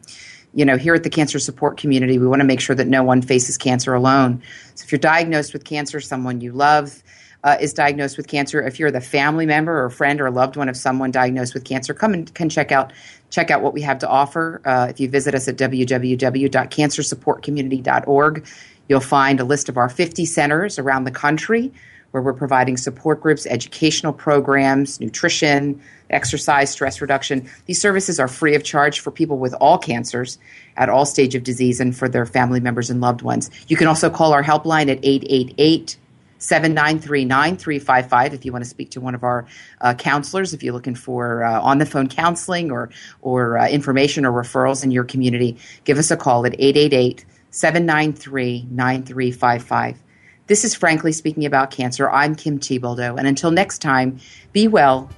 you 0.55 0.65
know, 0.65 0.77
here 0.77 0.95
at 0.95 1.03
the 1.03 1.11
Cancer 1.11 1.39
Support 1.39 1.77
Community, 1.77 2.19
we 2.19 2.27
want 2.27 2.41
to 2.41 2.47
make 2.47 2.61
sure 2.61 2.75
that 2.77 2.87
no 2.87 3.03
one 3.03 3.21
faces 3.21 3.59
cancer 3.59 3.95
alone. 3.95 4.43
So 4.75 4.85
if 4.85 4.93
you're 4.93 4.99
diagnosed 4.99 5.53
with 5.53 5.65
cancer, 5.65 6.01
someone 6.01 6.41
you 6.41 6.53
love, 6.53 7.03
uh, 7.45 7.57
is 7.61 7.73
diagnosed 7.73 8.17
with 8.17 8.27
cancer, 8.27 8.61
if 8.63 8.81
you're 8.81 8.91
the 8.91 9.01
family 9.01 9.47
member 9.47 9.85
or 9.85 9.91
friend 9.91 10.21
or 10.21 10.29
loved 10.31 10.57
one 10.57 10.69
of 10.69 10.77
someone 10.77 11.13
diagnosed 11.13 11.55
with 11.55 11.65
cancer, 11.65 11.95
come 11.95 12.13
and 12.13 12.35
can 12.35 12.49
check 12.49 12.73
out 12.73 12.93
check 13.31 13.49
out 13.51 13.63
what 13.63 13.75
we 13.75 13.83
have 13.83 13.99
to 13.99 14.09
offer. 14.09 14.63
Uh, 14.65 14.87
if 14.91 14.99
you 14.99 15.07
visit 15.09 15.35
us 15.35 15.47
at 15.49 15.57
www.cancersupportcommunity.org, 15.57 18.47
you'll 18.89 19.01
find 19.01 19.39
a 19.39 19.45
list 19.45 19.69
of 19.69 19.77
our 19.77 19.91
50 19.91 20.25
centers 20.25 20.79
around 20.79 21.05
the 21.05 21.11
country 21.11 21.71
where 22.11 22.23
we're 22.23 22.33
providing 22.33 22.79
support 22.79 23.21
groups, 23.21 23.47
educational 23.47 24.15
programs, 24.15 24.99
nutrition, 24.99 25.79
exercise, 26.09 26.71
stress 26.71 27.03
reduction. 27.03 27.47
These 27.67 27.79
services 27.81 28.19
are 28.19 28.29
free 28.29 28.55
of 28.55 28.65
charge 28.65 29.01
for 29.01 29.11
people 29.11 29.37
with 29.37 29.53
all 29.61 29.77
cancers 29.77 30.39
at 30.79 30.89
all 30.89 31.05
stage 31.05 31.35
of 31.35 31.45
disease 31.45 31.81
and 31.81 31.95
for 31.95 32.09
their 32.09 32.25
family 32.25 32.61
members 32.61 32.89
and 32.89 33.03
loved 33.03 33.21
ones. 33.21 33.51
You 33.69 33.77
can 33.77 33.87
also 33.87 34.09
call 34.09 34.33
our 34.33 34.43
helpline 34.43 34.91
at 34.91 35.01
888 35.03 35.99
793 36.39 37.25
9355 37.25 38.35
if 38.35 38.45
you 38.45 38.53
want 38.53 38.65
to 38.65 38.71
speak 38.71 38.91
to 38.91 39.01
one 39.01 39.15
of 39.15 39.25
our 39.25 39.47
uh, 39.81 39.95
counselors, 39.95 40.55
if 40.55 40.63
you're 40.63 40.73
looking 40.73 40.95
for 40.95 41.45
uh, 41.45 41.61
on 41.61 41.79
the 41.79 41.87
phone 41.87 42.09
counseling 42.09 42.71
or, 42.71 42.91
or 43.23 43.59
uh, 43.59 43.69
information 43.69 44.25
or 44.25 44.33
referrals 44.33 44.85
in 44.85 44.91
your 44.91 45.05
community. 45.05 45.57
Give 45.85 45.99
us 45.99 46.11
a 46.11 46.17
call 46.17 46.47
at 46.47 46.55
888 46.55 47.25
793 47.51 48.67
9355. 48.71 50.03
This 50.47 50.65
is 50.65 50.75
Frankly 50.75 51.13
Speaking 51.13 51.45
About 51.45 51.71
Cancer. 51.71 52.11
I'm 52.11 52.35
Kim 52.35 52.59
Thiboldeaux. 52.59 53.19
And 53.19 53.27
until 53.27 53.51
next 53.51 53.81
time, 53.81 54.19
be 54.53 54.67
well, 54.67 55.11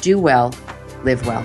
do 0.00 0.18
well, 0.18 0.52
live 1.04 1.24
well. 1.26 1.44